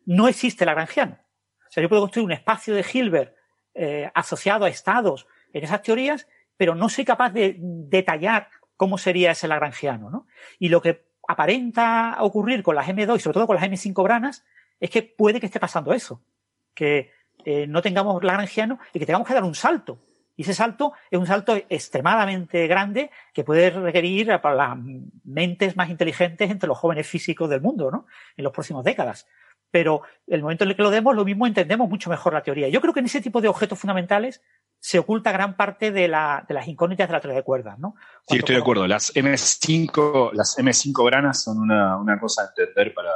[0.04, 1.20] no existe Lagrangiano.
[1.68, 3.36] O sea, yo puedo construir un espacio de Hilbert
[3.72, 6.26] eh, asociado a estados en esas teorías,
[6.56, 10.10] pero no soy capaz de detallar cómo sería ese Lagrangiano.
[10.10, 10.26] ¿no?
[10.58, 14.44] Y lo que aparenta ocurrir con las M2 y sobre todo con las M5 branas
[14.80, 16.22] es que puede que esté pasando eso,
[16.74, 17.12] que
[17.44, 19.98] eh, no tengamos Lagrangiano y que tengamos que dar un salto.
[20.36, 24.76] Y ese salto es un salto extremadamente grande que puede requerir para las
[25.24, 28.06] mentes más inteligentes entre los jóvenes físicos del mundo, ¿no?
[28.36, 29.26] En las próximas décadas.
[29.70, 32.68] Pero el momento en el que lo demos, lo mismo entendemos mucho mejor la teoría.
[32.68, 34.40] Yo creo que en ese tipo de objetos fundamentales
[34.78, 37.94] se oculta gran parte de, la, de las incógnitas de la teoría de cuerdas, ¿no?
[38.28, 38.86] sí, estoy de acuerdo.
[38.86, 43.10] Las M5, las M5 branas son una, una cosa a entender para,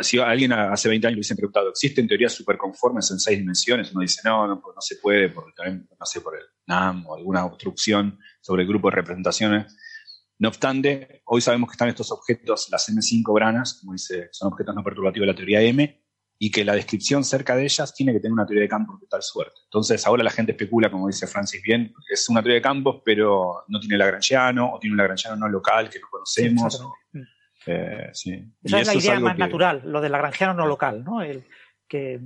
[0.00, 3.92] si alguien hace 20 años le hubiese preguntado, ¿existen teorías superconformes en seis dimensiones?
[3.92, 7.14] Uno dice, no, no, no se puede, porque también, no sé, por el NAM o
[7.16, 9.76] alguna obstrucción sobre el grupo de representaciones.
[10.38, 14.74] No obstante, hoy sabemos que están estos objetos, las M5 branas, como dice, son objetos
[14.74, 16.02] no perturbativos de la teoría M,
[16.38, 19.06] y que la descripción cerca de ellas tiene que tener una teoría de campos de
[19.06, 19.54] tal suerte.
[19.64, 23.64] Entonces, ahora la gente especula, como dice Francis bien, es una teoría de campos, pero
[23.68, 26.82] no tiene Lagrangiano, o tiene un Lagrangiano no local que no conocemos.
[27.64, 31.22] Eh, Esa es la idea más natural, lo del Lagrangiano no local, ¿no?
[31.22, 31.44] El,
[31.88, 32.20] que,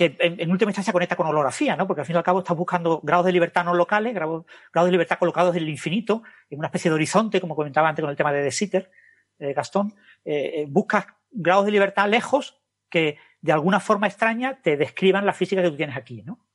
[0.00, 1.86] que en, última instancia conecta con holografía, ¿no?
[1.86, 4.90] Porque al fin y al cabo estás buscando grados de libertad no locales, grados, de
[4.90, 8.16] libertad colocados en el infinito, en una especie de horizonte, como comentaba antes con el
[8.16, 8.90] tema de De Sitter,
[9.38, 9.94] eh, Gastón.
[10.24, 15.34] Eh, eh, buscas grados de libertad lejos que de alguna forma extraña te describan la
[15.34, 16.46] física que tú tienes aquí, ¿no?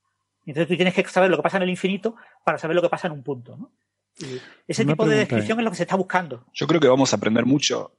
[0.44, 2.88] Entonces tú tienes que saber lo que pasa en el infinito para saber lo que
[2.88, 3.70] pasa en un punto, ¿no?
[4.66, 6.46] ese tipo de descripción es lo que se está buscando.
[6.54, 7.94] Yo creo que vamos a aprender mucho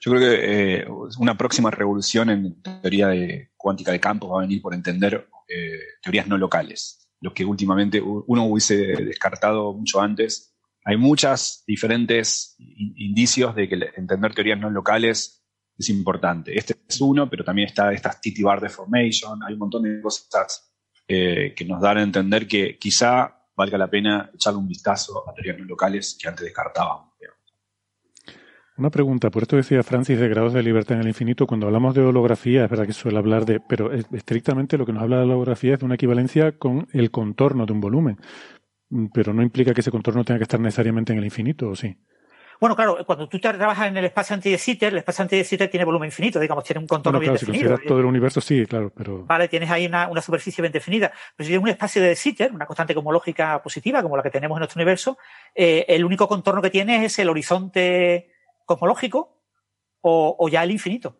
[0.00, 0.86] yo creo que eh,
[1.18, 5.80] una próxima revolución en teoría de cuántica de campos va a venir por entender eh,
[6.02, 10.54] teorías no locales, lo que últimamente uno hubiese descartado mucho antes.
[10.84, 15.44] Hay muchos diferentes indicios de que entender teorías no locales
[15.76, 16.56] es importante.
[16.56, 20.72] Este es uno, pero también está esta TT bar deformation, hay un montón de cosas
[21.08, 25.34] eh, que nos dan a entender que quizá valga la pena echarle un vistazo a
[25.34, 27.08] teorías no locales que antes descartábamos.
[28.78, 31.96] Una pregunta, por esto decía Francis de grados de libertad en el infinito, cuando hablamos
[31.96, 35.24] de holografía, es verdad que suele hablar de, pero estrictamente lo que nos habla de
[35.24, 38.18] holografía es de una equivalencia con el contorno de un volumen,
[38.90, 41.74] mm, pero no implica que ese contorno tenga que estar necesariamente en el infinito, ¿o
[41.74, 41.96] sí?
[42.60, 45.44] Bueno, claro, cuando tú trabajas en el espacio anti de Sitter, el espacio anti de
[45.44, 47.76] Sitter tiene volumen infinito, digamos, tiene un contorno bien definido.
[47.76, 49.24] Si todo el universo, sí, claro, pero...
[49.24, 51.12] Vale, tienes ahí una, superficie bien definida.
[51.36, 54.56] Pero si tienes un espacio de Sitter, una constante cosmológica positiva, como la que tenemos
[54.56, 55.18] en nuestro universo,
[55.54, 58.37] eh, el único contorno que tiene es el horizonte
[58.68, 59.34] cosmológico
[60.02, 61.16] o, ya el infinito.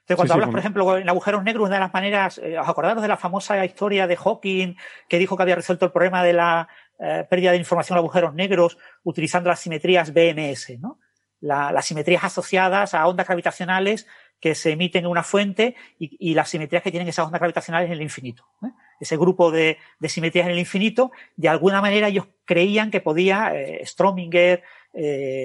[0.00, 3.02] Entonces, cuando hablas, por ejemplo, en agujeros negros, una de las maneras, eh, ¿os acordaros
[3.02, 4.74] de la famosa historia de Hawking
[5.08, 6.68] que dijo que había resuelto el problema de la
[6.98, 10.98] eh, pérdida de información en agujeros negros utilizando las simetrías BMS, ¿no?
[11.40, 14.08] las simetrías asociadas a ondas gravitacionales
[14.40, 17.92] que se emiten en una fuente y, las simetrías que tienen esas ondas gravitacionales en
[17.92, 18.48] el infinito.
[18.64, 18.70] ¿eh?
[18.98, 19.78] Ese grupo de,
[20.08, 23.52] simetrías en el infinito, de alguna manera ellos creían que podía
[23.84, 24.64] Strominger,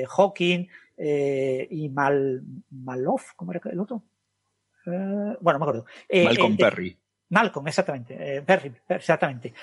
[0.07, 0.67] Hawking,
[0.97, 4.03] eh, y Mal, Maloff, ¿cómo era el otro?
[4.85, 5.85] Eh, bueno, me acuerdo.
[6.07, 6.97] Eh, Malcolm Perry.
[7.29, 8.43] Malcolm, exactamente.
[8.43, 9.53] Perry, exactamente.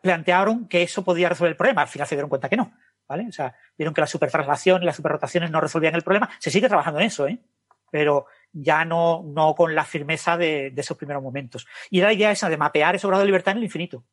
[0.00, 1.82] plantearon que eso podía resolver el problema.
[1.82, 2.72] Al final se dieron cuenta que no.
[3.08, 3.26] ¿Vale?
[3.28, 6.30] O sea, vieron que la supertraslación y las superrotaciones no resolvían el problema.
[6.38, 7.38] Se sigue trabajando en eso, ¿eh?
[7.90, 11.66] Pero ya no, no con la firmeza de, esos primeros momentos.
[11.90, 14.04] Y la idea esa de mapear ese grado de libertad en el infinito.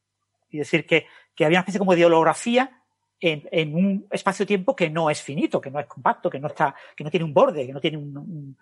[0.49, 2.78] Y decir que, que había una especie como de holografía
[3.21, 7.03] en, un espacio-tiempo que no es finito, que no es compacto, que no está, que
[7.03, 8.57] no tiene un borde, que no tiene un,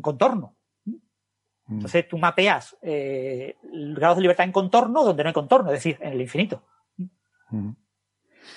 [0.00, 0.54] contorno.
[0.84, 1.74] Mm.
[1.74, 5.98] Entonces tú mapeas eh, grados de libertad en contorno donde no hay contorno, es decir,
[6.00, 6.62] en el infinito.
[7.50, 7.70] Mm.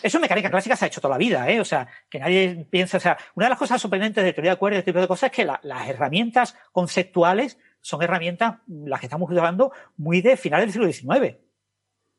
[0.04, 1.60] Eso en mecánica clásica se ha hecho toda la vida, ¿eh?
[1.60, 4.58] O sea, que nadie piensa, o sea, una de las cosas sorprendentes de teoría de
[4.58, 9.06] cuerdas y este tipo de cosas es que las herramientas conceptuales son herramientas, las que
[9.06, 11.38] estamos usando, muy de finales del siglo XIX.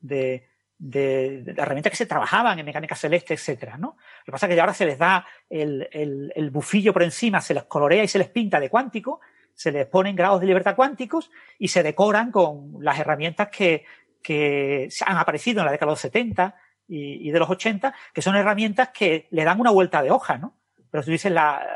[0.01, 0.49] De,
[0.79, 3.97] de, herramientas que se trabajaban en mecánica celeste, etcétera, ¿no?
[4.21, 7.55] Lo que pasa es que ahora se les da el, el, bufillo por encima, se
[7.55, 9.21] les colorea y se les pinta de cuántico,
[9.55, 13.85] se les ponen grados de libertad cuánticos y se decoran con las herramientas que,
[14.23, 16.55] que han aparecido en la década de los 70
[16.87, 20.55] y, de los 80, que son herramientas que le dan una vuelta de hoja, ¿no?
[20.91, 21.67] Pero tú dices, la,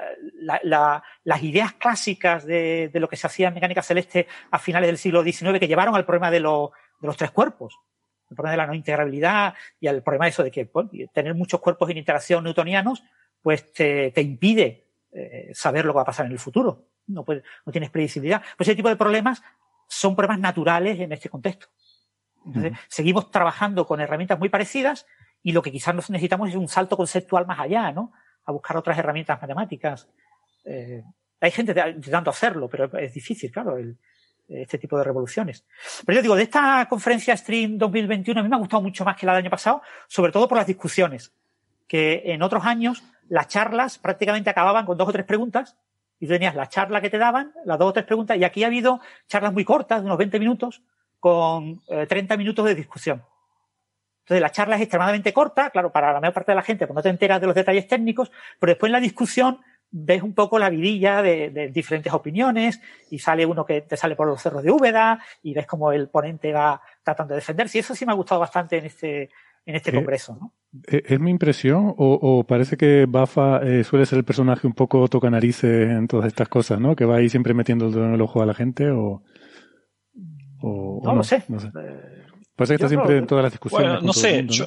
[0.62, 4.89] la, las ideas clásicas de, de, lo que se hacía en mecánica celeste a finales
[4.89, 7.79] del siglo XIX que llevaron al problema de, de los tres cuerpos,
[8.32, 10.68] el problema de la no integrabilidad y el problema de eso de que
[11.12, 13.04] tener muchos cuerpos en interacción newtonianos,
[13.40, 16.86] pues te, impide eh, saber lo que va a pasar en el futuro.
[17.06, 18.42] No, no tienes predecibilidad.
[18.56, 19.42] Pues ese tipo de problemas
[19.88, 21.66] son problemas naturales en este contexto.
[22.46, 25.06] Entonces, seguimos trabajando con herramientas muy parecidas
[25.42, 28.12] y lo que quizás necesitamos es un salto conceptual más allá, ¿no?
[28.44, 30.09] A buscar otras herramientas matemáticas.
[30.64, 31.04] Eh,
[31.40, 33.76] hay gente intentando hacerlo, pero es difícil, claro.
[33.76, 33.98] El,
[34.48, 35.64] este tipo de revoluciones.
[36.05, 39.16] Pero yo digo, de esta conferencia Stream 2021 a mí me ha gustado mucho más
[39.16, 41.32] que la del año pasado, sobre todo por las discusiones,
[41.86, 45.77] que en otros años las charlas prácticamente acababan con dos o tres preguntas
[46.20, 48.69] y tenías la charla que te daban, las dos o tres preguntas, y aquí ha
[48.69, 50.82] habido charlas muy cortas, de unos 20 minutos,
[51.19, 53.24] con 30 eh, minutos de discusión.
[54.20, 56.94] Entonces, la charla es extremadamente corta, claro, para la mayor parte de la gente, pues
[56.94, 59.60] no te enteras de los detalles técnicos, pero después en la discusión
[59.93, 64.27] ves un poco la vidilla de, diferentes opiniones y sale uno que te sale por
[64.27, 67.78] los cerros de Úbeda y ves como el ponente va tratando de defenderse.
[67.78, 69.31] Y eso sí me ha gustado bastante en este,
[69.66, 70.36] en este eh, congreso.
[70.40, 70.55] ¿no?
[70.89, 75.06] Eh, ¿Es mi impresión o, parece que Bafa eh, suele ser el personaje un poco
[75.09, 76.97] toca narices en todas estas cosas, ¿no?
[76.97, 79.23] Que va ahí siempre metiendo el dedo en el ojo a la gente o...
[80.62, 81.44] no, lo sé.
[82.56, 83.89] Parece que está siempre en todas las discusiones.
[83.89, 84.66] Bueno, no sé, yo,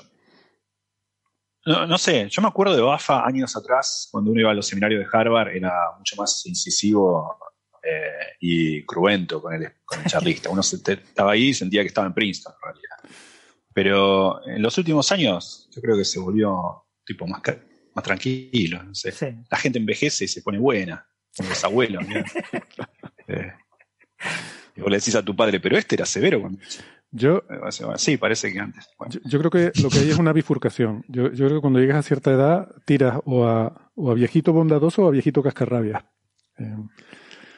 [1.65, 4.99] no, sé, yo me acuerdo de Bafa años atrás, cuando uno iba a los seminarios
[4.99, 7.37] de Harvard, era mucho más incisivo
[7.83, 10.49] eh, y cruento con el, con el charlista.
[10.49, 13.19] Uno estaba ahí y sentía que estaba en Princeton, en realidad.
[13.73, 17.41] Pero en los últimos años, yo creo que se volvió tipo más,
[17.93, 18.83] más tranquilo.
[18.83, 19.13] No sé.
[19.49, 22.03] La gente envejece y se pone buena, como los abuelos.
[23.27, 23.51] Eh.
[24.75, 26.59] Y vos le decís a tu padre, pero este era severo cuando...
[27.17, 27.43] Yo,
[27.95, 28.89] sí, parece que antes.
[29.23, 31.05] Yo, creo que lo que hay es una bifurcación.
[31.07, 34.51] Yo, yo, creo que cuando llegas a cierta edad tiras o a, o a viejito
[34.51, 36.05] bondadoso o a viejito cascarrabia.
[36.57, 36.75] Eh,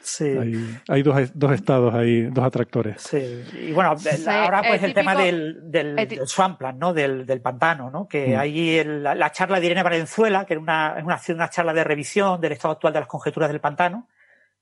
[0.08, 0.24] Sí.
[0.24, 3.02] Hay, hay dos, dos, estados ahí, dos atractores.
[3.02, 3.44] Sí.
[3.60, 3.94] Y bueno,
[4.26, 6.94] ahora pues el, tema del, del, del, swampland, ¿no?
[6.94, 8.08] Del, del pantano, ¿no?
[8.08, 8.38] Que mm.
[8.38, 11.84] ahí el, la, la, charla de Irene Valenzuela, que era una, una, una, charla de
[11.84, 14.08] revisión del estado actual de las conjeturas del pantano,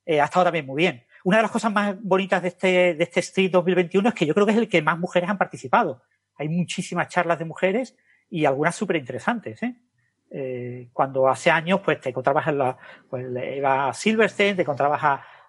[0.05, 1.05] eh, ha estado también muy bien.
[1.27, 4.47] Una de las cosas más bonitas de este, este Street 2021 es que yo creo
[4.47, 6.01] que es el que más mujeres han participado.
[6.37, 7.97] Hay muchísimas charlas de mujeres
[8.31, 9.75] y algunas súper interesantes, ¿eh?
[10.31, 12.79] Eh, cuando hace años pues te encontrabas en la
[13.11, 15.01] pues Eva Silverstein, te encontrabas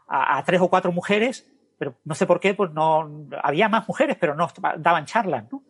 [0.08, 1.48] a, tres o cuatro mujeres,
[1.78, 4.48] pero no sé por qué, pues no había más mujeres, pero no
[4.80, 5.64] daban charlas, ¿no?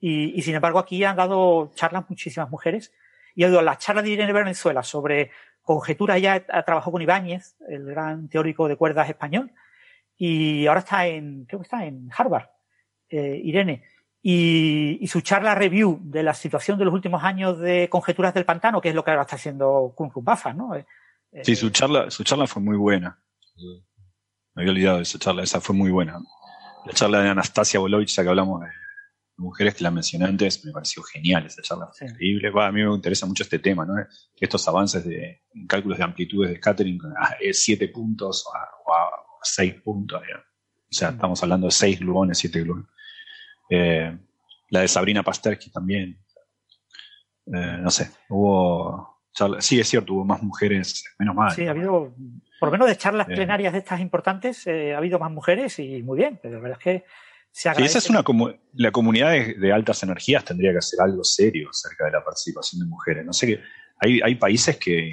[0.00, 2.92] Y, sin embargo aquí han dado charlas muchísimas mujeres.
[3.36, 5.30] Y ha dado la charla de Irene Venezuela sobre
[5.64, 9.52] conjeturas, ya trabajó con Ibáñez, el gran teórico de cuerdas español,
[10.16, 12.46] y ahora está en, creo que está en Harvard,
[13.08, 13.82] eh, Irene.
[14.22, 18.46] Y, y, su charla review de la situación de los últimos años de conjeturas del
[18.46, 20.74] pantano, que es lo que ahora está haciendo Kun Bafa, ¿no?
[20.74, 20.86] Eh,
[21.42, 23.18] sí, su charla, su charla fue muy buena.
[24.54, 26.20] Me había olvidado de esa charla, esa fue muy buena.
[26.86, 28.68] La charla de Anastasia Bolovich, que hablamos de
[29.36, 32.04] mujeres que la mencioné antes, me pareció genial esa charla, sí.
[32.04, 32.52] increíble.
[32.54, 33.94] A mí me interesa mucho este tema, ¿no?
[34.36, 39.10] Estos avances de en cálculos de amplitudes de scattering a 7 puntos o a
[39.42, 40.20] 6 puntos.
[40.20, 42.86] O sea, estamos hablando de 6 gluones, 7 gluones.
[43.68, 44.16] Eh,
[44.70, 46.18] la de Sabrina Pasterski también.
[47.46, 51.50] Eh, no sé, hubo charlas, sí es cierto, hubo más mujeres, menos mal.
[51.52, 52.14] Sí, ha habido,
[52.58, 53.34] por lo menos de charlas eh.
[53.34, 56.84] plenarias de estas importantes, ha habido más mujeres y muy bien, pero la verdad es
[56.84, 57.04] que
[57.54, 58.24] se sí, esa es una
[58.72, 62.80] la comunidad de, de, altas energías tendría que hacer algo serio acerca de la participación
[62.80, 63.24] de mujeres.
[63.24, 63.60] No sé que
[64.00, 65.08] hay, hay países que,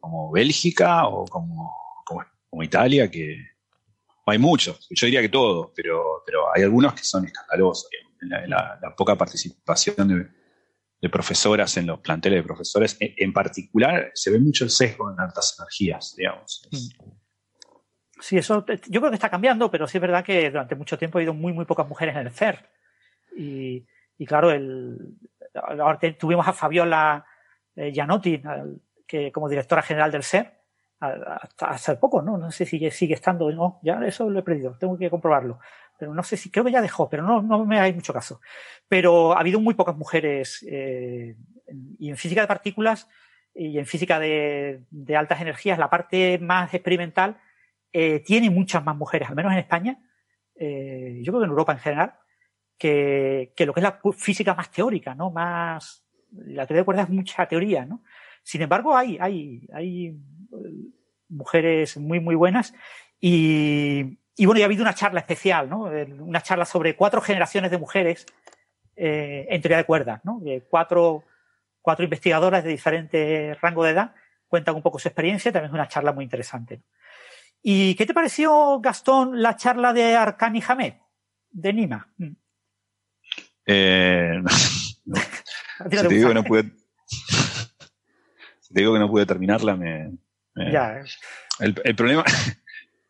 [0.00, 1.70] como Bélgica o como,
[2.06, 3.36] como, como Italia, que
[4.24, 7.90] hay muchos, yo diría que todos, pero, pero hay algunos que son escandalosos.
[8.22, 10.28] La, la, la, poca participación de,
[10.98, 15.12] de, profesoras en los planteles de profesores, en, en, particular, se ve mucho el sesgo
[15.12, 16.66] en altas energías, digamos.
[16.70, 17.21] Mm.
[18.22, 21.18] Sí, eso yo creo que está cambiando, pero sí es verdad que durante mucho tiempo
[21.18, 22.64] ha habido muy, muy pocas mujeres en el CER.
[23.36, 23.84] Y,
[24.16, 25.16] y claro, el,
[25.54, 27.26] ahora tuvimos a Fabiola
[27.74, 28.40] eh, Gianotti,
[29.08, 30.52] que como directora general del CER,
[31.00, 32.38] hasta hace poco, ¿no?
[32.38, 35.58] No sé si sigue estando, no, ya eso lo he perdido, tengo que comprobarlo.
[35.98, 38.40] Pero no sé si, creo que ya dejó, pero no, no me hay mucho caso.
[38.86, 41.34] Pero ha habido muy pocas mujeres, eh,
[41.98, 43.08] y en física de partículas
[43.52, 47.40] y en física de, de altas energías, la parte más experimental
[47.92, 49.98] eh, tiene muchas más mujeres, al menos en España,
[50.54, 52.14] eh, yo creo que en Europa en general,
[52.78, 55.30] que, que, lo que es la física más teórica, ¿no?
[55.30, 58.02] Más, la teoría de cuerdas es mucha teoría, ¿no?
[58.42, 60.18] Sin embargo, hay, hay, hay
[61.28, 62.74] mujeres muy, muy buenas
[63.20, 65.90] y, y bueno, y ha habido una charla especial, ¿no?
[66.20, 68.26] Una charla sobre cuatro generaciones de mujeres
[68.96, 70.40] eh, en teoría de cuerdas, ¿no?
[70.40, 71.24] De cuatro,
[71.80, 74.14] cuatro investigadoras de diferente rango de edad
[74.48, 76.76] cuentan un poco su experiencia, también es una charla muy interesante.
[76.76, 76.84] ¿no?
[77.62, 80.94] ¿Y qué te pareció, Gastón, la charla de Arcani Hamed,
[81.50, 82.12] de Nima?
[83.66, 84.50] Eh, no.
[85.90, 86.64] si te digo que no pude,
[87.06, 90.12] si te digo que no pude terminarla, me,
[90.54, 91.02] me ya.
[91.60, 92.24] El, el, problema,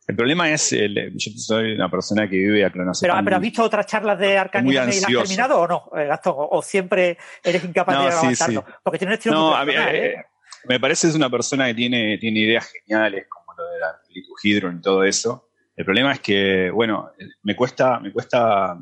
[0.07, 3.63] el problema es, el, yo soy una persona que vive a Pero, pero ¿has visto
[3.63, 6.33] otras charlas de Arcani y las has terminado o no, eh, Gastón?
[6.37, 8.65] O, o, siempre eres incapaz no, de avanzarlo?
[8.67, 8.73] Sí.
[8.83, 10.25] Porque tiene un estilo no, muy a mí, personal, eh, ¿eh?
[10.65, 14.01] Me parece que es una persona que tiene, tiene ideas geniales, como lo de la
[14.09, 15.49] lituhidron y todo eso.
[15.75, 17.11] El problema es que, bueno,
[17.41, 18.77] me cuesta, me cuesta,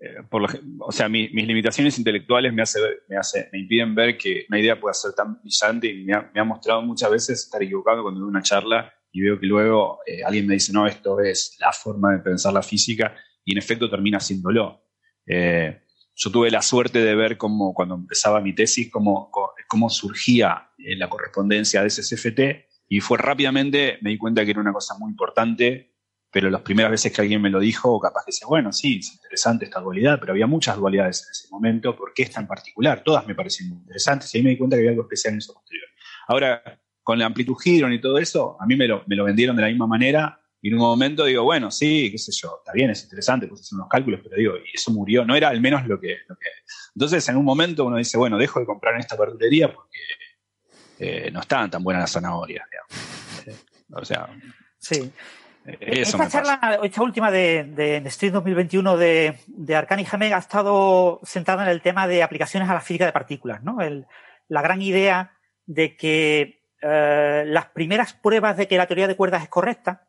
[0.00, 0.48] eh, por lo,
[0.86, 2.78] o sea, mi, mis limitaciones intelectuales me, hace,
[3.08, 6.30] me, hace, me impiden ver que una idea pueda ser tan brillante y me ha,
[6.32, 10.00] me ha mostrado muchas veces estar equivocado cuando veo una charla y veo que luego
[10.06, 13.14] eh, alguien me dice, no, esto es la forma de pensar la física
[13.44, 14.84] y en efecto termina haciéndolo.
[15.26, 15.82] Eh,
[16.14, 19.30] yo tuve la suerte de ver cómo, cuando empezaba mi tesis, cómo,
[19.68, 22.40] cómo surgía eh, la correspondencia de SSFT
[22.88, 25.92] y fue rápidamente, me di cuenta que era una cosa muy importante,
[26.30, 29.12] pero las primeras veces que alguien me lo dijo, capaz que decía, bueno, sí, es
[29.12, 33.02] interesante esta dualidad, pero había muchas dualidades en ese momento, ¿por qué esta en particular?
[33.02, 35.54] Todas me parecían interesantes y ahí me di cuenta que había algo especial en eso
[35.54, 35.86] posterior.
[36.26, 39.56] Ahora, con la amplitud hidron y todo eso, a mí me lo, me lo vendieron
[39.56, 42.72] de la misma manera, y en un momento digo, bueno, sí, qué sé yo, está
[42.72, 45.60] bien, es interesante, pues hacer unos cálculos, pero digo, y eso murió, no era al
[45.60, 46.48] menos lo que, lo que...
[46.94, 49.98] Entonces, en un momento uno dice, bueno, dejo de comprar en esta verdulería porque
[50.98, 53.46] eh, no estaban tan buenas las zanahorias, digamos.
[53.46, 54.28] Eh, o sea...
[54.78, 55.12] Sí.
[55.66, 60.32] Eh, eso esta charla, esta última de, de, de Street 2021 de, de Arcani Jameg
[60.32, 63.80] ha estado centrada en el tema de aplicaciones a la física de partículas, ¿no?
[63.80, 64.06] El,
[64.48, 65.32] la gran idea
[65.66, 70.06] de que las primeras pruebas de que la teoría de cuerdas es correcta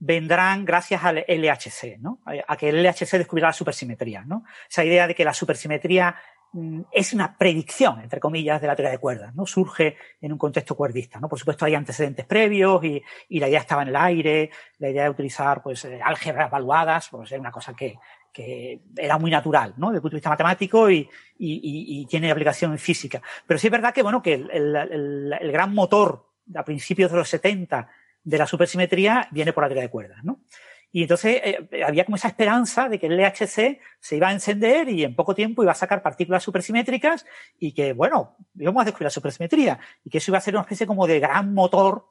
[0.00, 2.20] vendrán gracias al LHC, ¿no?
[2.46, 4.44] A que el LHC descubrirá la supersimetría, ¿no?
[4.68, 6.16] Esa idea de que la supersimetría
[6.90, 9.46] es una predicción, entre comillas, de la teoría de cuerdas, ¿no?
[9.46, 11.28] Surge en un contexto cuerdista, ¿no?
[11.28, 15.04] Por supuesto hay antecedentes previos y, y la idea estaba en el aire, la idea
[15.04, 17.98] de utilizar, pues, eh, álgebras evaluadas, pues era una cosa que,
[18.32, 19.88] que era muy natural, ¿no?
[19.88, 21.08] Desde el punto de vista matemático y,
[21.38, 23.22] y, y, tiene aplicación física.
[23.46, 27.18] Pero sí es verdad que, bueno, que el, el, el gran motor a principios de
[27.18, 27.88] los 70
[28.24, 30.40] de la supersimetría viene por la teoría de cuerdas, ¿no?
[30.92, 34.88] Y entonces eh, había como esa esperanza de que el LHC se iba a encender
[34.88, 37.26] y en poco tiempo iba a sacar partículas supersimétricas
[37.58, 40.62] y que, bueno, íbamos a descubrir la supersimetría y que eso iba a ser una
[40.62, 42.06] especie como de gran motor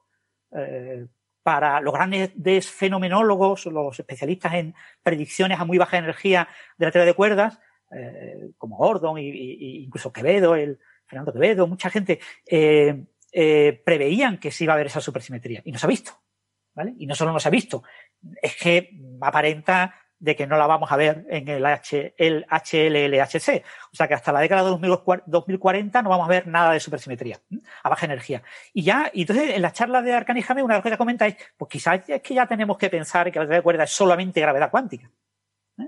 [0.56, 1.08] eh,
[1.44, 6.48] para los grandes fenomenólogos, los especialistas en predicciones a muy baja energía
[6.78, 7.60] de la teoría de cuerdas,
[7.92, 14.52] eh, como Gordon y, incluso Quevedo, el Fernando Quevedo, mucha gente, eh, eh, preveían que
[14.52, 16.12] se iba a ver esa supersimetría y no se ha visto.
[16.76, 16.94] ¿vale?
[16.98, 17.84] Y no solo no se ha visto,
[18.42, 18.92] es que
[19.22, 23.64] aparenta de que no la vamos a ver en el, H, el HLLHC.
[23.92, 24.78] O sea que hasta la década de
[25.26, 27.40] 2040 no vamos a ver nada de supersimetría
[27.84, 28.44] a baja energía.
[28.74, 31.00] Y ya, y entonces en la charla de Arcani Jame, una de las cosas que
[31.00, 33.84] comenta es, pues quizás es que ya tenemos que pensar que la teoría de cuerda
[33.86, 35.10] es solamente gravedad cuántica.
[35.78, 35.88] ¿eh?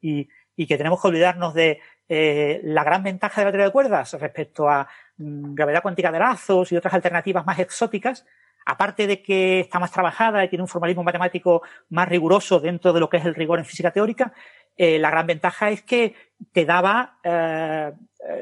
[0.00, 3.72] Y, y, que tenemos que olvidarnos de eh, la gran ventaja de la teoría de
[3.72, 4.88] cuerdas respecto a
[5.18, 8.26] mm, gravedad cuántica de lazos y otras alternativas más exóticas,
[8.70, 13.00] aparte de que está más trabajada y tiene un formalismo matemático más riguroso dentro de
[13.00, 14.32] lo que es el rigor en física teórica,
[14.76, 16.14] eh, la gran ventaja es que
[16.52, 17.92] te daba eh,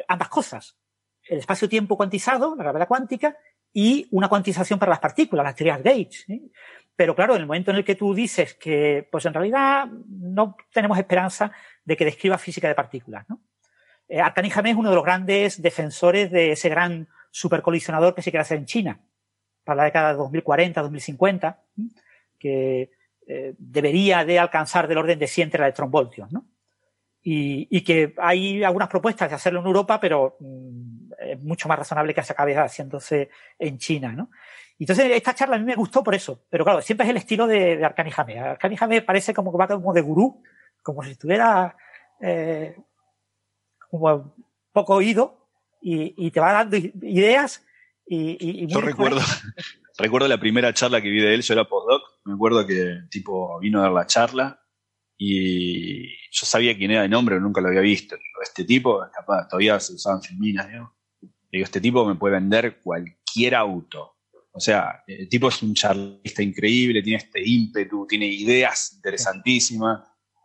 [0.07, 0.77] ambas cosas.
[1.23, 3.37] El espacio-tiempo cuantizado, la gravedad cuántica,
[3.73, 6.25] y una cuantización para las partículas, las teorías Gauge.
[6.29, 6.41] ¿eh?
[6.95, 10.57] Pero claro, en el momento en el que tú dices que, pues en realidad no
[10.73, 11.53] tenemos esperanza
[11.85, 13.41] de que describa física de partículas, ¿no?
[14.09, 18.31] Eh, Arcani Jamé es uno de los grandes defensores de ese gran supercolisionador que se
[18.31, 19.01] quiere hacer en China
[19.69, 21.63] para la década de 2040, 2050,
[22.39, 22.91] que
[23.27, 26.47] eh, debería de alcanzar del orden de 100 electronvoltios, ¿no?
[27.23, 31.79] Y, y, que hay algunas propuestas de hacerlo en Europa, pero mm, es mucho más
[31.81, 33.29] razonable que se acabe haciéndose
[33.59, 34.31] en China, ¿no?
[34.79, 37.47] Entonces, esta charla a mí me gustó por eso, pero claro, siempre es el estilo
[37.47, 38.39] de, de Arcani Jamé.
[38.39, 40.43] Arcani Jamé parece como que va como de gurú,
[40.83, 41.77] como si estuviera
[42.23, 42.75] eh,
[43.91, 44.35] como
[44.73, 45.47] poco oído
[45.83, 47.68] y, y te va dando ideas
[48.09, 49.21] y, y, y Yo recuerdo,
[49.99, 53.09] recuerdo la primera charla que vi de él, yo era postdoc, me acuerdo que el
[53.09, 54.61] tipo vino a dar la charla
[55.17, 58.17] y yo sabía quién era de nombre, nunca lo había visto.
[58.17, 60.95] Digo, este tipo, capaz, todavía se usaban filminas, digo.
[61.51, 64.17] Digo, este tipo me puede vender cualquier auto.
[64.53, 70.01] O sea, el tipo es un charlista increíble, tiene este ímpetu, tiene ideas interesantísimas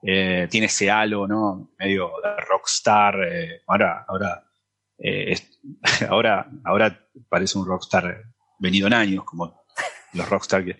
[0.06, 1.72] eh, tiene ese halo, ¿no?
[1.80, 3.15] Medio de rockstar.
[3.23, 4.44] Eh, ahora, ahora,
[4.98, 5.36] eh,
[6.10, 8.24] ahora, ahora parece un rockstar
[8.60, 9.64] venido en años, como
[10.14, 10.78] los rockstar de,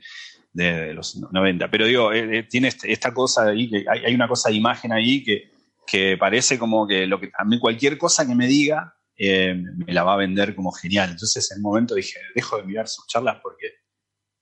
[0.54, 1.70] de, los 90.
[1.70, 4.56] Pero digo, eh, eh, tiene este, esta cosa ahí, que hay, hay, una cosa de
[4.56, 5.52] imagen ahí que,
[5.86, 10.04] que parece como que, lo que a mí cualquier cosa que me diga me la
[10.04, 11.12] va a vender como genial.
[11.12, 13.72] Entonces en un momento dije, dejo de mirar sus charlas porque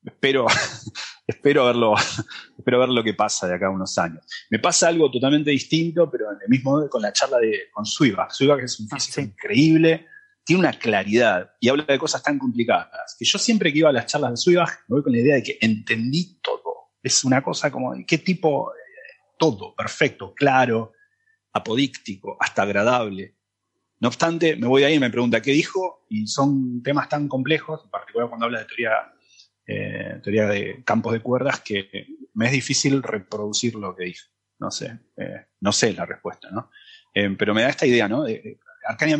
[0.03, 0.47] espero,
[1.25, 1.95] espero verlo,
[2.57, 4.25] espero ver lo que pasa de acá a unos años.
[4.49, 8.31] Me pasa algo totalmente distinto, pero en el mismo con la charla de, con Suivak.
[8.31, 9.29] Suivak es un físico ah, sí.
[9.29, 10.07] increíble,
[10.43, 13.93] tiene una claridad y habla de cosas tan complicadas que yo siempre que iba a
[13.93, 16.61] las charlas de Suivak me voy con la idea de que entendí todo.
[17.01, 18.71] Es una cosa como, ¿qué tipo?
[19.37, 20.93] Todo, perfecto, claro,
[21.51, 23.35] apodíctico, hasta agradable.
[23.99, 27.81] No obstante, me voy ahí y me pregunta qué dijo, y son temas tan complejos,
[27.83, 28.91] en particular cuando habla de teoría
[29.65, 34.27] eh, teoría de campos de cuerdas, que me es difícil reproducir lo que dijo.
[34.59, 36.69] No sé, eh, no sé la respuesta, ¿no?
[37.13, 38.23] Eh, pero me da esta idea, ¿no?
[38.23, 38.59] De,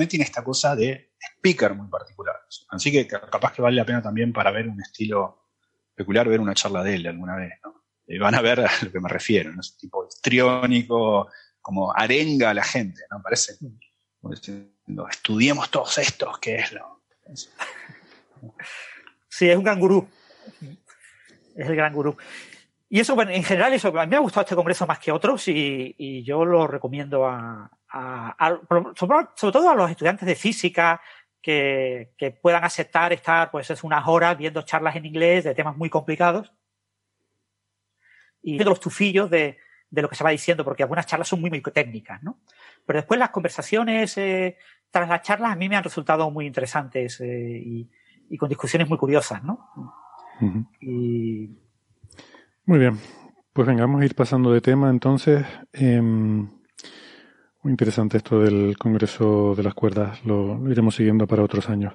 [0.07, 2.35] tiene esta cosa de speaker muy particular.
[2.69, 5.49] Así que capaz que vale la pena también para ver un estilo
[5.95, 7.83] peculiar, ver una charla de él alguna vez, ¿no?
[8.19, 9.61] Van a ver a lo que me refiero, ¿no?
[9.79, 11.29] Tipo histriónico,
[11.61, 13.21] como arenga a la gente, ¿no?
[13.21, 13.53] Parece
[14.29, 17.03] diciendo, estudiemos todos estos, ¿qué es lo?
[19.29, 20.07] Sí, es un cangurú.
[21.55, 22.15] Es el gran gurú.
[22.93, 25.13] Y eso, bueno, en general, eso, a mí me ha gustado este congreso más que
[25.13, 27.71] otros y, yo lo recomiendo a,
[28.95, 31.01] sobre, todo a los estudiantes de física
[31.41, 32.11] que,
[32.41, 36.51] puedan aceptar estar, pues, es unas horas viendo charlas en inglés de temas muy complicados
[38.41, 39.57] y viendo los tufillos de,
[39.89, 42.41] de lo que se va diciendo, porque algunas charlas son muy, muy técnicas, ¿no?
[42.85, 44.57] Pero después las conversaciones eh,
[44.89, 47.87] tras las charlas a mí me han resultado muy interesantes eh,
[48.29, 50.00] y con discusiones muy curiosas, ¿no?
[50.81, 51.49] Y...
[52.65, 52.97] Muy bien.
[53.53, 55.45] Pues venga, vamos a ir pasando de tema entonces.
[55.73, 56.49] Eh, muy
[57.65, 60.23] interesante esto del Congreso de las Cuerdas.
[60.25, 61.93] Lo, lo, iremos siguiendo para otros años.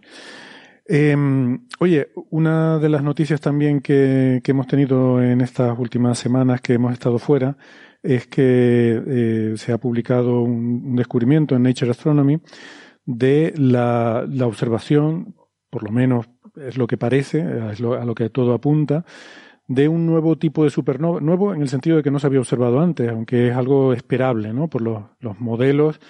[0.89, 6.75] Em, oye, una de las noticias también que, hemos tenido en estas últimas semanas que
[6.75, 7.57] hemos estado fuera
[8.03, 12.41] es que eh, se ha publicado un, descubrimiento en Nature Astronomy
[13.05, 15.35] de la, observación,
[15.71, 17.41] por lo menos es lo que parece,
[17.73, 19.05] es a lo que todo apunta,
[19.69, 22.39] de un nuevo tipo de supernova, nuevo en el sentido de que no se había
[22.39, 24.69] observado antes, aunque es algo esperable, ¿no?
[24.69, 26.01] Por los, los modelos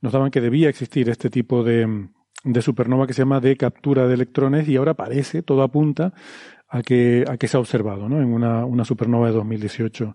[0.00, 2.08] nos daban que debía existir este tipo de,
[2.44, 6.12] de supernova que se llama de captura de electrones y ahora parece, todo apunta
[6.68, 8.20] a que, a que se ha observado ¿no?
[8.20, 10.14] en una, una supernova de 2018.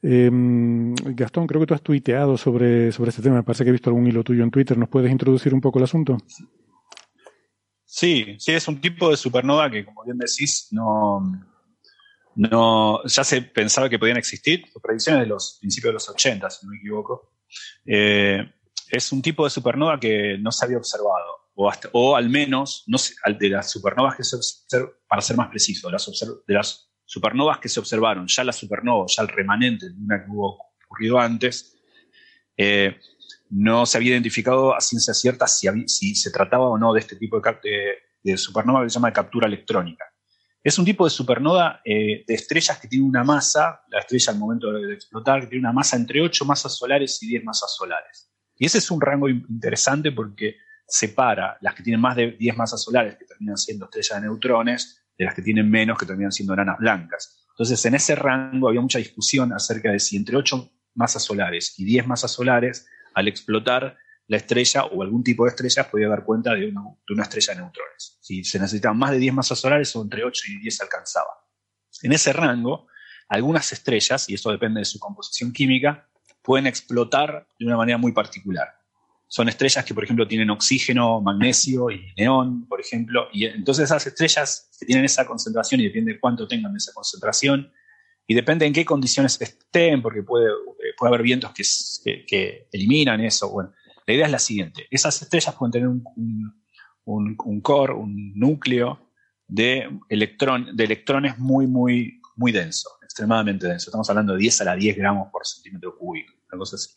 [0.00, 3.36] Em, Gastón, creo que tú has tuiteado sobre, sobre este tema.
[3.36, 4.78] Me parece que he visto algún hilo tuyo en Twitter.
[4.78, 6.16] ¿Nos puedes introducir un poco el asunto?
[7.90, 11.22] Sí, sí, es un tipo de supernova que, como bien decís, no,
[12.34, 14.62] no ya se pensaba que podían existir.
[14.82, 17.32] Predicciones de los principios de los 80, si no me equivoco.
[17.86, 18.46] Eh,
[18.90, 21.38] es un tipo de supernova que no se había observado
[21.92, 22.98] o, al menos no
[23.38, 27.80] de las supernovas que se observan, para ser más preciso, de las supernovas que se
[27.80, 31.76] observaron, ya la supernova, ya el remanente de una que hubo ocurrido antes,
[32.56, 32.98] eh,
[33.50, 37.40] no se había identificado a ciencia cierta si, se trataba o no de este tipo
[37.40, 40.04] de, supernova que se llama captura electrónica.
[40.62, 44.38] Es un tipo de supernova eh, de estrellas que tiene una masa, la estrella al
[44.38, 48.30] momento de explotar, que tiene una masa entre 8 masas solares y 10 masas solares.
[48.56, 50.56] Y ese es un rango interesante porque
[50.86, 55.04] separa las que tienen más de 10 masas solares, que terminan siendo estrellas de neutrones,
[55.16, 57.46] de las que tienen menos, que terminan siendo enanas blancas.
[57.50, 61.84] Entonces, en ese rango había mucha discusión acerca de si entre 8 masas solares y
[61.84, 62.86] 10 masas solares,
[63.18, 63.96] al explotar
[64.26, 66.72] la estrella o algún tipo de estrella, podía dar cuenta de
[67.08, 68.18] una, estrella de neutrones.
[68.20, 71.30] Si se necesitaban más de 10 masas solares, o entre 8 y 10 se alcanzaba.
[72.02, 72.86] En ese rango,
[73.28, 76.08] algunas estrellas, y eso depende de su composición química,
[76.42, 78.78] pueden explotar de una manera muy particular
[79.28, 83.28] son estrellas que, por ejemplo, tienen oxígeno, magnesio y neón, por ejemplo.
[83.30, 87.70] Y entonces esas estrellas que tienen esa concentración y depende de cuánto tengan esa concentración
[88.26, 90.48] y depende en qué condiciones estén, porque puede,
[90.98, 93.50] puede haber vientos que, que, eliminan eso.
[93.50, 93.72] Bueno,
[94.06, 94.86] la idea es la siguiente.
[94.90, 96.04] Esas estrellas pueden tener un,
[97.04, 99.12] un, un, core, un núcleo
[99.46, 103.90] de, electrón, de electrones muy, muy, muy denso, extremadamente denso.
[103.90, 106.90] Estamos hablando de 10 a la 10 gramos por centímetro cúbico, una cosa así.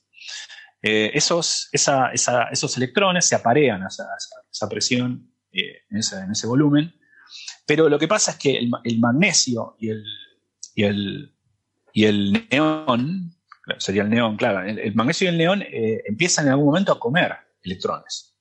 [0.84, 6.92] Eh, esos, esos electrones se aparean a esa, presión eh, en, ese, volumen,
[7.68, 10.04] pero lo que pasa es que el, magnesio y el,
[10.74, 11.36] y el,
[11.94, 13.36] y el neón,
[13.78, 17.00] sería el neón, claro, el, magnesio y el neón eh, empiezan en algún momento a
[17.00, 18.36] comer electrones,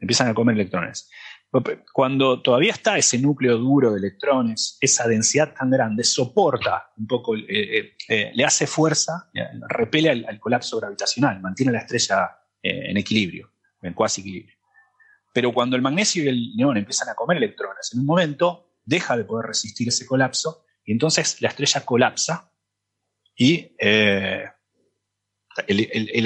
[0.00, 1.10] empiezan a comer electrones.
[1.92, 7.36] Cuando todavía está ese núcleo duro de electrones, esa densidad tan grande, soporta un poco,
[7.36, 9.30] eh, eh, le hace fuerza,
[9.68, 13.50] repele al, colapso gravitacional, mantiene la estrella en equilibrio,
[13.82, 14.54] en cuasi equilibrio.
[15.32, 19.16] Pero cuando el magnesio y el neón empiezan a comer electrones, en un momento deja
[19.16, 22.49] de poder resistir ese colapso y entonces la estrella colapsa
[23.42, 24.52] y el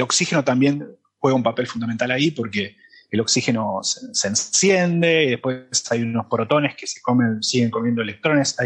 [0.01, 0.85] oxígeno también
[1.17, 2.77] juega un papel fundamental ahí porque
[3.09, 8.57] el oxígeno se, enciende, y después hay unos protones que siguen comiendo electrones.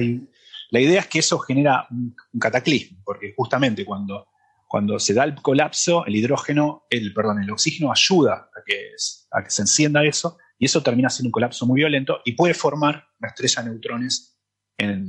[0.70, 4.28] la idea es que eso genera un, cataclismo, porque justamente cuando,
[4.66, 9.60] cuando se da el colapso, el hidrógeno, el, perdón, el oxígeno ayuda a que, se
[9.62, 13.62] encienda eso, y eso termina siendo un colapso muy violento y puede formar una estrella
[13.62, 14.40] de neutrones
[14.78, 15.06] en,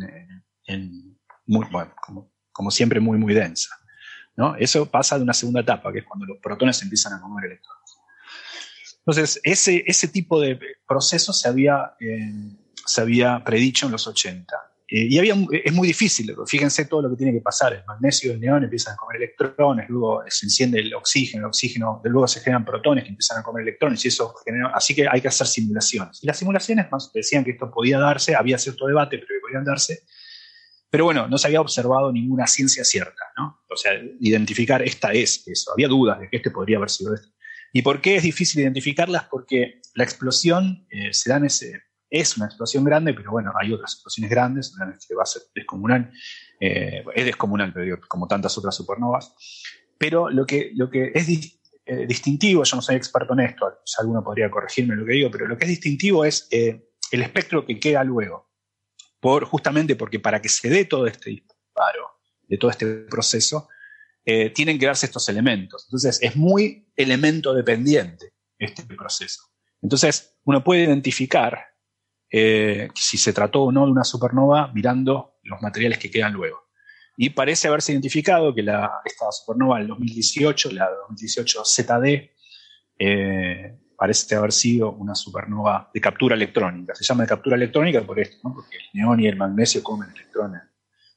[1.45, 1.94] muy, bueno,
[2.72, 3.69] siempre muy, muy densa.
[4.36, 4.56] ¿no?
[4.56, 7.80] Eso pasa de una segunda etapa, que es cuando los protones empiezan a comer electrones.
[8.99, 12.31] Entonces, ese, ese tipo de proceso se había, eh,
[12.86, 14.56] se había predicho en los 80.
[14.91, 17.73] Eh, y había, es muy difícil, fíjense todo lo que tiene que pasar.
[17.73, 21.48] El magnesio y el neón empiezan a comer electrones, luego se enciende el oxígeno, el
[21.48, 25.07] oxígeno, luego se generan protones que empiezan a comer electrones y eso genera, así que
[25.07, 26.23] hay que hacer simulaciones.
[26.23, 29.64] Y las simulaciones más decían que esto podía darse, había cierto debate, pero que podían
[29.64, 30.03] darse.
[30.90, 33.61] Pero bueno, no se había observado ninguna ciencia cierta, ¿no?
[33.70, 35.72] O sea, identificar esta es eso.
[35.72, 37.30] Había dudas de que este podría haber sido esto.
[37.72, 39.26] ¿Y por qué es difícil identificarlas?
[39.26, 43.94] Porque la explosión eh, se da ese, es una explosión grande, pero bueno, hay otras
[43.94, 46.11] explosiones grandes, una que va a ser descomunal,
[46.60, 49.36] eh, es descomunal, pero como tantas otras supernovas.
[49.99, 51.30] Pero lo que, lo que es
[51.86, 55.48] eh, distintivo, yo no soy experto en esto, alguno podría corregirme lo que digo, pero
[55.48, 58.48] lo que es distintivo es el espectro que queda luego.
[59.20, 63.68] Por, justamente porque para que se dé todo este disparo, de todo este proceso,
[64.26, 65.86] eh, tienen que darse estos elementos.
[65.88, 69.41] Entonces, es muy elemento dependiente este proceso.
[69.82, 71.60] Entonces, uno puede identificar
[72.32, 76.70] eh, si se trató o no de una supernova mirando los materiales que quedan luego.
[77.18, 82.30] Y parece haberse identificado que la, esta supernova del 2018, la 2018 ZD,
[83.00, 86.95] eh, parece haber sido una supernova de captura electrónica.
[86.95, 88.55] Se llama de captura electrónica por esto, ¿no?
[88.55, 90.61] porque el neón y el magnesio comen electrones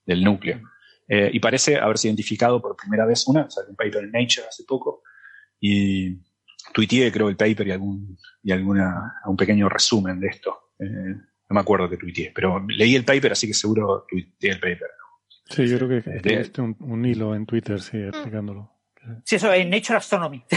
[0.05, 0.61] del núcleo.
[1.07, 4.65] Eh, y parece haberse identificado por primera vez una, salió un paper en Nature hace
[4.65, 5.03] poco,
[5.61, 6.19] y
[6.75, 10.73] tuiteé creo el paper y, algún, y alguna, un pequeño resumen de esto.
[10.81, 14.61] Eh, no me acuerdo que tuiteé, pero leí el paper, así que seguro tuiteé el
[14.61, 14.89] paper.
[15.49, 18.73] Sí, yo creo que este un, un, hilo en Twitter, sí, explicándolo.
[19.25, 20.43] Sí, eso en Nature Astronomy.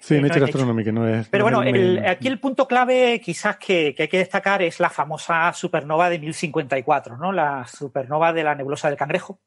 [0.00, 1.28] Sí, Nature Astronomy, que no es.
[1.28, 4.90] Pero bueno, el, aquí el punto clave quizás que, que, hay que destacar es la
[4.90, 7.32] famosa supernova de 1054, ¿no?
[7.32, 9.40] La supernova de la nebulosa del Cangrejo.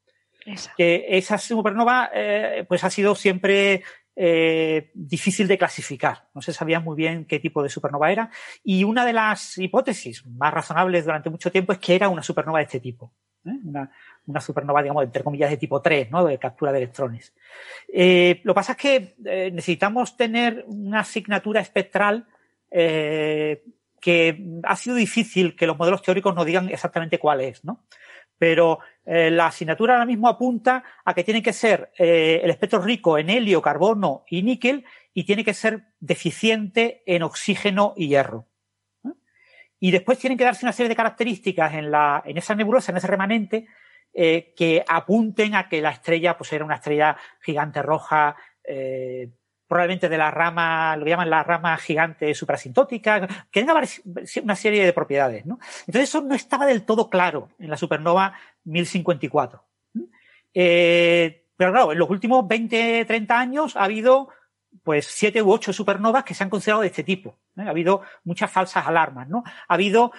[0.46, 0.74] Esa.
[0.78, 3.84] Que esa supernova, eh, pues ha sido siempre
[4.20, 6.28] eh, difícil de clasificar.
[6.34, 8.32] No se sabía muy bien qué tipo de supernova era.
[8.64, 12.58] Y una de las hipótesis más razonables durante mucho tiempo es que era una supernova
[12.58, 13.14] de este tipo.
[13.46, 13.52] ¿eh?
[13.64, 13.92] Una,
[14.28, 16.26] una, supernova, digamos, entre comillas, de tipo 3, ¿no?
[16.26, 17.34] De captura de electrones.
[17.92, 22.28] Eh, lo que pasa es que eh, necesitamos tener una asignatura espectral
[22.70, 23.64] eh,
[24.00, 27.84] que ha sido difícil que los modelos teóricos nos digan exactamente cuál es, ¿no?
[28.38, 33.32] Pero la asignatura ahora mismo apunta a que tiene que ser el espectro rico en
[33.32, 38.46] helio, carbono y níquel y tiene que ser deficiente en oxígeno y hierro.
[39.80, 42.98] Y después tienen que darse una serie de características en, la, en esa nebulosa, en
[42.98, 43.68] ese remanente,
[44.20, 49.30] eh, que apunten a que la estrella pues, era una estrella gigante roja, eh,
[49.68, 53.80] probablemente de la rama, lo que llaman la rama gigante suprasintótica, que tenga
[54.42, 55.46] una serie de propiedades.
[55.46, 55.60] ¿no?
[55.82, 58.34] Entonces eso no estaba del todo claro en la supernova
[58.64, 59.64] 1054.
[60.52, 64.30] Eh, pero claro, en los últimos 20, 30 años ha habido
[64.82, 67.38] pues siete u ocho supernovas que se han considerado de este tipo.
[67.56, 69.44] Ha habido muchas falsas alarmas, ¿no?
[69.46, 70.12] Ha habido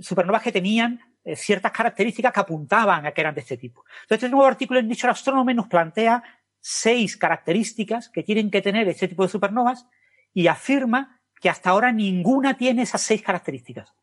[0.00, 3.84] supernovas que tenían eh, ciertas características que apuntaban a que eran de este tipo.
[4.02, 6.22] Entonces, este nuevo artículo en Nature Astronomy nos plantea
[6.60, 9.86] seis características que tienen que tener este tipo de supernovas
[10.32, 13.94] y afirma que hasta ahora ninguna tiene esas seis características.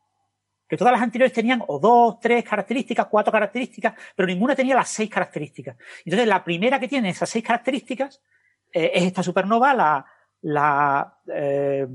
[0.68, 4.89] Que todas las anteriores tenían o dos, tres características, cuatro características, pero ninguna tenía las
[4.89, 5.77] seis características.
[6.03, 8.22] Entonces, la primera que tiene esas seis características
[8.73, 10.06] eh, es esta supernova, la,
[10.41, 11.88] la eh,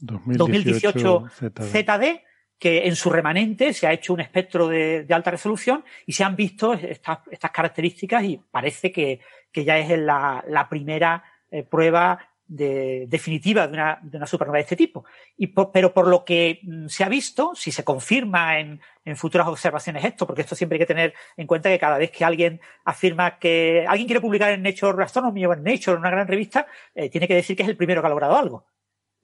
[0.00, 1.62] 2018, 2018 ZD.
[1.62, 2.31] ZD.
[2.62, 6.22] Que en su remanente se ha hecho un espectro de, de alta resolución y se
[6.22, 9.18] han visto estas, estas características y parece que,
[9.50, 14.58] que ya es la, la primera eh, prueba de, definitiva de una, de una, supernova
[14.58, 15.04] de este tipo.
[15.36, 19.16] Y por, pero por lo que mm, se ha visto, si se confirma en, en,
[19.16, 22.24] futuras observaciones esto, porque esto siempre hay que tener en cuenta que cada vez que
[22.24, 26.68] alguien afirma que alguien quiere publicar en Nature Astronomy o en Nature, una gran revista,
[26.94, 28.66] eh, tiene que decir que es el primero que ha logrado algo.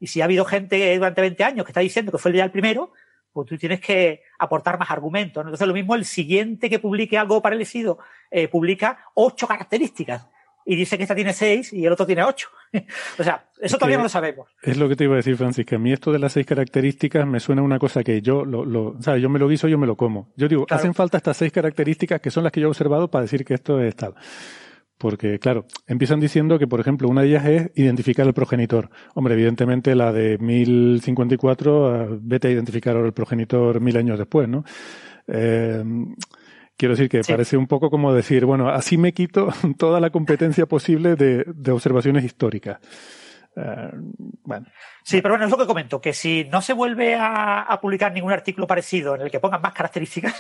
[0.01, 2.44] Y si ha habido gente durante 20 años que está diciendo que fue el día
[2.44, 2.93] el primero,
[3.39, 5.44] pues tú tienes que aportar más argumentos.
[5.44, 5.51] ¿no?
[5.51, 7.98] Entonces, lo mismo el siguiente que publique algo parecido,
[8.31, 10.27] eh, publica ocho características
[10.65, 12.48] y dice que esta tiene seis y el otro tiene ocho.
[13.19, 14.48] o sea, eso todavía no lo sabemos.
[14.62, 16.44] Es lo que te iba a decir, Francis, que a mí esto de las seis
[16.44, 19.48] características me suena a una cosa que yo lo, lo o sea, yo me lo
[19.48, 20.28] guiso, yo me lo como.
[20.36, 20.78] Yo digo, claro.
[20.78, 23.55] hacen falta estas seis características que son las que yo he observado para decir que
[23.55, 24.15] esto es tal.
[24.99, 28.91] Porque, claro, empiezan diciendo que, por ejemplo, una de ellas es identificar el progenitor.
[29.15, 34.65] Hombre, evidentemente la de 1054, vete a identificar ahora el progenitor mil años después, ¿no?
[35.29, 35.85] Eh,
[36.79, 37.33] Quiero decir que sí.
[37.33, 39.49] parece un poco como decir, bueno, así me quito
[39.79, 42.79] toda la competencia posible de, de observaciones históricas.
[43.57, 43.91] Uh,
[44.45, 44.66] bueno.
[45.03, 48.12] Sí, pero bueno, es lo que comento, que si no se vuelve a, a, publicar
[48.12, 50.33] ningún artículo parecido en el que pongan más características,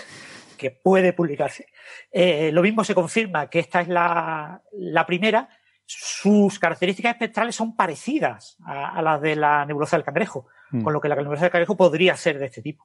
[0.58, 1.68] que puede publicarse,
[2.12, 5.48] eh, lo mismo se confirma que esta es la, la primera,
[5.86, 10.82] sus características espectrales son parecidas a, a las de la nebulosa del cangrejo, mm.
[10.82, 12.84] con lo que la nebulosa del cangrejo podría ser de este tipo.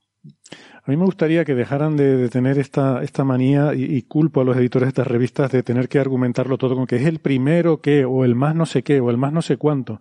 [0.86, 4.40] A mí me gustaría que dejaran de, de tener esta, esta manía y, y, culpo
[4.40, 7.20] a los editores de estas revistas de tener que argumentarlo todo con que es el
[7.20, 10.00] primero que, o el más no sé qué, o el más no sé cuánto.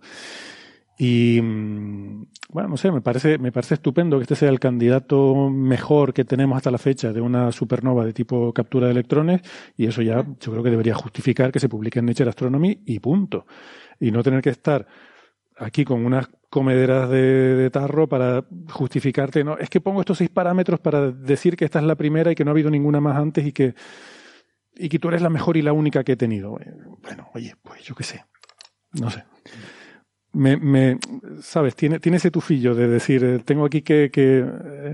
[0.97, 6.13] Y bueno, no sé, me parece, me parece estupendo que este sea el candidato mejor
[6.13, 9.41] que tenemos hasta la fecha de una supernova de tipo captura de electrones,
[9.75, 12.99] y eso ya yo creo que debería justificar que se publique en Nature Astronomy y
[12.99, 13.47] punto.
[13.99, 14.85] Y no tener que estar
[15.57, 20.29] aquí con unas comederas de, de, tarro para justificarte, no, es que pongo estos seis
[20.29, 23.17] parámetros para decir que esta es la primera y que no ha habido ninguna más
[23.17, 23.73] antes y que,
[24.75, 26.59] y que tú eres la mejor y la única que he tenido.
[27.01, 28.25] Bueno, oye, pues yo qué sé,
[28.93, 29.23] no sé.
[30.35, 30.97] Me, me,
[31.41, 34.43] sabes, tiene, tiene ese tufillo de decir, eh, tengo aquí que, que,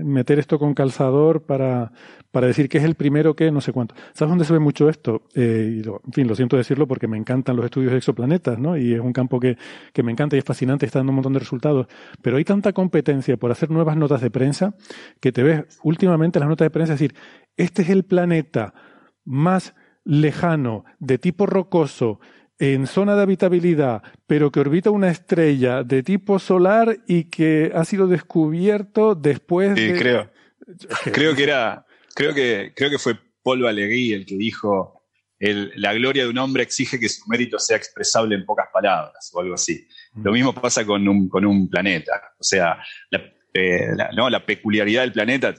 [0.04, 1.92] meter esto con calzador para,
[2.30, 3.94] para decir que es el primero que no sé cuánto.
[4.12, 5.22] ¿Sabes dónde se ve mucho esto?
[5.34, 8.76] Eh, y en fin, lo siento decirlo porque me encantan los estudios de exoplanetas, ¿no?
[8.76, 9.56] Y es un campo que,
[9.94, 11.86] que me encanta y es fascinante, está dando un montón de resultados.
[12.20, 14.74] Pero hay tanta competencia por hacer nuevas notas de prensa
[15.20, 17.14] que te ves últimamente las notas de prensa decir,
[17.56, 18.74] este es el planeta
[19.24, 22.20] más lejano, de tipo rocoso,
[22.60, 27.84] en zona de habitabilidad, pero que orbita una estrella de tipo solar y que ha
[27.84, 29.98] sido descubierto después Sí, de...
[29.98, 30.30] creo.
[31.12, 31.84] Creo que era,
[32.14, 35.02] creo que, creo que fue Paul Valéry el que dijo
[35.38, 39.30] el- la gloria de un hombre exige que su mérito sea expresable en pocas palabras
[39.32, 39.88] o algo así.
[40.22, 42.12] Lo mismo pasa con un, con un planeta.
[42.38, 42.78] O sea,
[43.10, 43.22] la,
[43.54, 45.54] eh, la- no, la peculiaridad del planeta,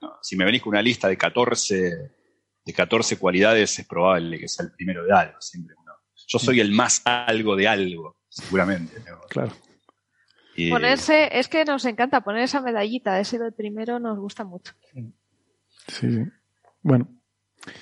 [0.00, 1.92] no, si me venís con una lista de 14,
[2.64, 5.38] de 14 cualidades, es probable que sea el primero de algo.
[5.40, 5.74] Siempre.
[6.26, 8.98] Yo soy el más algo de algo, seguramente.
[9.08, 9.20] ¿no?
[9.28, 9.52] Claro.
[10.56, 14.44] Y- Ponerse, es que nos encanta poner esa medallita de ser el primero, nos gusta
[14.44, 14.72] mucho.
[14.92, 15.12] Sí,
[15.88, 16.18] sí.
[16.82, 17.08] Bueno,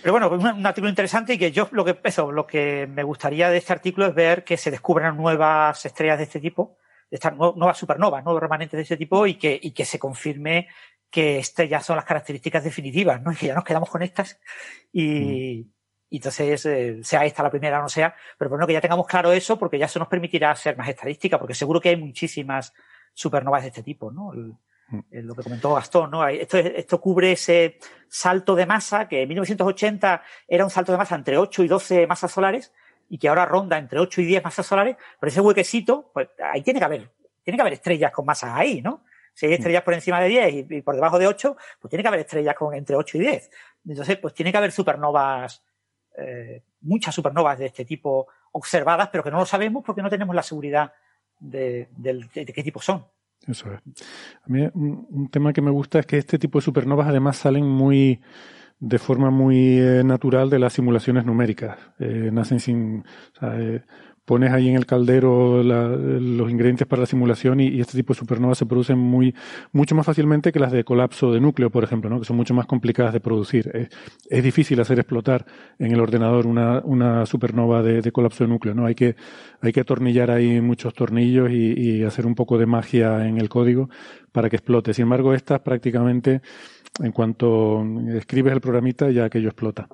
[0.02, 3.02] Pero bueno, un, un artículo interesante y que yo lo que eso, lo que me
[3.02, 6.76] gustaría de este artículo es ver que se descubran nuevas estrellas de este tipo,
[7.10, 9.98] de estas nu- nuevas supernovas, nuevos remanentes de este tipo y que, y que se
[9.98, 10.68] confirme
[11.10, 13.30] que estas ya son las características definitivas, ¿no?
[13.32, 14.40] Y que ya nos quedamos con estas
[14.92, 15.66] y,
[16.14, 19.06] y entonces, eh, sea esta la primera o no sea, pero bueno, que ya tengamos
[19.06, 22.72] claro eso porque ya eso nos permitirá hacer más estadística, porque seguro que hay muchísimas
[23.12, 24.32] supernovas de este tipo, ¿no?
[24.32, 24.54] El-
[25.10, 26.26] el- lo que comentó Gastón, ¿no?
[26.28, 31.14] Esto, esto cubre ese salto de masa que en 1980 era un salto de masa
[31.16, 32.72] entre 8 y 12 masas solares
[33.08, 36.62] y que ahora ronda entre 8 y 10 masas solares, pero ese huequecito, pues ahí
[36.62, 37.10] tiene que haber,
[37.42, 39.04] tiene que haber estrellas con masas ahí, ¿no?
[39.32, 42.02] Si hay estrellas por encima de 10 y, y por debajo de 8, pues tiene
[42.02, 43.50] que haber estrellas con entre 8 y 10.
[43.88, 45.64] Entonces, pues tiene que haber supernovas,
[46.16, 50.34] eh, muchas supernovas de este tipo observadas, pero que no lo sabemos porque no tenemos
[50.34, 50.92] la seguridad
[51.40, 51.88] de,
[52.32, 53.04] qué tipo son.
[53.46, 53.80] Eso es.
[54.42, 57.66] A mí un, tema que me gusta es que este tipo de supernovas además salen
[57.66, 58.20] muy
[58.78, 61.78] de forma muy eh, natural de las simulaciones numéricas.
[61.98, 63.04] Eh, nacen sin,
[64.24, 68.58] pones ahí en el caldero los ingredientes para la simulación y, este tipo de supernovas
[68.58, 69.34] se producen muy
[69.72, 72.18] mucho más fácilmente que las de colapso de núcleo, por ejemplo, ¿no?
[72.18, 73.90] que son mucho más complicadas de producir.
[74.28, 75.44] Es, difícil hacer explotar
[75.78, 78.74] en el ordenador una, supernova de, colapso de núcleo.
[78.74, 78.86] ¿no?
[78.86, 79.16] Hay que
[79.60, 83.48] hay que atornillar ahí muchos tornillos y, y hacer un poco de magia en el
[83.48, 83.88] código
[84.32, 84.92] para que explote.
[84.94, 86.42] Sin embargo, estas prácticamente,
[87.02, 87.84] en cuanto
[88.14, 89.88] escribes el programita, ya aquello explota.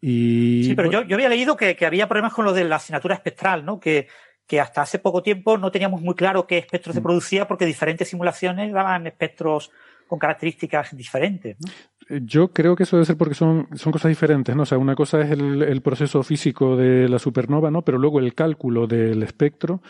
[0.00, 2.76] Y Sí, pero yo, yo había leído que, que había problemas con lo de la
[2.76, 3.78] asignatura espectral, ¿no?
[3.78, 4.08] Que,
[4.46, 6.94] que hasta hace poco tiempo no teníamos muy claro qué espectro Mm.
[6.94, 9.70] se producía porque diferentes simulaciones daban espectros
[10.08, 11.56] con características diferentes.
[11.60, 12.18] ¿no?
[12.26, 14.64] Yo creo que eso debe ser porque son, son cosas diferentes, ¿no?
[14.64, 17.82] O sea, una cosa es el, el proceso físico de la supernova, ¿no?
[17.82, 19.80] Pero luego el cálculo del espectro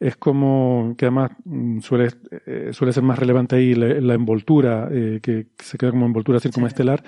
[0.00, 2.08] es como que además mm, suele,
[2.46, 6.40] eh, suele ser más relevante ahí la, la envoltura, eh, que se queda como envoltura
[6.40, 7.04] circunestelar,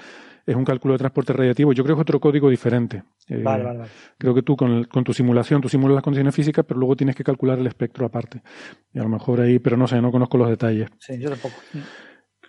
[0.51, 1.73] es un cálculo de transporte radiativo.
[1.73, 3.03] Yo creo que es otro código diferente.
[3.29, 3.91] Eh, Vale, vale, vale.
[4.19, 6.97] Creo que tú con, el- con tu simulación, tú simulas las condiciones físicas, pero luego
[6.97, 8.43] tienes que calcular el espectro aparte.
[8.93, 10.89] Y a lo mejor ahí, pero no sé, no conozco los detalles.
[10.99, 11.55] Sí, yo tampoco.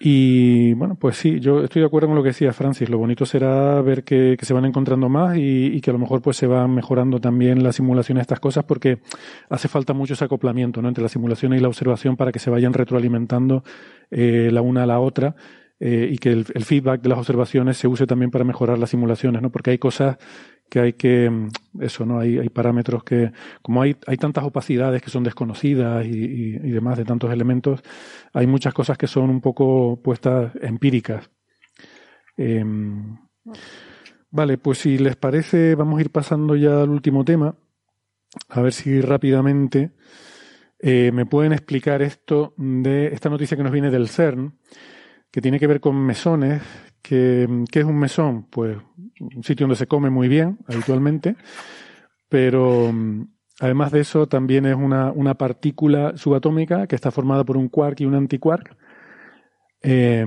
[0.03, 2.90] Y bueno, pues sí, yo estoy de acuerdo con lo que decía Francis.
[2.90, 5.99] Lo bonito será ver que, que se van encontrando más y, y que a lo
[5.99, 8.98] mejor pues se van mejorando también las simulaciones de estas cosas porque
[9.49, 10.88] hace falta mucho ese acoplamiento ¿no?
[10.88, 13.64] entre la simulación y la observación para que se vayan retroalimentando
[14.10, 15.36] eh, la una a la otra
[15.82, 19.41] eh, y que el, feedback de las observaciones se use también para mejorar las simulaciones,
[19.41, 19.52] ¿no?
[19.52, 20.18] Porque hay cosas
[20.70, 21.49] que hay que, mm,
[21.82, 22.20] eso, ¿no?
[22.20, 23.34] Hay, hay parámetros que,
[23.64, 27.82] como hay, hay tantas opacidades que son desconocidas y, y- y demás de tantos elementos,
[28.34, 31.30] hay muchas cosas que son un poco puestas empíricas.
[32.38, 33.18] Em,
[34.30, 37.56] vale, pues si les parece, vamos a ir pasando ya al último tema.
[38.49, 39.91] A ver si rápidamente
[40.80, 44.53] eh, me pueden explicar esto de esta noticia que nos viene del CERN,
[45.32, 46.62] que tiene que ver con mesones.
[47.02, 48.45] Que, ¿Qué es un mesón?
[48.49, 48.78] Pues
[49.20, 51.36] un sitio donde se come muy bien, habitualmente,
[52.30, 52.94] pero
[53.60, 57.99] además de eso también es una, una partícula subatómica que está formada por un quark
[58.02, 58.78] y un antiquark.
[59.84, 60.24] Eh,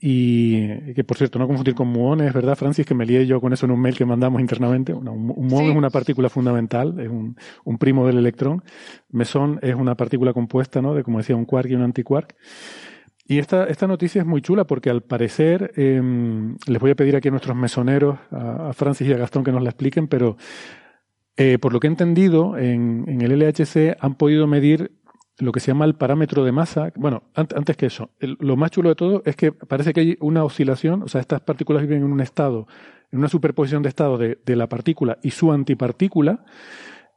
[0.00, 2.86] y que por cierto, no confundir con muones, ¿verdad, Francis?
[2.86, 4.94] Que me lié yo con eso en un mail que mandamos internamente.
[4.94, 5.70] Un, un muón Sí.
[5.70, 8.62] es una partícula fundamental, es un, un primo del electrón.
[9.10, 10.94] Mesón es una partícula compuesta, ¿no?
[10.94, 12.34] De, como decía, un quark y un antiquark.
[13.30, 16.00] Y esta, esta noticia es muy chula porque al parecer, eh,
[16.66, 19.62] les voy a pedir aquí a nuestros mesoneros, a, Francis y a Gastón que nos
[19.62, 20.38] la expliquen, pero
[21.36, 24.92] eh, por lo que he entendido, en, el LHC han podido medir
[25.38, 26.90] lo que se llama el parámetro de masa.
[26.96, 30.16] Bueno, ant- antes que eso, lo más chulo de todo es que parece que hay
[30.20, 32.66] una oscilación, o sea, estas partículas viven en un estado,
[33.12, 36.46] en una superposición de estado de, de la partícula y su antipartícula,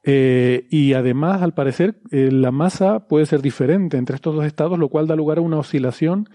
[0.04, 4.78] eh, y además, al parecer, eh, la masa puede ser diferente entre estos dos estados,
[4.80, 6.28] lo cual da lugar a una oscilación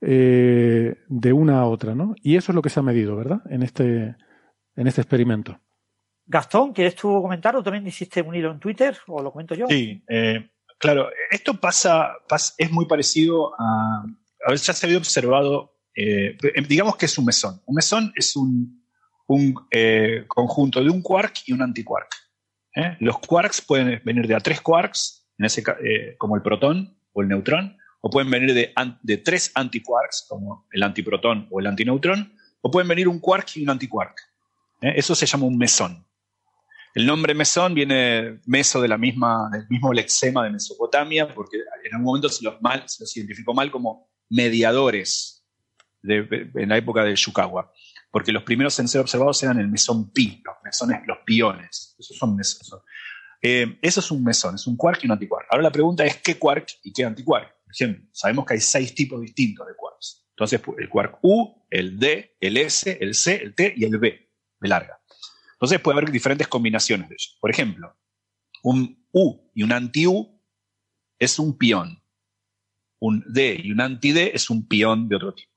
[0.00, 2.14] eh, de una a otra, ¿no?
[2.22, 3.40] Y eso es lo que se ha medido, ¿verdad?
[3.48, 4.16] En este,
[4.76, 5.58] en este experimento.
[6.26, 9.66] Gastón, ¿quieres tú comentar o también hiciste un hilo en Twitter o lo comento yo?
[9.68, 14.04] Sí, eh, claro, esto pasa, pas- es muy parecido a.
[14.46, 16.36] A ver, ya se había observado, eh,
[16.68, 17.62] digamos que es un mesón.
[17.64, 18.84] Un mesón es un,
[19.26, 22.08] un, eh, conjunto de un quark y un antiquark.
[22.74, 22.96] ¿Eh?
[23.00, 27.76] Los quarks pueden venir de a tres quarks, eh, como el protón o el neutrón,
[28.00, 28.72] o pueden venir de,
[29.02, 33.62] de tres antiquarks, como el antiprotón o el antineutrón, o pueden venir un quark y
[33.62, 34.16] un antiquark.
[34.82, 34.94] ¿eh?
[34.96, 36.06] Eso se llama un mesón.
[36.94, 41.92] El nombre mesón viene meso de la misma, del mismo lexema de Mesopotamia, porque en
[41.92, 45.44] algún momento se los, mal, se los identificó mal como mediadores
[46.04, 47.72] en la época de Yukawa,
[48.14, 51.96] porque los primeros en ser observados eran el mesón pi, los mesones, los piones.
[51.98, 52.84] Esos son mesones.
[53.42, 55.48] Eh, eso es un mesón, es un quark y un antiquark.
[55.50, 57.52] Ahora la pregunta es qué quark y qué antiquark.
[57.64, 60.28] Por ejemplo, sabemos que hay seis tipos distintos de quarks.
[60.28, 64.30] Entonces, el quark U, el D, el S, el C, el T y el B,
[64.60, 64.96] de larga.
[65.54, 67.36] Entonces puede haber diferentes combinaciones de ellos.
[67.40, 67.96] Por ejemplo,
[68.62, 70.40] un U y un anti-U
[71.18, 72.00] es un pión.
[73.00, 75.53] Un D y un anti-D es un pión de otro tipo.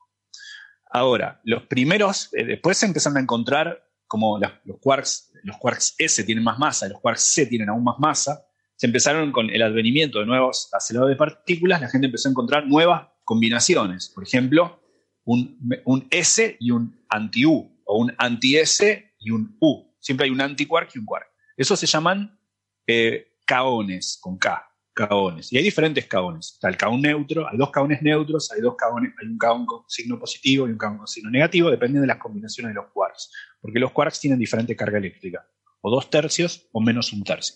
[0.90, 6.24] Ahora, los primeros, eh, después se empezaron a encontrar como los, quarks, los quarks S
[6.24, 8.46] tienen más masa los quarks C tienen aún más masa,
[8.76, 12.68] se empezaron con el advenimiento de nuevos aceleradores de partículas, la gente empezó a encontrar
[12.68, 14.10] nuevas combinaciones.
[14.10, 14.80] Por ejemplo,
[15.26, 19.84] un, un S y un anti-U, o un anti-S y un U.
[20.00, 21.28] Siempre hay un antiquark y un quark.
[21.58, 22.40] Eso se llaman
[22.86, 24.67] eh, caones, con K,
[24.98, 25.54] caones.
[25.54, 26.54] Y hay diferentes caones.
[26.54, 29.84] Está el caón neutro, hay dos caones neutros, hay dos caones, hay un caón con
[29.88, 33.32] signo positivo y un caón con signo negativo, depende de las combinaciones de los quarks.
[33.62, 35.48] Porque los quarks tienen diferente carga eléctrica,
[35.82, 37.56] o dos tercios o menos un tercio.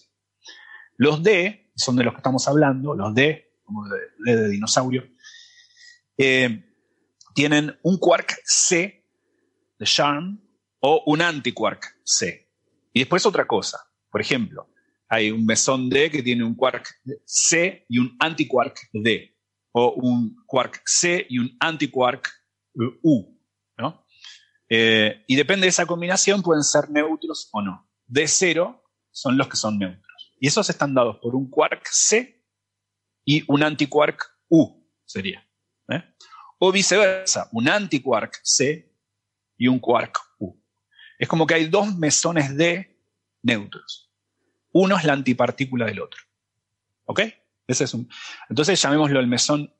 [0.97, 5.03] Los D, son de los que estamos hablando, los D, como de, de, dinosaurio,
[6.18, 6.63] eh,
[7.34, 9.03] tienen un quark C
[9.80, 10.39] de Charm
[10.80, 12.51] o un antiquark C.
[12.93, 13.80] Y después otra cosa.
[14.11, 14.68] Por ejemplo,
[15.11, 16.88] hay un mesón D que tiene un quark
[17.25, 19.35] C y un antiquark D.
[19.73, 22.27] O un quark C y un antiquark
[23.03, 23.38] U.
[23.77, 24.05] ¿no?
[24.69, 27.89] Eh, y depende de esa combinación, pueden ser neutros o no.
[28.07, 28.81] D0
[29.11, 30.33] son los que son neutros.
[30.39, 32.43] Y esos están dados por un quark C
[33.25, 35.45] y un antiquark U, sería.
[35.89, 36.03] ¿eh?
[36.57, 38.93] O viceversa, un antiquark C
[39.57, 40.17] y un quark
[41.21, 42.99] es como que hay dos mesones de
[43.43, 44.10] neutros.
[44.73, 46.22] Uno es la antipartícula del otro.
[47.06, 47.22] ¿Ok?
[47.68, 48.10] Ese es un,
[48.49, 49.73] entonces llamémoslo el mesón,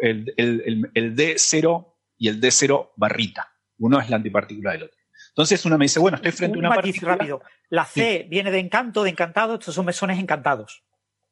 [0.00, 3.52] el, D0 y el D0 barrita.
[3.78, 4.98] Uno es la antipartícula del otro.
[5.28, 7.12] Entonces uno me dice, bueno, estoy frente a una partícula.
[7.12, 7.42] rápido.
[7.70, 10.82] La C viene de encanto, de encantado, estos son mesones encantados.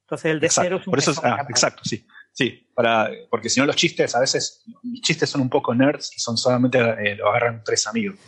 [0.02, 2.06] Entonces el D0 es un por eso ah, Exacto, sí.
[2.32, 6.14] Sí, para, porque si no los chistes, a veces mis chistes son un poco nerds
[6.14, 8.18] y son solamente, eh, lo agarran tres amigos.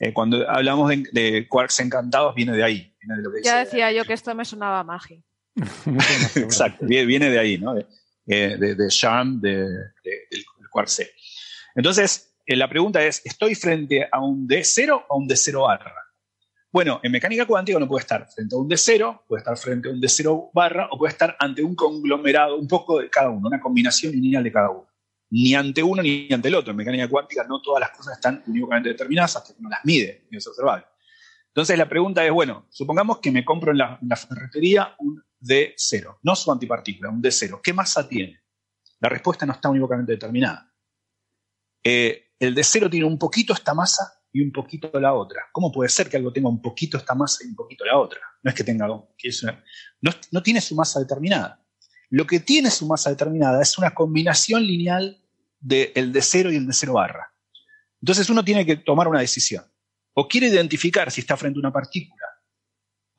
[0.00, 2.96] Eh, cuando hablamos de, quarks encantados, viene de ahí.
[3.44, 5.22] ya decía yo que esto me sonaba magia.
[6.36, 7.74] Exacto, viene de ahí, ¿no?
[7.74, 7.86] De,
[8.26, 11.10] eh, de, de Charm, de, del quark C.
[11.74, 15.94] Entonces, eh, la pregunta es, ¿estoy frente a un D0 o a un D0 barra?
[16.72, 19.92] Bueno, en mecánica cuántica no puede estar frente a un D0, puede estar frente a
[19.92, 23.60] un D0 barra o puede estar ante un conglomerado, un poco de cada uno, una
[23.60, 24.89] combinación lineal de cada uno
[25.30, 26.72] ni ante uno ni ante el otro.
[26.72, 30.26] En mecánica cuántica no todas las cosas están unívocamente determinadas hasta que uno las mide
[30.30, 30.84] y es observable.
[31.48, 36.36] Entonces la pregunta es, bueno, supongamos que me compro en la, ferretería un D0, no
[36.36, 37.60] su antipartícula, un D0.
[37.62, 38.40] ¿Qué masa tiene?
[39.00, 40.72] La respuesta no está unívocamente determinada.
[41.82, 45.42] Eh, el D0 tiene un poquito esta masa y un poquito la otra.
[45.52, 48.20] ¿Cómo puede ser que algo tenga un poquito esta masa y un poquito la otra?
[48.42, 51.60] No es que tenga no tiene su masa determinada.
[52.10, 55.19] Lo que tiene su masa determinada es una combinación lineal
[55.60, 57.32] del de cero y el de cero barra.
[58.00, 59.64] Entonces uno tiene que tomar una decisión.
[60.14, 62.24] O quiere identificar si está frente a una partícula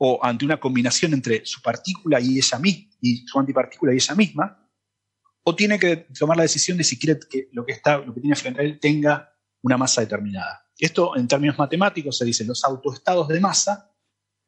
[0.04, 4.14] o ante una combinación entre su partícula y ella misma, y su antipartícula y ella
[4.16, 4.68] misma,
[5.44, 8.20] o tiene que tomar la decisión de si quiere que lo que, está, lo que
[8.20, 9.32] tiene frente a él tenga
[9.62, 10.66] una masa determinada.
[10.76, 13.92] Esto en términos matemáticos se dice, los autoestados de masa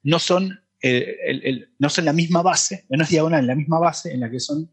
[0.03, 4.21] no son, eh, no son la misma base, no es diagonal, la misma base en
[4.21, 4.73] la que son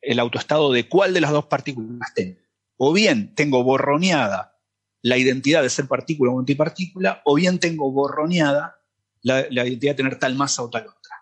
[0.00, 2.43] el autoestado de cuál de las dos partículas tenga
[2.76, 4.54] o bien tengo borroneada
[5.02, 8.80] la identidad de ser partícula o antipartícula, o bien tengo borroneada
[9.22, 11.14] la, identidad de tener tal masa o tal otra.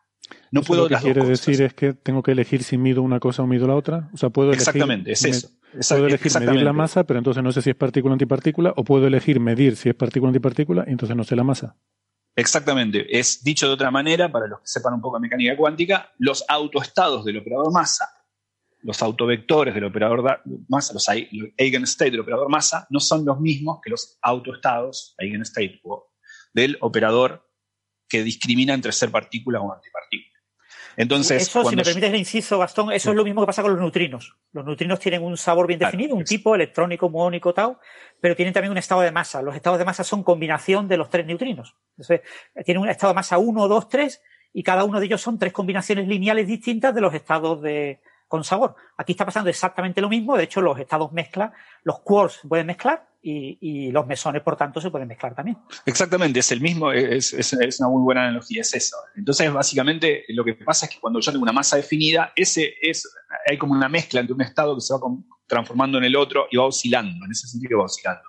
[0.52, 3.42] No puedo lo que quiere decir es que tengo que elegir si mido una cosa
[3.42, 4.08] o mido la otra.
[4.12, 5.48] O sea, puedo Exactamente, es eso.
[5.88, 8.84] puedo elegir medir la masa, pero entonces no sé si es partícula o antipartícula, o
[8.84, 11.76] puedo elegir medir si es partícula o antipartícula, y entonces no sé la masa.
[12.36, 13.18] Exactamente.
[13.18, 16.44] Es dicho de otra manera, para los que sepan un poco de mecánica cuántica, los
[16.48, 18.08] autoestados del operador masa
[18.82, 23.90] los autovectores del operador masa, los eigenstate del operador masa, no son los mismos que
[23.90, 25.80] los autoestados eigenstate
[26.52, 27.48] del operador
[28.08, 30.32] que discrimina entre ser partícula o antipartícula.
[30.96, 33.72] Entonces, eso, si me permites el inciso, Gastón, eso es lo mismo que pasa con
[33.72, 34.36] los neutrinos.
[34.52, 37.78] Los neutrinos tienen un sabor bien definido, un tipo electrónico, muónico, tau,
[38.20, 39.40] pero tienen también un estado de masa.
[39.40, 41.76] Los estados de masa son combinación de los tres neutrinos.
[41.96, 42.20] Entonces,
[42.66, 44.22] tienen un estado de masa 1, 2, 3
[44.52, 48.00] y cada uno de ellos son tres combinaciones lineales distintas de los estados de,
[48.32, 48.74] con sabor.
[48.96, 51.52] Aquí está pasando exactamente lo mismo, de hecho los estados mezclan,
[51.84, 55.58] los quarks se pueden mezclar y, los mesones, por tanto, se pueden mezclar también.
[55.84, 58.96] Exactamente, es el mismo, es, es, una muy buena analogía, es eso.
[59.14, 63.06] Entonces, básicamente, lo que pasa es que cuando yo tengo una masa definida, ese es,
[63.46, 65.00] hay como una mezcla entre un estado que se va
[65.46, 68.22] transformando en el otro y va oscilando, en ese sentido va oscilando.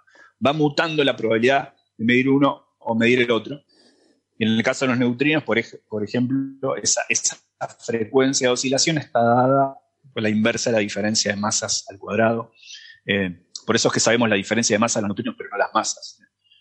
[0.45, 3.61] Va mutando la probabilidad de medir uno o medir el otro.
[4.37, 7.03] Y en el caso de los neutrinos, por, ejemplo, esa,
[7.79, 9.77] frecuencia de oscilación está dada
[10.15, 12.51] la inversa de la diferencia de masas al cuadrado.
[13.05, 15.57] Eh, por eso es que sabemos la diferencia de masa de los neutrinos, pero no
[15.57, 16.19] las masas,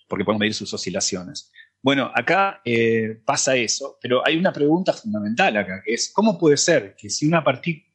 [0.08, 1.50] porque podemos medir sus oscilaciones.
[1.82, 6.56] Bueno, acá eh, pasa eso, pero hay una pregunta fundamental acá, que es, ¿cómo puede
[6.56, 7.44] ser que si una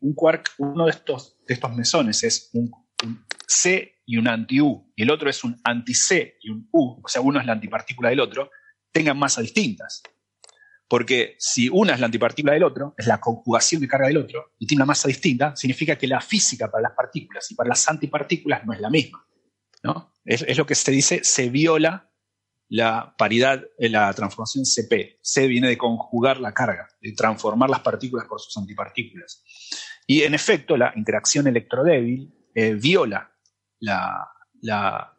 [0.02, 2.70] un quark, uno de estos, de estos mesones es un,
[3.48, 7.22] C y un anti-U, y el otro es un anti-C y un U, o sea,
[7.22, 8.52] uno es la antipartícula del otro,
[8.92, 10.04] tengan masas distintas?
[10.88, 14.54] Porque si una es la antipartícula del otro, es la conjugación de carga del otro,
[14.58, 17.88] y tiene una masa distinta, significa que la física para las partículas y para las
[17.90, 19.26] antipartículas no es la misma.
[19.84, 20.14] ¿no?
[20.24, 22.10] Es, lo que se dice, se viola
[22.70, 25.20] la paridad, en la transformación CP.
[25.22, 29.44] C viene de conjugar la carga, de transformar las partículas por sus antipartículas.
[30.06, 33.32] Y en efecto, la interacción electrodébil eh, viola
[33.80, 35.14] la,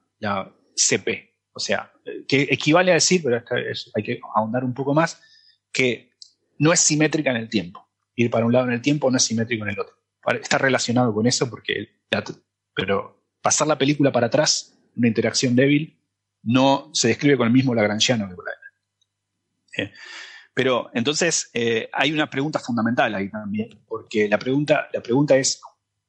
[0.75, 1.37] CP.
[1.53, 1.93] O sea,
[2.27, 3.43] que equivale a decir, pero
[3.95, 5.21] hay que ahondar un poco más,
[5.73, 6.13] que
[6.59, 7.89] no es simétrica en el tiempo.
[8.15, 9.97] Ir para un lado en el tiempo no es simétrico en el otro.
[10.41, 11.89] Está relacionado con eso porque,
[12.75, 15.99] pero pasar la película para atrás, una interacción débil,
[16.43, 18.45] no se describe con el mismo Lagrangiano que por
[19.77, 19.93] eh,
[20.55, 25.61] pero entonces eh, hay una pregunta fundamental ahí también, porque la pregunta, la pregunta es,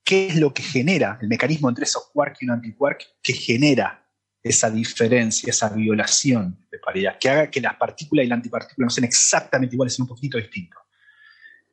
[0.04, 4.09] ¿qué es lo que genera el mecanismo entre esos quark y un antiquark que genera
[4.42, 8.90] esa diferencia, esa violación de paridad, que haga que las partículas y la antipartícula no
[8.90, 10.82] sean exactamente iguales, sino un poquito distintos?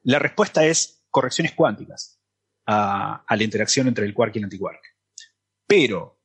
[0.02, 2.20] La respuesta es correcciones cuánticas
[2.66, 4.80] a, la interacción entre el quark y el antiquark.
[5.66, 6.20] Pero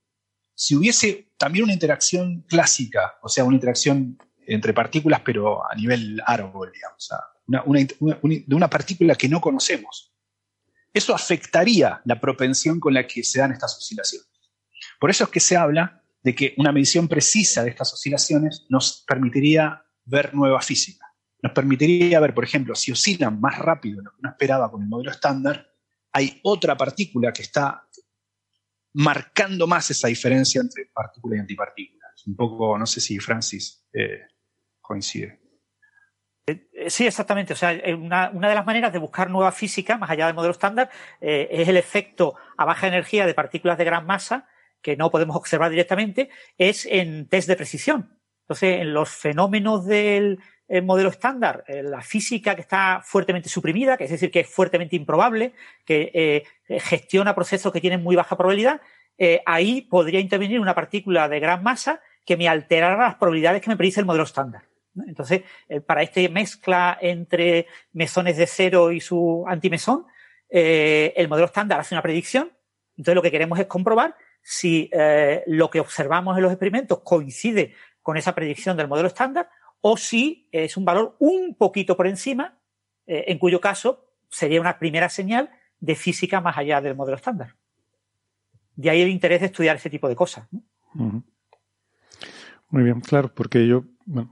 [0.54, 6.22] si hubiese también una interacción clásica, o sea, una interacción entre partículas, pero a nivel
[6.26, 7.10] árbol, digamos,
[7.48, 10.14] de una partícula que no conocemos,
[10.94, 14.28] eso afectaría la propensión con la que se dan estas oscilaciones.
[15.00, 19.04] Por eso es que se habla de que una medición precisa de estas oscilaciones nos
[19.08, 21.08] permitiría ver nueva física.
[21.42, 24.84] Nos permitiría ver, por ejemplo, si oscilan más rápido de lo que uno esperaba con
[24.84, 25.74] el modelo estándar,
[26.12, 27.88] hay otra partícula que está
[28.94, 32.08] marcando más esa diferencia entre partícula y antipartícula.
[32.28, 34.28] Un poco, no sé si Francis eh,
[34.80, 35.40] coincide.
[36.46, 37.54] Eh, eh, sí, exactamente.
[37.54, 40.92] O sea, una, de las maneras de buscar nueva física, más allá del modelo estándar,
[41.20, 44.48] es el efecto a baja energía de partículas de gran masa
[44.82, 48.18] que no podemos observar directamente, es en test de precisión.
[48.44, 50.40] Entonces, en los fenómenos del
[50.84, 55.54] modelo estándar, la física que está fuertemente suprimida, que es decir, que es fuertemente improbable,
[55.86, 58.80] que eh, gestiona procesos que tienen muy baja probabilidad,
[59.18, 63.70] eh, ahí podría intervenir una partícula de gran masa que me alterara las probabilidades que
[63.70, 64.64] me predice el modelo estándar.
[65.08, 70.06] Entonces, eh, para esta mezcla entre mesones de cero y su antimesón,
[70.50, 72.52] el modelo estándar hace una predicción.
[72.98, 77.74] Entonces, lo que queremos es comprobar si eh, lo que observamos en los experimentos coincide
[78.02, 79.50] con esa predicción del modelo estándar
[79.82, 82.58] o si es un valor un poquito por encima,
[83.08, 85.50] eh, en cuyo caso sería una primera señal
[85.80, 87.56] de física más allá del modelo estándar.
[88.76, 90.48] De ahí el interés de estudiar ese tipo de cosas.
[92.72, 93.84] Muy bien, claro, porque yo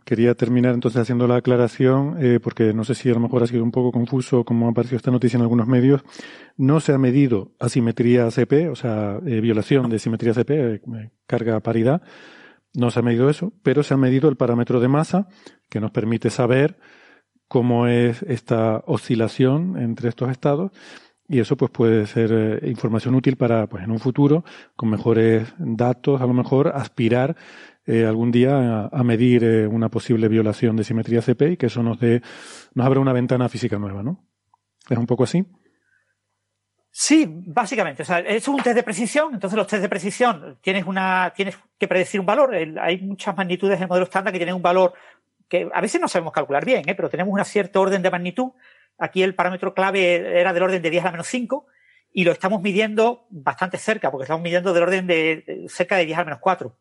[0.05, 3.47] quería terminar entonces haciendo la aclaración, eh, porque no sé si a lo mejor ha
[3.47, 6.03] sido un poco confuso como ha aparecido esta noticia en algunos medios.
[6.55, 10.81] No se ha medido asimetría CP, o sea, eh, violación de simetría CP, eh,
[11.27, 12.01] carga paridad.
[12.73, 15.27] No se ha medido eso, pero se ha medido el parámetro de masa
[15.69, 16.79] que nos permite saber
[17.49, 20.71] cómo es esta oscilación entre estos estados
[21.27, 24.43] y eso pues puede ser información útil para pues en un futuro
[24.75, 27.35] con mejores datos a lo mejor aspirar
[27.89, 31.81] eh, algún día a, medir eh, una posible violación de simetría CP y que eso
[31.81, 32.21] nos dé,
[32.75, 34.27] nos abre una ventana física nueva, ¿no?
[34.87, 35.43] ¿Es un poco así?
[36.91, 38.03] Sí, básicamente.
[38.03, 41.57] O sea, es un test de precisión, entonces los test de precisión tienes una, tienes
[41.79, 42.53] que predecir un valor.
[42.53, 44.93] hay muchas magnitudes en el modelo estándar que tienen un valor
[45.47, 46.93] que a veces no sabemos calcular bien, ¿eh?
[46.93, 48.51] pero tenemos una cierta orden de magnitud.
[48.99, 51.65] Aquí el parámetro clave era del orden de 10 a la menos 5
[52.13, 56.19] y lo estamos midiendo bastante cerca, porque estamos midiendo del orden de cerca de 10
[56.19, 56.77] a menos 4.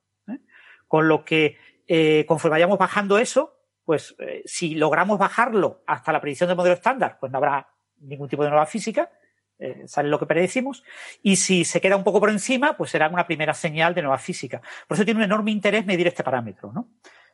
[0.89, 1.56] Con lo que,
[1.86, 3.55] eh, conforme vayamos bajando eso,
[3.85, 7.69] pues eh, si logramos bajarlo hasta la predicción del modelo estándar, pues no habrá
[8.01, 9.10] ningún tipo de nueva física,
[9.59, 10.85] eh, sale lo que predecimos,
[11.23, 14.19] y si se queda un poco por encima, pues será una primera señal de nueva
[14.19, 14.60] física.
[14.86, 16.89] Por eso tiene un enorme interés medir este parámetro, ¿no?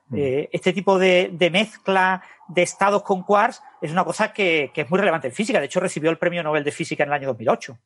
[0.08, 0.16] Mm.
[0.16, 4.98] Eh, este tipo de, mezcla de estados con quarks es una cosa que, es muy
[4.98, 5.58] relevante en física.
[5.58, 7.78] De hecho, recibió el premio Nobel de Física en el año 2008.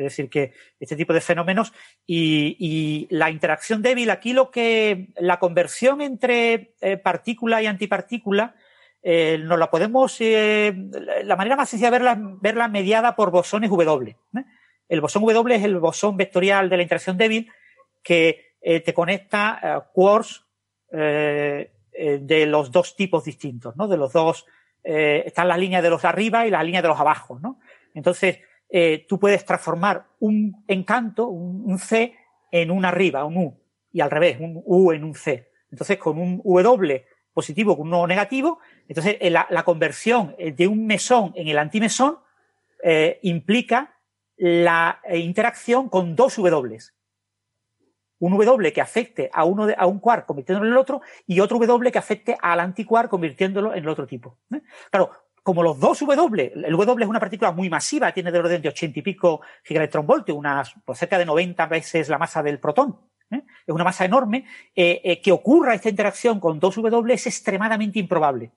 [0.00, 1.72] Es decir, que este tipo de fenómenos
[2.06, 8.54] y, la interacción débil, aquí lo que la conversión entre eh, partícula y antipartícula,
[9.02, 14.16] eh, nos la podemos, la manera más sencilla de verla, verla mediada por bosones W.
[14.88, 17.50] El bosón W es el bosón vectorial de la interacción débil
[18.02, 20.44] que te conecta quarks
[20.92, 23.86] eh, eh, de los dos tipos distintos, ¿no?
[23.86, 24.46] De los dos,
[24.82, 27.60] eh, están las líneas de los arriba y las líneas de los abajo, ¿no?
[27.94, 28.40] Entonces,
[29.08, 32.14] tú puedes transformar un encanto, un, C,
[32.52, 33.60] en un arriba, un U,
[33.92, 35.50] y al revés, un U en un C.
[35.70, 40.86] Entonces, con un W positivo con un U negativo, entonces la, la, conversión de un
[40.86, 42.18] mesón en el antimesón
[43.22, 43.96] implica
[44.36, 46.78] la interacción con dos W
[48.20, 51.58] un W que afecte a, uno a un quark convirtiéndolo en el otro y otro
[51.58, 54.38] W que afecte al antiquark convirtiéndolo en el otro tipo.
[54.52, 54.60] ¿eh?
[54.90, 55.10] Claro,
[55.42, 58.68] como los dos W, el W es una partícula muy masiva, tiene del orden de
[58.68, 62.98] 80 y pico gigaelectronvoltios, unas pues, cerca de 90 veces la masa del protón.
[63.30, 63.42] ¿eh?
[63.66, 64.44] Es una masa enorme.
[64.74, 68.52] Eh, que ocurra esta interacción con dos W es extremadamente improbable.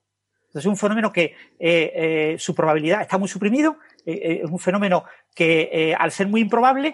[0.48, 5.04] Entonces es un fenómeno que su probabilidad está muy suprimido, es un fenómeno
[5.34, 6.94] que al ser muy improbable,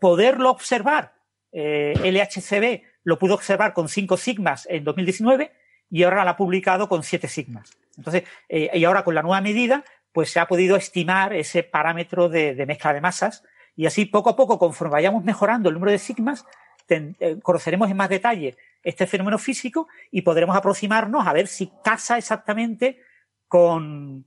[0.00, 1.12] poderlo observar
[1.58, 5.52] eh, LHCb lo pudo observar con 5 sigmas en 2019
[5.90, 7.70] y ahora lo ha publicado con 7 sigmas.
[7.96, 12.28] Entonces, eh, y ahora con la nueva medida, pues se ha podido estimar ese parámetro
[12.28, 13.42] de, mezcla de masas
[13.74, 16.44] y así poco a poco, conforme vayamos mejorando el número de sigmas,
[16.88, 22.16] eh, conoceremos en más detalle este fenómeno físico y podremos aproximarnos a ver si casa
[22.16, 23.00] exactamente
[23.48, 24.24] con,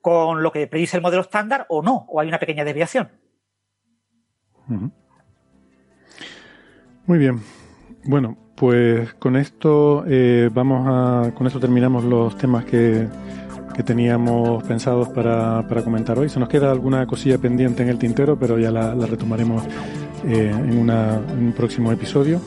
[0.00, 3.10] con lo que predice el modelo estándar o no, o hay una pequeña desviación.
[7.06, 7.42] Muy bien.
[8.04, 13.08] Bueno, pues con esto eh, vamos a, con esto terminamos los temas que,
[13.74, 16.28] que teníamos pensados para, para, comentar hoy.
[16.28, 19.64] Se nos queda alguna cosilla pendiente en el tintero, pero ya la, retomaremos
[20.28, 22.40] eh, en, un próximo episodio.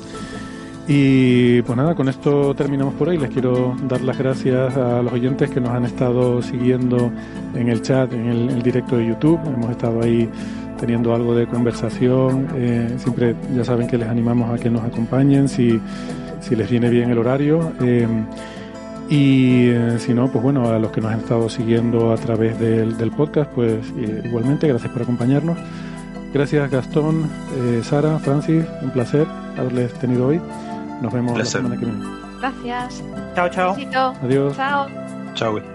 [0.87, 3.17] Y pues nada, con esto terminamos por hoy.
[3.17, 7.11] Les quiero dar las gracias a los oyentes que nos han estado siguiendo
[7.55, 9.41] en el chat, en el directo de YouTube.
[9.53, 10.29] Hemos estado ahí
[10.85, 12.47] teniendo algo de conversación.
[12.55, 15.81] Eh, siempre ya saben que les animamos a que nos acompañen si,
[16.41, 17.73] si les viene bien el horario.
[17.81, 18.07] Eh,
[19.09, 22.59] y eh, si no, pues bueno, a los que nos han estado siguiendo a través
[22.59, 23.79] del, del podcast, pues
[24.25, 25.57] igualmente, gracias por acompañarnos.
[26.33, 27.29] Gracias Gastón,
[27.81, 29.25] Sara, Francis, un placer
[29.57, 30.41] haberles tenido hoy.
[31.01, 32.03] Nos vemos la semana que viene.
[32.39, 33.03] Gracias.
[33.35, 33.75] Chao, chao.
[34.21, 34.55] Adiós.
[34.55, 34.87] Chao.
[35.33, 35.74] Chao.